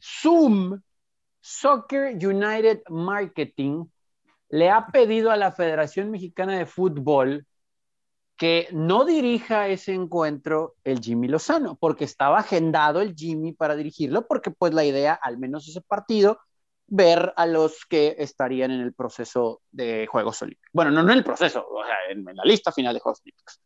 Zoom, 0.00 0.80
Soccer 1.40 2.14
United 2.14 2.82
Marketing, 2.90 3.86
le 4.50 4.70
ha 4.70 4.86
pedido 4.86 5.30
a 5.30 5.36
la 5.36 5.50
Federación 5.52 6.10
Mexicana 6.10 6.58
de 6.58 6.66
Fútbol 6.66 7.46
que 8.38 8.68
no 8.72 9.04
dirija 9.04 9.68
ese 9.68 9.92
encuentro 9.92 10.76
el 10.84 11.00
Jimmy 11.00 11.26
Lozano, 11.26 11.76
porque 11.76 12.04
estaba 12.04 12.38
agendado 12.38 13.00
el 13.00 13.14
Jimmy 13.14 13.52
para 13.52 13.74
dirigirlo, 13.74 14.28
porque 14.28 14.52
pues 14.52 14.72
la 14.72 14.84
idea, 14.84 15.12
al 15.12 15.38
menos 15.38 15.68
ese 15.68 15.80
partido, 15.80 16.38
ver 16.86 17.34
a 17.36 17.46
los 17.46 17.84
que 17.84 18.14
estarían 18.18 18.70
en 18.70 18.80
el 18.80 18.94
proceso 18.94 19.60
de 19.72 20.06
Juegos 20.06 20.40
Olímpicos. 20.40 20.70
Bueno, 20.72 20.92
no, 20.92 21.02
no 21.02 21.12
en 21.12 21.18
el 21.18 21.24
proceso, 21.24 21.66
o 21.68 21.84
sea, 21.84 21.96
en, 22.10 22.26
en 22.28 22.36
la 22.36 22.44
lista 22.44 22.70
final 22.70 22.94
de 22.94 23.00
Juegos 23.00 23.20
Olímpicos. 23.24 23.60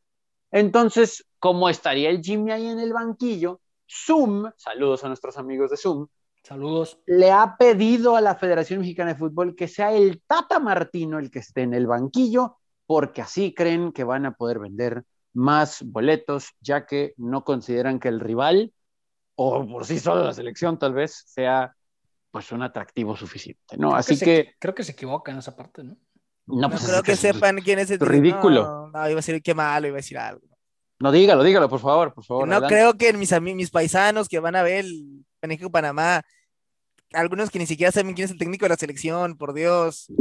Entonces, 0.51 1.25
como 1.39 1.69
estaría 1.69 2.09
el 2.09 2.23
Jimmy 2.23 2.53
ahí 2.53 2.67
en 2.67 2.81
el 2.81 2.95
banquillo, 2.95 3.61
Zoom, 3.87 4.51
saludos 4.57 5.05
a 5.05 5.09
nuestros 5.09 5.37
amigos 5.37 5.71
de 5.71 5.77
Zoom, 5.77 6.09
Saludos. 6.43 6.99
le 7.07 7.31
ha 7.31 7.57
pedido 7.59 8.17
a 8.17 8.21
la 8.23 8.35
Federación 8.37 8.81
Mexicana 8.81 9.13
de 9.13 9.19
Fútbol 9.19 9.55
que 9.55 9.69
sea 9.69 9.93
el 9.93 10.23
Tata 10.27 10.59
Martino 10.59 11.19
el 11.19 11.31
que 11.31 11.39
esté 11.41 11.63
en 11.63 11.75
el 11.75 11.87
banquillo, 11.87 12.59
porque 12.95 13.23
así 13.23 13.55
creen 13.55 13.91
que 13.91 14.05
van 14.05 14.27
a 14.27 14.33
poder 14.35 14.59
vender 14.59 15.05
más 15.33 15.83
boletos, 15.83 16.49
ya 16.61 16.85
que 16.85 17.15
no 17.17 17.43
consideran 17.43 17.99
que 17.99 18.09
el 18.09 18.21
rival, 18.21 18.75
o 19.35 19.67
por 19.67 19.87
sí 19.87 19.99
solo 19.99 20.23
la 20.25 20.35
selección 20.35 20.79
tal 20.79 20.93
vez, 20.93 21.23
sea 21.27 21.75
pues 22.31 22.53
un 22.53 22.61
atractivo 22.63 23.17
suficiente, 23.17 23.79
¿no? 23.79 23.89
Creo 23.89 23.97
Así 23.99 24.17
se- 24.17 24.25
que, 24.27 24.55
Creo 24.59 24.75
que 24.75 24.85
se 24.85 24.93
equivoca 24.93 25.33
en 25.33 25.39
esa 25.39 25.57
parte, 25.57 25.83
¿no? 25.83 25.97
no, 26.45 26.61
No 26.61 26.69
pues, 26.69 26.85
creo 26.85 26.97
es 26.99 27.03
que 27.03 27.17
sepan 27.17 27.63
quién 27.63 27.79
es 27.79 27.91
el 27.91 27.99
ridículo. 27.99 28.63
No, 28.63 28.87
no, 28.89 29.09
iba 29.09 29.13
a 29.13 29.25
decir 29.25 29.41
qué 29.43 29.55
malo, 29.55 29.87
iba 29.87 29.97
a 29.97 30.05
decir 30.05 30.19
algo. 30.19 30.47
No, 31.01 31.11
dígalo, 31.11 31.45
dígalo, 31.45 31.71
por 31.71 31.81
favor, 31.81 32.13
por 32.13 32.25
favor. 32.27 32.47
no 32.47 32.57
adelante. 32.57 32.75
creo 32.75 32.95
que 32.99 33.15
mis, 33.15 33.41
mis 33.41 33.71
paisanos 33.71 34.29
que 34.29 34.39
van 34.39 34.55
a 34.55 34.63
ver 34.63 34.85
el 34.85 35.25
México-Panamá, 35.41 36.21
algunos 37.15 37.49
que 37.49 37.59
ni 37.59 37.65
siquiera 37.65 37.91
saben 37.91 38.13
quién 38.15 38.27
es 38.27 38.33
el 38.33 38.39
técnico 38.39 38.67
de 38.67 38.71
la 38.71 38.77
selección, 38.77 39.39
por 39.39 39.55
Dios. 39.55 40.13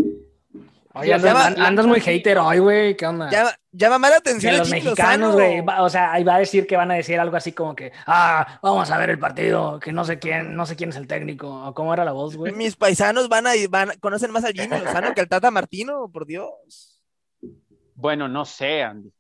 Oye, 0.94 1.14
andas, 1.14 1.34
llama- 1.34 1.46
an- 1.48 1.62
andas 1.62 1.86
muy 1.88 2.02
hater 2.02 2.38
hoy, 2.40 2.60
güey. 2.60 2.98
¿Qué 2.98 3.08
onda? 3.08 3.30
Llama, 3.30 3.52
llama 3.72 3.98
más 4.00 4.12
la 4.12 4.18
atención 4.18 4.52
el 4.54 4.60
los 4.60 4.70
mexicanos, 4.70 5.34
güey. 5.36 5.64
O 5.80 5.90
sea, 5.90 6.12
ahí 6.12 6.24
va 6.24 6.36
a 6.36 6.40
decir 6.40 6.68
que 6.68 6.76
van 6.76 6.92
a 6.92 6.96
decir 6.96 7.20
algo 7.20 7.38
así 7.38 7.54
como 7.54 7.74
que, 7.76 7.92
ah, 8.08 8.60
vamos 8.62 8.92
a 8.92 8.98
ver 8.98 9.10
el 9.12 9.20
partido, 9.20 9.80
que 9.80 9.92
no 9.94 10.04
sé 10.04 10.20
quién, 10.20 10.54
no 10.56 10.66
sé 10.66 10.76
quién 10.76 10.90
es 10.90 10.98
el 10.98 11.08
técnico. 11.08 11.48
¿O 11.68 11.74
¿Cómo 11.74 11.94
era 11.94 12.04
la 12.04 12.12
voz, 12.12 12.36
güey? 12.36 12.52
Mis 12.54 12.76
paisanos 12.76 13.30
van 13.30 13.48
a, 13.48 13.52
van, 13.70 13.92
conocen 14.02 14.32
más 14.32 14.44
al 14.44 14.54
Jimmy 14.54 14.80
Lozano 14.80 15.14
que 15.14 15.22
al 15.22 15.30
Tata 15.30 15.50
Martino, 15.50 16.10
por 16.12 16.26
Dios. 16.26 17.02
Bueno, 17.96 18.28
no 18.28 18.46
sé, 18.46 18.84
Andy. 18.84 19.14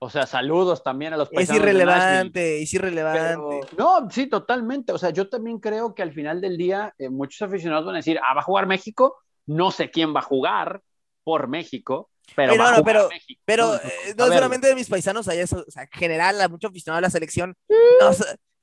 O 0.00 0.08
sea, 0.10 0.26
saludos 0.26 0.82
también 0.84 1.12
a 1.12 1.16
los 1.16 1.28
Es 1.28 1.34
paisanos 1.34 1.62
de 1.64 1.72
Nashville. 1.72 1.82
irrelevante, 1.92 2.62
es 2.62 2.74
irrelevante. 2.74 3.20
Pero- 3.20 3.60
no, 3.76 4.10
sí, 4.10 4.26
totalmente. 4.28 4.92
O 4.92 4.98
sea, 4.98 5.10
yo 5.10 5.28
también 5.28 5.58
creo 5.58 5.94
que 5.94 6.02
al 6.02 6.12
final 6.12 6.40
del 6.40 6.56
día 6.56 6.94
eh, 6.98 7.08
muchos 7.08 7.42
aficionados 7.42 7.84
van 7.86 7.96
a 7.96 7.98
decir, 7.98 8.18
ah, 8.18 8.34
va 8.34 8.40
a 8.40 8.44
jugar 8.44 8.66
México, 8.66 9.16
no 9.46 9.70
sé 9.72 9.90
quién 9.90 10.14
va 10.14 10.20
a 10.20 10.22
jugar 10.22 10.82
por 11.28 11.46
México, 11.46 12.08
pero 12.34 12.54
eh, 12.54 14.14
no 14.16 14.24
ver, 14.24 14.34
solamente 14.34 14.66
de 14.66 14.74
mis 14.74 14.88
paisanos, 14.88 15.28
hay 15.28 15.40
eso, 15.40 15.62
o 15.68 15.70
sea, 15.70 15.82
en 15.82 15.90
general, 15.90 16.40
a 16.40 16.48
muchos 16.48 16.70
aficionados 16.70 17.02
de 17.02 17.06
la 17.06 17.10
selección, 17.10 17.54
no, 17.68 18.10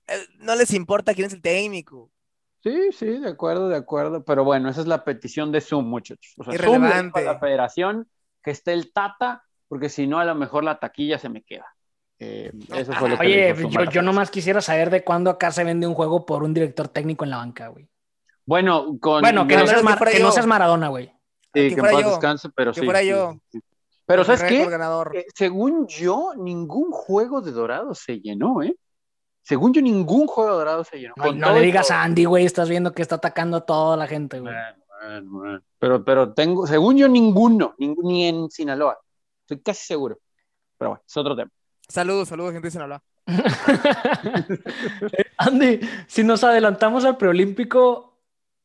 eh, 0.08 0.26
no 0.40 0.56
les 0.56 0.74
importa 0.74 1.14
quién 1.14 1.28
es 1.28 1.34
el 1.34 1.44
técnico. 1.44 2.10
Sí, 2.64 2.92
sí, 2.92 3.06
de 3.06 3.30
acuerdo, 3.30 3.70
de 3.70 3.76
acuerdo. 3.76 4.26
Pero 4.26 4.44
bueno, 4.44 4.68
esa 4.68 4.82
es 4.82 4.88
la 4.88 5.04
petición 5.04 5.52
de 5.52 5.62
Zoom, 5.62 5.86
muchachos. 5.86 6.34
O 6.38 6.44
sea, 6.44 6.54
Zoom 6.58 6.84
Irrelevante. 6.86 7.20
a 7.20 7.34
la 7.34 7.40
federación 7.40 8.10
que 8.42 8.50
esté 8.50 8.74
el 8.74 8.92
Tata, 8.92 9.44
porque 9.68 9.90
si 9.90 10.08
no, 10.08 10.18
a 10.18 10.26
lo 10.26 10.34
mejor 10.34 10.64
la 10.64 10.80
taquilla 10.80 11.20
se 11.20 11.30
me 11.30 11.44
queda. 11.44 11.68
Eh, 12.18 12.52
eso 12.74 12.94
fue 12.94 13.10
lo 13.10 13.20
que 13.20 13.28
Oye, 13.28 13.56
Zoom 13.56 13.70
yo, 13.70 13.84
yo 13.92 14.02
nomás 14.02 14.32
quisiera 14.32 14.60
saber 14.60 14.90
de 14.90 15.04
cuándo 15.04 15.30
acá 15.30 15.52
se 15.52 15.64
vende 15.64 15.86
un 15.86 15.94
juego 15.94 16.26
por 16.26 16.42
un 16.42 16.56
director 16.56 16.88
técnico 16.88 17.26
en 17.26 17.30
la 17.30 17.38
banca, 17.38 17.68
güey. 17.68 17.88
Bueno, 18.44 18.98
con. 19.00 19.22
Bueno, 19.22 19.46
que, 19.46 19.56
no 19.56 19.68
seas, 19.68 19.78
que 19.78 19.84
Mar- 19.84 19.98
fuera 20.00 20.12
que 20.14 20.20
no 20.20 20.32
seas 20.32 20.48
Maradona, 20.48 20.88
güey. 20.88 21.15
Sí, 21.56 21.70
que 21.70 21.76
que 21.76 21.82
en 21.82 21.82
paz 21.82 22.02
yo, 22.04 22.10
descanse, 22.12 22.50
pero 22.56 22.72
que 22.74 22.80
sí. 22.82 22.86
fuera 22.86 23.00
sí, 23.00 23.08
yo. 23.08 23.32
sí, 23.34 23.40
sí. 23.60 23.64
Pero 24.06 24.22
El 24.22 24.26
¿sabes 24.28 24.44
qué? 24.44 24.66
ganador. 24.68 25.18
Eh, 25.18 25.26
según 25.34 25.88
yo, 25.88 26.34
ningún 26.38 26.92
juego 26.92 27.42
de 27.42 27.52
Dorados 27.52 27.98
se 28.00 28.20
llenó, 28.20 28.62
¿eh? 28.62 28.76
Según 29.42 29.74
yo, 29.74 29.82
ningún 29.82 30.28
juego 30.28 30.52
de 30.52 30.58
Dorados 30.58 30.88
se 30.90 31.00
llenó. 31.00 31.16
Ay, 31.18 31.34
no 31.34 31.54
le 31.54 31.62
digas 31.62 31.88
todo. 31.88 31.98
a 31.98 32.04
Andy, 32.04 32.26
güey, 32.26 32.46
estás 32.46 32.70
viendo 32.70 32.94
que 32.94 33.02
está 33.02 33.16
atacando 33.16 33.58
a 33.58 33.66
toda 33.66 33.98
la 33.98 34.06
gente, 34.06 34.40
güey. 34.40 34.54
Pero, 35.80 36.04
pero 36.04 36.34
tengo, 36.34 36.68
según 36.68 36.98
yo, 36.98 37.08
ninguno, 37.08 37.74
ningún- 37.78 38.06
ni 38.06 38.28
en 38.28 38.50
Sinaloa. 38.50 38.98
Estoy 39.42 39.60
casi 39.62 39.86
seguro. 39.86 40.20
Pero 40.78 40.92
bueno, 40.92 41.04
es 41.08 41.18
otro 41.18 41.36
tema. 41.36 41.50
Saludos, 41.88 42.28
saludos, 42.28 42.54
gente 42.54 42.68
de 42.68 42.72
Sinaloa. 42.72 43.02
Andy, 45.38 45.80
si 46.08 46.24
nos 46.24 46.44
adelantamos 46.44 47.06
al 47.06 47.18
preolímpico 47.18 48.15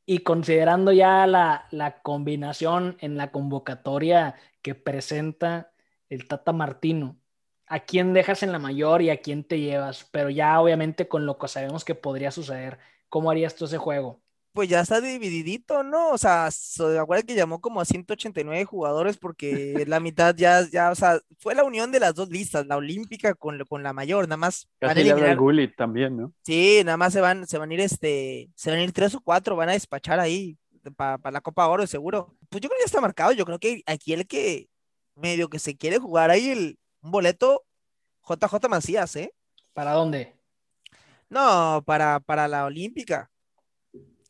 y 0.06 0.20
considerando 0.20 0.92
ya 0.92 1.26
la, 1.26 1.66
la 1.70 2.02
combinación 2.02 2.96
en 3.00 3.16
la 3.16 3.30
convocatoria 3.32 4.34
que 4.62 4.74
presenta 4.74 5.72
el 6.08 6.26
Tata 6.28 6.52
Martino, 6.52 7.18
¿a 7.66 7.80
quién 7.80 8.12
dejas 8.12 8.42
en 8.42 8.52
la 8.52 8.58
mayor 8.58 9.02
y 9.02 9.10
a 9.10 9.20
quién 9.22 9.44
te 9.44 9.60
llevas? 9.60 10.04
Pero 10.12 10.30
ya 10.30 10.60
obviamente 10.60 11.08
con 11.08 11.26
lo 11.26 11.38
que 11.38 11.48
sabemos 11.48 11.84
que 11.84 11.94
podría 11.94 12.30
suceder, 12.32 12.78
¿cómo 13.08 13.30
harías 13.30 13.54
tú 13.56 13.66
ese 13.66 13.78
juego? 13.78 14.20
Pues 14.52 14.68
ya 14.68 14.80
está 14.80 15.00
divididito, 15.00 15.84
¿no? 15.84 16.10
O 16.10 16.18
sea, 16.18 16.50
so- 16.50 16.98
acuérdate 17.00 17.28
que 17.28 17.34
llamó 17.38 17.60
como 17.60 17.80
a 17.80 17.84
189 17.84 18.64
jugadores 18.64 19.16
porque 19.16 19.84
la 19.86 20.00
mitad 20.00 20.34
ya, 20.34 20.68
ya, 20.68 20.90
o 20.90 20.94
sea, 20.96 21.20
fue 21.38 21.54
la 21.54 21.62
unión 21.62 21.92
de 21.92 22.00
las 22.00 22.14
dos 22.16 22.28
listas, 22.30 22.66
la 22.66 22.76
olímpica 22.76 23.34
con, 23.34 23.58
lo- 23.58 23.66
con 23.66 23.84
la 23.84 23.92
mayor, 23.92 24.24
nada 24.26 24.36
más 24.38 24.66
van 24.80 24.90
a 24.90 24.94
Casi 24.94 25.04
le 25.04 25.12
habla 25.12 25.32
el 25.32 25.74
también, 25.76 26.16
¿no? 26.16 26.32
Sí, 26.42 26.82
nada 26.84 26.96
más 26.96 27.12
se 27.12 27.20
van, 27.20 27.46
se 27.46 27.58
van 27.58 27.70
a 27.70 27.74
ir 27.74 27.80
este, 27.80 28.50
se 28.56 28.70
van 28.70 28.80
a 28.80 28.82
ir 28.82 28.92
tres 28.92 29.14
o 29.14 29.20
cuatro, 29.20 29.54
van 29.54 29.68
a 29.68 29.72
despachar 29.72 30.18
ahí 30.18 30.58
para 30.96 31.30
la 31.30 31.40
Copa 31.40 31.68
Oro, 31.68 31.86
seguro. 31.86 32.34
Pues 32.48 32.60
yo 32.60 32.68
creo 32.68 32.78
que 32.78 32.82
ya 32.82 32.86
está 32.86 33.00
marcado, 33.00 33.30
yo 33.32 33.44
creo 33.44 33.58
que 33.60 33.82
aquí 33.86 34.12
el 34.14 34.26
que 34.26 34.68
medio 35.14 35.48
que 35.48 35.60
se 35.60 35.76
quiere 35.76 35.98
jugar 35.98 36.30
ahí 36.30 36.48
el, 36.50 36.78
un 37.02 37.12
boleto, 37.12 37.64
JJ 38.28 38.68
Macías, 38.68 39.14
¿eh? 39.14 39.32
¿Para 39.74 39.92
dónde? 39.92 40.34
No, 41.28 41.82
para, 41.86 42.18
para 42.20 42.48
la 42.48 42.64
Olímpica. 42.64 43.30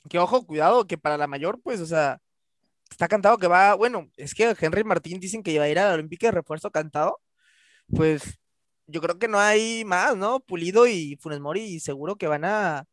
Que 0.09 0.19
ojo, 0.19 0.47
cuidado, 0.47 0.87
que 0.87 0.97
para 0.99 1.17
la 1.19 1.27
mayor, 1.27 1.61
pues, 1.63 1.81
o 1.81 1.87
sea, 1.87 2.19
está 2.91 3.07
cantado 3.09 3.39
que 3.39 3.47
va, 3.47 3.75
bueno, 3.75 4.09
es 4.17 4.35
que 4.35 4.55
Henry 4.59 4.83
Martín 4.85 5.21
dicen 5.21 5.43
que 5.43 5.59
va 5.59 5.65
a 5.65 5.69
ir 5.69 5.79
a 5.79 5.89
la 5.89 5.95
Olímpica 5.95 6.29
de 6.29 6.33
refuerzo 6.33 6.71
cantado. 6.71 7.21
Pues 7.95 8.39
yo 8.87 9.01
creo 9.01 9.19
que 9.19 9.29
no 9.29 9.39
hay 9.39 9.85
más, 9.85 10.17
¿no? 10.17 10.41
Pulido 10.41 10.87
y 10.87 11.17
Funes 11.21 11.41
Mori 11.41 11.81
seguro 11.81 12.17
que 12.17 12.27
van 12.29 12.45
a, 12.45 12.85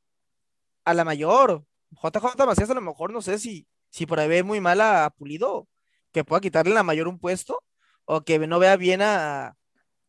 a 0.85 0.93
la 0.93 1.03
mayor. 1.05 1.63
JJ 1.91 2.45
Macías 2.45 2.69
a 2.69 2.73
lo 2.73 2.81
mejor 2.81 3.11
no 3.13 3.21
sé 3.21 3.39
si, 3.39 3.65
si 3.89 4.05
por 4.05 4.19
ahí 4.19 4.27
ve 4.27 4.43
muy 4.43 4.59
mal 4.59 4.81
a 4.81 5.09
Pulido, 5.17 5.67
que 6.11 6.23
pueda 6.23 6.41
quitarle 6.41 6.73
la 6.73 6.83
mayor 6.83 7.07
un 7.07 7.19
puesto, 7.19 7.63
o 8.05 8.21
que 8.21 8.37
no 8.39 8.59
vea 8.59 8.75
bien 8.75 9.01
a, 9.01 9.55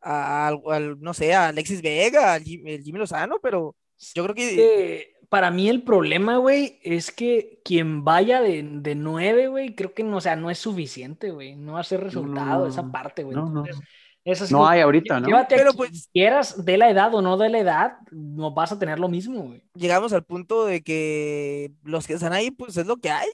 a- 0.01 0.53
no 0.99 1.15
sé, 1.15 1.35
a 1.35 1.49
Alexis 1.49 1.83
Vega, 1.83 2.35
al 2.35 2.43
Jimmy 2.45 2.99
Lozano, 2.99 3.39
pero 3.41 3.77
yo 4.15 4.23
creo 4.25 4.35
que 4.35 4.55
Eh, 4.61 5.13
para 5.29 5.51
mí 5.51 5.69
el 5.69 5.83
problema, 5.83 6.39
güey, 6.39 6.79
es 6.83 7.11
que 7.13 7.61
quien 7.65 8.05
vaya 8.05 8.41
de, 8.41 8.63
de 8.63 8.95
nueve, 8.95 9.49
güey, 9.49 9.75
creo 9.75 9.93
que 9.95 10.03
no, 10.05 10.17
o 10.19 10.21
sea, 10.21 10.37
no 10.37 10.51
es 10.51 10.59
suficiente, 10.59 11.31
güey. 11.31 11.57
No 11.57 11.75
va 11.75 11.81
a 11.81 11.85
ser 11.85 12.01
resultado 12.03 12.61
no, 12.65 12.67
esa 12.67 12.91
parte, 12.91 13.25
güey. 13.25 13.37
No, 13.37 13.49
no. 13.49 13.61
Entonces, 13.67 13.87
eso 14.25 14.45
es 14.45 14.53
No 14.53 14.59
lo- 14.59 14.69
hay 14.69 14.81
ahorita, 14.81 15.21
¿no? 15.21 15.27
Llévate 15.27 15.55
a 15.55 15.59
Pero, 15.59 15.71
quien 15.73 15.89
pues- 15.91 16.09
quieras 16.13 16.65
de 16.65 16.77
la 16.79 16.91
edad 16.91 17.15
o 17.15 17.23
no 17.23 17.37
de 17.37 17.49
la 17.49 17.59
edad, 17.59 17.93
no 18.11 18.53
vas 18.53 18.73
a 18.73 18.79
tener 18.79 18.99
lo 18.99 19.09
mismo, 19.09 19.43
güey. 19.43 19.63
llegamos 19.75 20.13
al 20.13 20.25
punto 20.25 20.65
de 20.67 20.83
que 20.83 21.73
los 21.83 22.07
que 22.07 22.15
están 22.15 22.33
ahí, 22.33 22.51
pues 22.51 22.77
es 22.77 22.87
lo 22.87 22.97
que 22.99 23.11
hay. 23.11 23.29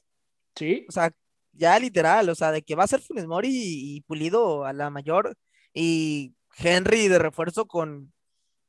Sí. 0.57 0.87
O 0.89 0.93
sea, 0.93 1.11
ya 1.53 1.79
literal, 1.79 2.29
o 2.29 2.35
sea, 2.35 2.51
de 2.53 2.63
que 2.63 2.75
va 2.75 2.85
a 2.85 2.89
ser 2.89 3.01
Funes 3.01 3.27
Mori 3.27 3.49
y, 3.49 3.97
y 3.97 4.01
Pulido 4.03 4.65
a 4.65 4.73
la 4.73 4.91
mayor 4.91 5.35
y 5.73 6.35
Henry 6.59 7.09
de 7.09 7.19
refuerzo 7.19 7.67
con, 7.67 8.13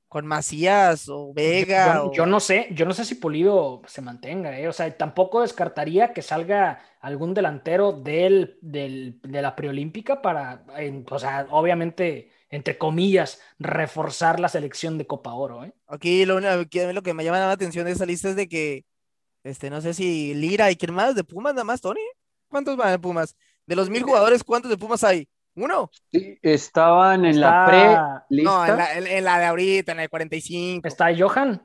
con 0.08 0.26
Macías 0.26 1.08
o 1.10 1.34
Vega. 1.34 2.02
Yo, 2.02 2.06
o- 2.06 2.12
yo 2.12 2.26
no 2.26 2.40
sé, 2.40 2.70
yo 2.72 2.86
no 2.86 2.94
sé 2.94 3.06
si 3.06 3.16
Pulido 3.16 3.82
se 3.88 4.02
mantenga, 4.02 4.58
¿eh? 4.58 4.68
O 4.68 4.74
sea, 4.74 4.96
tampoco 4.98 5.42
descartaría 5.42 6.14
que 6.14 6.22
salga 6.22 6.80
algún 7.02 7.34
delantero 7.34 7.92
del, 7.92 8.58
del- 8.62 9.20
de 9.22 9.42
la 9.42 9.56
preolímpica 9.56 10.22
para, 10.22 10.66
en- 10.78 11.06
o 11.10 11.20
sea, 11.20 11.46
obviamente, 11.52 12.32
entre 12.50 12.78
comillas, 12.78 13.42
reforzar 13.60 14.40
la 14.40 14.50
selección 14.50 14.98
de 14.98 15.06
Copa 15.08 15.34
Oro, 15.34 15.66
¿eh? 15.66 15.74
Aquí 15.88 16.26
lo, 16.26 16.40
lo 16.40 16.68
que 16.70 17.14
me 17.14 17.24
llama 17.24 17.40
la 17.40 17.52
atención 17.52 17.86
de 17.86 17.92
esa 17.92 18.06
lista 18.06 18.30
es 18.30 18.36
de 18.36 18.48
que, 18.48 18.86
este, 19.44 19.70
no 19.70 19.82
sé 19.82 19.94
si 19.94 20.34
Lira 20.34 20.72
y 20.72 20.76
quién 20.78 20.94
más, 20.94 21.16
de 21.16 21.24
Pumas 21.24 21.54
nada 21.54 21.66
más, 21.66 21.82
Tony. 21.82 22.02
¿Cuántos 22.48 22.78
van 22.78 22.92
de 22.92 23.00
Pumas? 23.00 23.36
De 23.66 23.76
los 23.76 23.90
mil 23.90 24.04
jugadores, 24.04 24.44
¿cuántos 24.44 24.72
de 24.72 24.78
Pumas 24.78 25.04
hay? 25.04 25.28
¿Uno? 25.56 25.90
Sí, 26.12 26.38
estaban 26.42 27.26
en 27.26 27.40
la 27.40 27.48
Está- 27.48 28.26
pre-lista. 28.28 28.52
No, 28.52 28.66
en 28.66 28.78
la, 28.78 28.94
en- 28.98 29.08
en 29.08 29.24
la 29.24 29.40
de 29.40 29.46
ahorita, 29.46 29.92
en 29.94 29.98
la 29.98 30.02
de 30.04 30.10
45. 30.10 30.88
Está 30.88 31.06
Johan. 31.18 31.62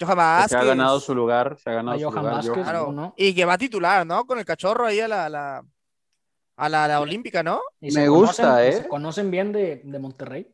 Johan 0.00 0.10
Que 0.10 0.14
Vázquez. 0.16 0.50
se 0.50 0.56
ha 0.56 0.64
ganado 0.64 1.00
su 1.00 1.14
lugar, 1.14 1.56
se 1.58 1.70
ha 1.70 1.74
ganado 1.74 1.98
su 1.98 2.04
Johan 2.04 2.16
lugar. 2.18 2.34
Vázquez, 2.36 2.52
Johan. 2.54 2.64
Claro. 2.64 2.92
¿no? 2.92 3.14
Y 3.16 3.34
que 3.34 3.44
va 3.44 3.54
a 3.54 3.58
titular, 3.58 4.06
¿no? 4.06 4.24
Con 4.26 4.38
el 4.38 4.44
cachorro 4.44 4.86
ahí 4.86 5.00
a 5.00 5.08
la, 5.08 5.26
a 5.26 5.28
la, 5.28 5.64
a 6.56 6.68
la, 6.68 7.00
olímpica, 7.00 7.42
¿no? 7.42 7.60
Y 7.80 7.92
Me 7.92 8.08
gusta, 8.08 8.64
¿eh? 8.66 8.72
Se 8.82 8.88
conocen 8.88 9.30
bien 9.30 9.52
de, 9.52 9.82
de 9.84 9.98
Monterrey. 9.98 10.48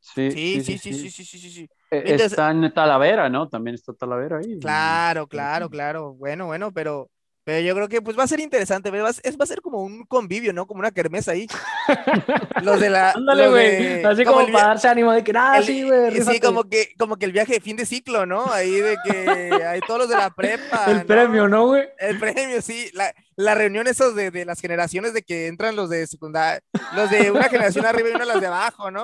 Sí, 0.00 0.30
Sí, 0.30 0.60
sí, 0.62 0.78
sí, 0.78 0.92
sí, 0.92 1.10
sí, 1.10 1.24
sí, 1.24 1.38
sí, 1.38 1.50
sí. 1.50 1.62
Eh, 1.90 2.02
Entonces- 2.04 2.32
Está 2.32 2.50
en 2.50 2.72
Talavera, 2.74 3.28
¿no? 3.30 3.48
También 3.48 3.74
está 3.74 3.92
Talavera 3.94 4.38
ahí. 4.38 4.58
Claro, 4.58 5.26
claro, 5.26 5.70
claro. 5.70 6.12
Bueno, 6.14 6.46
bueno, 6.46 6.72
pero, 6.72 7.08
pero 7.44 7.60
yo 7.60 7.74
creo 7.74 7.88
que 7.88 8.00
pues 8.02 8.18
va 8.18 8.24
a 8.24 8.26
ser 8.28 8.40
interesante. 8.40 8.90
Va 8.90 9.08
a, 9.08 9.10
es, 9.10 9.38
va 9.38 9.44
a 9.44 9.46
ser 9.46 9.60
como 9.60 9.82
un 9.82 10.04
convivio, 10.06 10.52
¿no? 10.52 10.66
Como 10.66 10.80
una 10.80 10.90
kermés 10.90 11.28
ahí. 11.28 11.46
Los 12.62 12.80
de 12.80 12.90
la. 12.90 13.10
Ándale, 13.12 13.48
güey. 13.48 13.84
de- 14.02 14.06
Así 14.06 14.24
como, 14.24 14.46
para 14.50 14.68
darse 14.68 14.88
ánimo 14.88 15.12
de 15.12 15.22
que, 15.22 15.32
el- 15.32 15.64
sí, 15.64 15.82
güey. 15.82 16.10
Sí, 16.12 16.18
rífate". 16.18 16.40
como 16.40 16.64
que, 16.64 16.88
como 16.98 17.16
que 17.16 17.26
el 17.26 17.32
viaje 17.32 17.54
de 17.54 17.60
fin 17.60 17.76
de 17.76 17.86
ciclo, 17.86 18.26
¿no? 18.26 18.50
Ahí 18.52 18.70
de 18.80 18.96
que 19.04 19.52
hay 19.66 19.80
todos 19.80 20.00
los 20.00 20.08
de 20.08 20.16
la 20.16 20.30
prepa. 20.30 20.86
El 20.88 20.98
¿no? 20.98 21.06
premio, 21.06 21.48
¿no, 21.48 21.66
güey? 21.66 21.84
El 21.98 22.18
premio, 22.18 22.62
sí. 22.62 22.90
La, 22.94 23.14
la 23.36 23.54
reunión 23.54 23.86
esos 23.86 24.14
de, 24.14 24.30
de 24.30 24.44
las 24.44 24.60
generaciones 24.60 25.12
de 25.12 25.22
que 25.22 25.46
entran 25.48 25.76
los 25.76 25.90
de 25.90 26.06
secundaria, 26.06 26.60
los 26.94 27.10
de 27.10 27.30
una 27.30 27.48
generación 27.48 27.84
arriba 27.84 28.08
y 28.10 28.14
una 28.14 28.24
las 28.24 28.40
de 28.40 28.46
abajo, 28.46 28.90
¿no? 28.90 29.02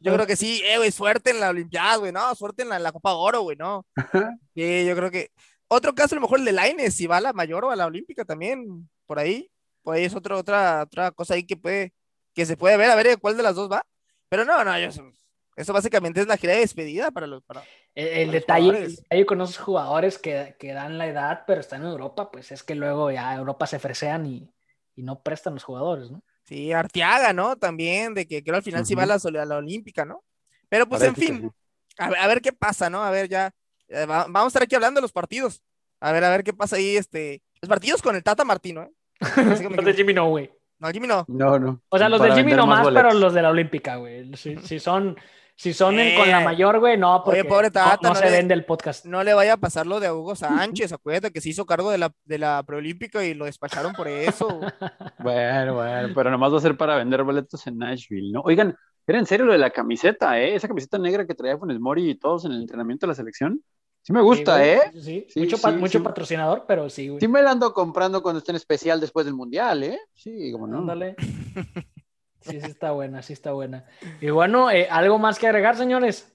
Yo 0.00 0.12
creo 0.14 0.26
que 0.26 0.36
sí, 0.36 0.62
eh, 0.66 0.76
güey, 0.78 0.90
suerte 0.92 1.30
en 1.30 1.40
la 1.40 1.50
Olimpiada, 1.50 1.96
güey, 1.96 2.12
no, 2.12 2.34
suerte 2.34 2.62
en 2.62 2.68
la, 2.70 2.76
en 2.76 2.82
la 2.82 2.92
Copa 2.92 3.12
Oro, 3.14 3.42
güey, 3.42 3.56
no. 3.56 3.86
Sí, 4.54 4.84
yo 4.86 4.94
creo 4.96 5.10
que. 5.10 5.30
Otro 5.72 5.94
caso, 5.94 6.14
a 6.14 6.16
lo 6.16 6.22
mejor 6.22 6.40
el 6.40 6.44
de 6.44 6.52
Laines, 6.52 6.94
si 6.94 7.06
va 7.06 7.18
a 7.18 7.20
la 7.20 7.32
mayor 7.32 7.64
o 7.64 7.70
a 7.70 7.76
la 7.76 7.86
Olímpica 7.86 8.24
también, 8.24 8.88
por 9.06 9.20
ahí. 9.20 9.48
Por 9.82 9.94
ahí 9.94 10.04
es 10.04 10.14
otro, 10.14 10.36
otra, 10.36 10.82
otra 10.82 11.12
cosa 11.12 11.34
ahí 11.34 11.46
que 11.46 11.56
puede, 11.56 11.94
que 12.34 12.44
se 12.44 12.56
puede 12.56 12.76
ver, 12.76 12.90
a 12.90 12.96
ver 12.96 13.18
cuál 13.20 13.36
de 13.36 13.44
las 13.44 13.54
dos 13.54 13.70
va. 13.70 13.86
Pero 14.28 14.44
no, 14.44 14.64
no, 14.64 14.78
yo, 14.78 14.88
eso 15.56 15.72
básicamente 15.72 16.20
es 16.20 16.26
la 16.26 16.36
gira 16.36 16.54
de 16.54 16.60
despedida 16.60 17.10
para 17.10 17.26
los. 17.26 17.42
Para, 17.44 17.62
El, 17.94 18.06
el 18.08 18.26
Los 18.26 18.32
detalle, 18.32 18.68
el 18.84 18.96
detalle 18.96 19.26
con 19.26 19.40
esos 19.40 19.58
jugadores 19.58 20.18
que, 20.18 20.56
que 20.58 20.72
dan 20.72 20.98
la 20.98 21.06
edad, 21.06 21.44
pero 21.46 21.60
están 21.60 21.82
en 21.82 21.88
Europa, 21.88 22.30
pues 22.30 22.50
es 22.50 22.62
que 22.62 22.74
luego 22.74 23.10
ya 23.10 23.34
Europa 23.34 23.66
se 23.66 23.78
fresean 23.78 24.26
y, 24.26 24.52
y 24.96 25.02
no 25.02 25.22
prestan 25.22 25.54
los 25.54 25.64
jugadores, 25.64 26.10
¿no? 26.10 26.22
Sí, 26.44 26.72
Arteaga, 26.72 27.32
¿no? 27.32 27.56
También, 27.56 28.12
de 28.12 28.26
que 28.26 28.42
creo 28.42 28.56
al 28.56 28.62
final 28.62 28.84
sí 28.84 28.94
va 28.94 29.04
a 29.04 29.06
la, 29.06 29.14
a 29.14 29.44
la 29.46 29.56
Olímpica, 29.56 30.04
¿no? 30.04 30.24
Pero 30.68 30.88
pues 30.88 31.02
en 31.02 31.14
Parece 31.14 31.32
que 31.32 31.38
fin, 31.38 31.50
sí. 31.88 31.94
a 31.98 32.10
ver, 32.10 32.18
a 32.18 32.26
ver 32.26 32.40
qué 32.40 32.52
pasa, 32.52 32.90
¿no? 32.90 33.02
A 33.02 33.10
ver, 33.10 33.28
ya, 33.28 33.54
eh, 33.90 34.06
va- 34.06 34.24
vamos 34.28 34.44
a 34.44 34.48
estar 34.48 34.62
aquí 34.62 34.74
hablando 34.74 34.98
de 34.98 35.02
los 35.02 35.12
partidos. 35.12 35.62
A 36.00 36.12
ver, 36.12 36.24
a 36.24 36.30
ver 36.30 36.42
qué 36.44 36.52
pasa 36.54 36.76
ahí, 36.76 36.96
este, 36.96 37.42
los 37.60 37.68
partidos 37.68 38.00
con 38.00 38.16
el 38.16 38.22
Tata 38.22 38.44
Martino, 38.44 38.82
¿eh? 38.82 38.90
Así 39.20 39.62
que 39.62 39.68
me 39.68 39.76
Los 39.76 39.84
de. 39.84 39.92
Jimmy 39.94 40.14
no, 40.14 40.28
güey. 40.30 40.50
No, 40.78 40.88
Jimmy 40.90 41.06
no. 41.06 41.26
No, 41.28 41.58
no. 41.58 41.82
O 41.90 41.98
sea, 41.98 42.08
los 42.08 42.18
Para 42.18 42.34
de 42.34 42.40
Jimmy 42.40 42.54
no 42.56 42.66
más, 42.66 42.82
boletos. 42.84 43.02
pero 43.10 43.20
los 43.20 43.34
de 43.34 43.42
la 43.42 43.50
Olímpica, 43.50 43.96
güey. 43.96 44.34
Si, 44.34 44.56
si 44.56 44.80
son, 44.80 45.14
si 45.54 45.74
son 45.74 45.94
con 46.16 46.30
la 46.30 46.40
Eh. 46.40 46.44
mayor, 46.44 46.78
güey, 46.78 46.96
no, 46.96 47.20
porque 47.22 47.44
pobre 47.44 47.66
no- 47.66 47.72
Tata, 47.72 47.98
no, 48.02 48.08
no 48.08 48.14
se 48.14 48.24
le- 48.24 48.30
vende 48.30 48.54
el 48.54 48.64
podcast. 48.64 49.04
No 49.04 49.22
le 49.22 49.34
vaya 49.34 49.52
a 49.52 49.56
pasar 49.58 49.86
lo 49.86 50.00
de 50.00 50.10
Hugo 50.10 50.34
Sánchez, 50.36 50.90
acuérdate 50.94 51.32
que 51.32 51.42
se 51.42 51.50
hizo 51.50 51.66
cargo 51.66 51.90
de 51.90 51.98
la, 51.98 52.10
de 52.24 52.38
la 52.38 52.62
preolímpica 52.62 53.22
y 53.22 53.34
lo 53.34 53.44
despacharon 53.44 53.92
por 53.92 54.08
eso. 54.08 54.60
Bueno, 55.18 55.74
bueno, 55.74 56.08
pero 56.14 56.30
nomás 56.30 56.50
va 56.54 56.56
a 56.56 56.60
ser 56.62 56.78
para 56.78 56.96
vender 56.96 57.22
boletos 57.24 57.66
en 57.66 57.76
Nashville, 57.76 58.32
¿no? 58.32 58.40
Oigan, 58.40 58.74
era 59.06 59.18
en 59.18 59.26
serio 59.26 59.44
lo 59.44 59.52
de 59.52 59.58
la 59.58 59.68
camiseta, 59.68 60.40
¿eh? 60.40 60.54
Esa 60.54 60.66
camiseta 60.68 60.96
negra 60.96 61.26
que 61.26 61.34
traía 61.34 61.58
Funes 61.58 61.78
Mori 61.78 62.08
y 62.08 62.14
todos 62.14 62.46
en 62.46 62.52
el 62.52 62.62
entrenamiento 62.62 63.04
de 63.06 63.08
la 63.08 63.14
selección. 63.14 63.62
Sí 64.02 64.12
me 64.14 64.22
gusta, 64.22 64.56
Sí, 64.58 64.62
¿eh? 64.64 64.80
Sí, 64.94 65.26
Sí, 65.28 65.40
mucho, 65.40 65.58
pa- 65.58 65.70
sí, 65.72 65.76
mucho 65.76 65.98
sí. 65.98 66.04
patrocinador, 66.04 66.64
pero 66.66 66.88
sí, 66.88 67.08
güey. 67.08 67.20
Sí 67.20 67.28
me 67.28 67.42
la 67.42 67.50
ando 67.50 67.72
comprando 67.74 68.22
cuando 68.22 68.38
esté 68.38 68.52
en 68.52 68.56
especial 68.56 68.98
después 69.00 69.26
del 69.26 69.34
Mundial, 69.34 69.82
¿eh? 69.84 70.00
Sí, 70.14 70.50
como 70.52 70.66
no. 70.66 70.78
Ándale. 70.78 71.16
Sí, 72.42 72.58
sí 72.58 72.70
está 72.70 72.92
buena, 72.92 73.20
sí 73.20 73.34
está 73.34 73.52
buena. 73.52 73.84
Y 74.18 74.30
bueno, 74.30 74.70
eh, 74.70 74.88
¿algo 74.90 75.18
más 75.18 75.38
que 75.38 75.46
agregar, 75.46 75.76
señores? 75.76 76.32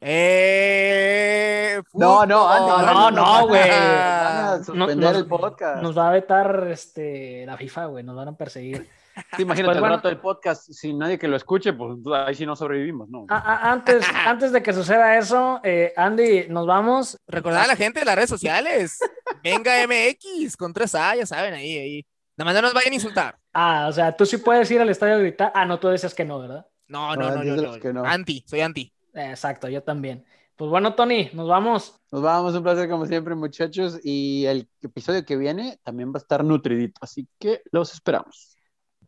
Eh, 0.00 1.80
No, 1.92 2.24
no. 2.24 2.48
Andy, 2.48 2.86
no, 2.86 3.10
no, 3.10 3.46
güey. 3.48 3.60
Van 3.68 3.70
a 3.70 4.64
suspender 4.64 4.96
nos- 4.96 5.16
el 5.16 5.26
podcast. 5.26 5.82
Nos 5.82 5.96
va 5.96 6.08
a 6.08 6.12
vetar 6.12 6.68
este, 6.70 7.44
la 7.46 7.56
FIFA, 7.58 7.86
güey, 7.86 8.04
nos 8.04 8.16
van 8.16 8.28
a 8.28 8.36
perseguir. 8.36 8.88
Sí, 9.36 9.42
imagínate 9.42 9.64
Pues 9.66 9.76
el 9.76 9.80
bueno. 9.80 9.96
rato 9.96 10.08
del 10.08 10.18
podcast 10.20 10.70
sin 10.70 10.98
nadie 10.98 11.18
que 11.18 11.28
lo 11.28 11.36
escuche, 11.36 11.72
pues 11.72 11.98
ahí 12.26 12.34
sí 12.34 12.44
no 12.46 12.56
sobrevivimos, 12.56 13.08
¿no? 13.08 13.26
A- 13.28 13.36
a- 13.38 13.72
antes, 13.72 14.04
antes 14.26 14.52
de 14.52 14.62
que 14.62 14.72
suceda 14.72 15.16
eso, 15.18 15.60
eh, 15.62 15.92
Andy, 15.96 16.46
nos 16.48 16.66
vamos. 16.66 17.18
Recordar 17.26 17.64
a 17.64 17.66
la 17.68 17.76
gente 17.76 18.00
de 18.00 18.06
las 18.06 18.16
redes 18.16 18.30
sociales. 18.30 18.98
Venga 19.42 19.72
MX 19.86 20.56
con 20.56 20.72
3A, 20.74 21.16
ya 21.16 21.26
saben, 21.26 21.54
ahí, 21.54 21.78
ahí. 21.78 22.06
Nada 22.36 22.46
más 22.50 22.54
no 22.56 22.62
nos 22.62 22.74
vayan 22.74 22.92
a 22.92 22.94
insultar. 22.96 23.38
Ah, 23.52 23.86
o 23.88 23.92
sea, 23.92 24.16
tú 24.16 24.26
sí 24.26 24.38
puedes 24.38 24.68
ir 24.70 24.80
al 24.80 24.88
estadio 24.90 25.14
a 25.14 25.18
gritar. 25.18 25.52
Ah, 25.54 25.64
no, 25.64 25.78
tú 25.78 25.88
decías 25.88 26.14
que 26.14 26.24
no, 26.24 26.40
¿verdad? 26.40 26.66
No, 26.88 27.14
No, 27.14 27.30
no, 27.30 27.44
no, 27.44 27.74
yo, 27.74 27.80
que 27.80 27.92
no. 27.92 28.04
Anti, 28.04 28.44
soy 28.46 28.60
anti. 28.62 28.92
Exacto, 29.14 29.68
yo 29.68 29.82
también. 29.82 30.24
Pues 30.56 30.70
bueno, 30.70 30.94
Tony, 30.94 31.30
nos 31.32 31.48
vamos. 31.48 32.00
Nos 32.12 32.22
vamos, 32.22 32.54
un 32.54 32.62
placer 32.62 32.88
como 32.88 33.06
siempre, 33.06 33.34
muchachos. 33.34 33.98
Y 34.02 34.44
el 34.46 34.68
episodio 34.82 35.24
que 35.24 35.36
viene 35.36 35.78
también 35.84 36.10
va 36.10 36.16
a 36.16 36.18
estar 36.18 36.44
nutridito, 36.44 36.98
así 37.00 37.28
que 37.38 37.62
los 37.72 37.92
esperamos. 37.92 38.53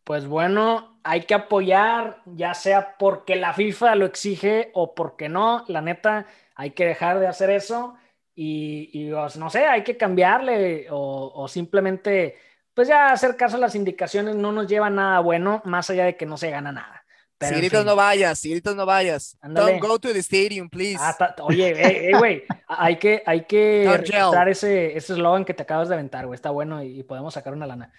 Pues 0.07 0.25
bueno, 0.25 1.01
hay 1.03 1.23
que 1.23 1.33
apoyar, 1.33 2.21
ya 2.25 2.53
sea 2.53 2.95
porque 2.97 3.35
la 3.35 3.53
FIFA 3.53 3.95
lo 3.95 4.05
exige 4.05 4.71
o 4.73 4.95
porque 4.95 5.27
no. 5.27 5.65
La 5.67 5.81
neta, 5.81 6.27
hay 6.55 6.71
que 6.71 6.85
dejar 6.85 7.19
de 7.19 7.27
hacer 7.27 7.49
eso 7.49 7.95
y, 8.33 8.89
y, 8.93 9.11
pues, 9.11 9.35
no 9.35 9.49
sé, 9.49 9.65
hay 9.65 9.83
que 9.83 9.97
cambiarle 9.97 10.87
o, 10.91 11.33
o 11.35 11.49
simplemente, 11.49 12.37
pues 12.73 12.87
ya 12.87 13.11
hacer 13.11 13.35
caso 13.35 13.57
a 13.57 13.59
las 13.59 13.75
indicaciones 13.75 14.37
no 14.37 14.53
nos 14.53 14.67
lleva 14.67 14.87
a 14.87 14.91
nada 14.91 15.19
bueno, 15.19 15.61
más 15.65 15.89
allá 15.89 16.05
de 16.05 16.15
que 16.15 16.25
no 16.25 16.37
se 16.37 16.51
gana 16.51 16.71
nada. 16.71 17.03
Pero, 17.37 17.49
en 17.49 17.55
Sigritos 17.55 17.79
fin. 17.79 17.87
no 17.87 17.95
vayas, 17.97 18.39
Sigritos 18.39 18.75
no 18.77 18.85
vayas. 18.85 19.37
Don't 19.43 19.81
go 19.81 19.99
to 19.99 20.13
the 20.13 20.19
stadium, 20.19 20.69
please. 20.69 20.99
Ah, 21.01 21.35
oye, 21.41 21.67
eh, 21.85 22.11
eh, 22.11 22.17
güey, 22.17 22.43
hay 22.69 22.95
que, 22.95 23.23
hay 23.25 23.43
que 23.43 23.83
ese 24.47 24.95
ese 24.95 25.13
eslogan 25.13 25.43
que 25.43 25.53
te 25.53 25.63
acabas 25.63 25.89
de 25.89 25.95
aventar, 25.95 26.25
güey. 26.27 26.35
Está 26.35 26.49
bueno 26.51 26.81
y, 26.81 26.97
y 26.97 27.03
podemos 27.03 27.33
sacar 27.33 27.51
una 27.51 27.67
lana. 27.67 27.91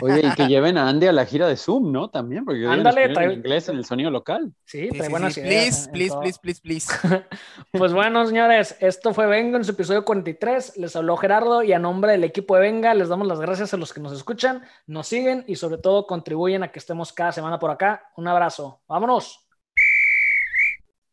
Oye, 0.00 0.22
y 0.26 0.30
que 0.34 0.46
lleven 0.48 0.78
a 0.78 0.88
Andy 0.88 1.06
a 1.06 1.12
la 1.12 1.24
gira 1.26 1.46
de 1.48 1.56
Zoom, 1.56 1.92
¿no? 1.92 2.08
También, 2.10 2.44
porque 2.44 2.66
Ándale, 2.66 3.02
escribir 3.04 3.10
en 3.10 3.30
trae- 3.30 3.34
inglés 3.34 3.68
en 3.68 3.76
el 3.76 3.84
sonido 3.84 4.10
local. 4.10 4.52
Sí, 4.64 4.88
trae 4.88 5.04
sí, 5.06 5.10
buenas 5.10 5.34
sí. 5.34 5.40
ideas. 5.40 5.88
Please, 5.92 6.12
en 6.14 6.20
please, 6.20 6.38
please, 6.40 6.60
please, 6.62 6.88
please. 6.88 7.26
Pues 7.72 7.92
bueno, 7.92 8.26
señores, 8.26 8.76
esto 8.80 9.14
fue 9.14 9.26
Venga 9.26 9.56
en 9.56 9.64
su 9.64 9.72
episodio 9.72 10.04
43. 10.04 10.76
Les 10.76 10.94
habló 10.96 11.16
Gerardo 11.16 11.62
y 11.62 11.72
a 11.72 11.78
nombre 11.78 12.12
del 12.12 12.24
equipo 12.24 12.54
de 12.56 12.62
Venga 12.62 12.94
les 12.94 13.08
damos 13.08 13.26
las 13.26 13.40
gracias 13.40 13.72
a 13.74 13.76
los 13.76 13.92
que 13.92 14.00
nos 14.00 14.12
escuchan, 14.12 14.62
nos 14.86 15.06
siguen 15.06 15.44
y 15.46 15.56
sobre 15.56 15.78
todo 15.78 16.06
contribuyen 16.06 16.62
a 16.62 16.68
que 16.68 16.78
estemos 16.78 17.12
cada 17.12 17.32
semana 17.32 17.58
por 17.58 17.70
acá. 17.70 18.10
Un 18.16 18.28
abrazo. 18.28 18.80
Vámonos. 18.88 19.46